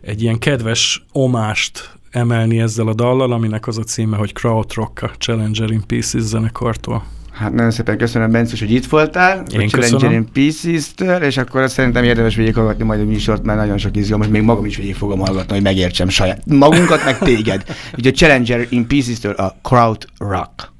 egy 0.00 0.22
ilyen 0.22 0.38
kedves 0.38 1.04
omást 1.12 1.94
emelni 2.10 2.60
ezzel 2.60 2.88
a 2.88 2.94
dallal, 2.94 3.32
aminek 3.32 3.66
az 3.66 3.78
a 3.78 3.82
címe, 3.82 4.16
hogy 4.16 4.32
Krautrock 4.32 5.02
a 5.02 5.10
Challenger 5.18 5.70
in 5.70 5.86
Pieces 5.86 6.22
zenekartól. 6.22 7.04
Hát 7.38 7.52
nagyon 7.52 7.70
szépen 7.70 7.98
köszönöm, 7.98 8.30
Bencus, 8.30 8.60
hogy 8.60 8.70
itt 8.70 8.86
voltál. 8.86 9.42
Én 9.58 9.68
köszönöm. 9.68 10.12
In 10.12 10.28
Pieces-től, 10.32 11.22
és 11.22 11.36
akkor 11.36 11.60
azt 11.60 11.74
szerintem 11.74 12.04
érdemes 12.04 12.34
végighallgatni 12.34 12.84
majd 12.84 13.00
a 13.00 13.04
műsort, 13.04 13.44
mert 13.44 13.58
nagyon 13.58 13.78
sok 13.78 13.96
izgalmas, 13.96 14.28
még 14.28 14.42
magam 14.42 14.64
is 14.64 14.76
végig 14.76 14.94
fogom 14.94 15.18
hallgatni, 15.18 15.54
hogy 15.54 15.62
megértsem 15.62 16.08
saját 16.08 16.42
magunkat, 16.46 17.04
meg 17.04 17.18
téged. 17.18 17.64
Ugye 17.98 18.10
a 18.10 18.12
Challenger 18.12 18.66
in 18.68 18.86
pieces 18.86 19.24
a 19.24 19.56
Crowd 19.62 20.04
Rock. 20.18 20.74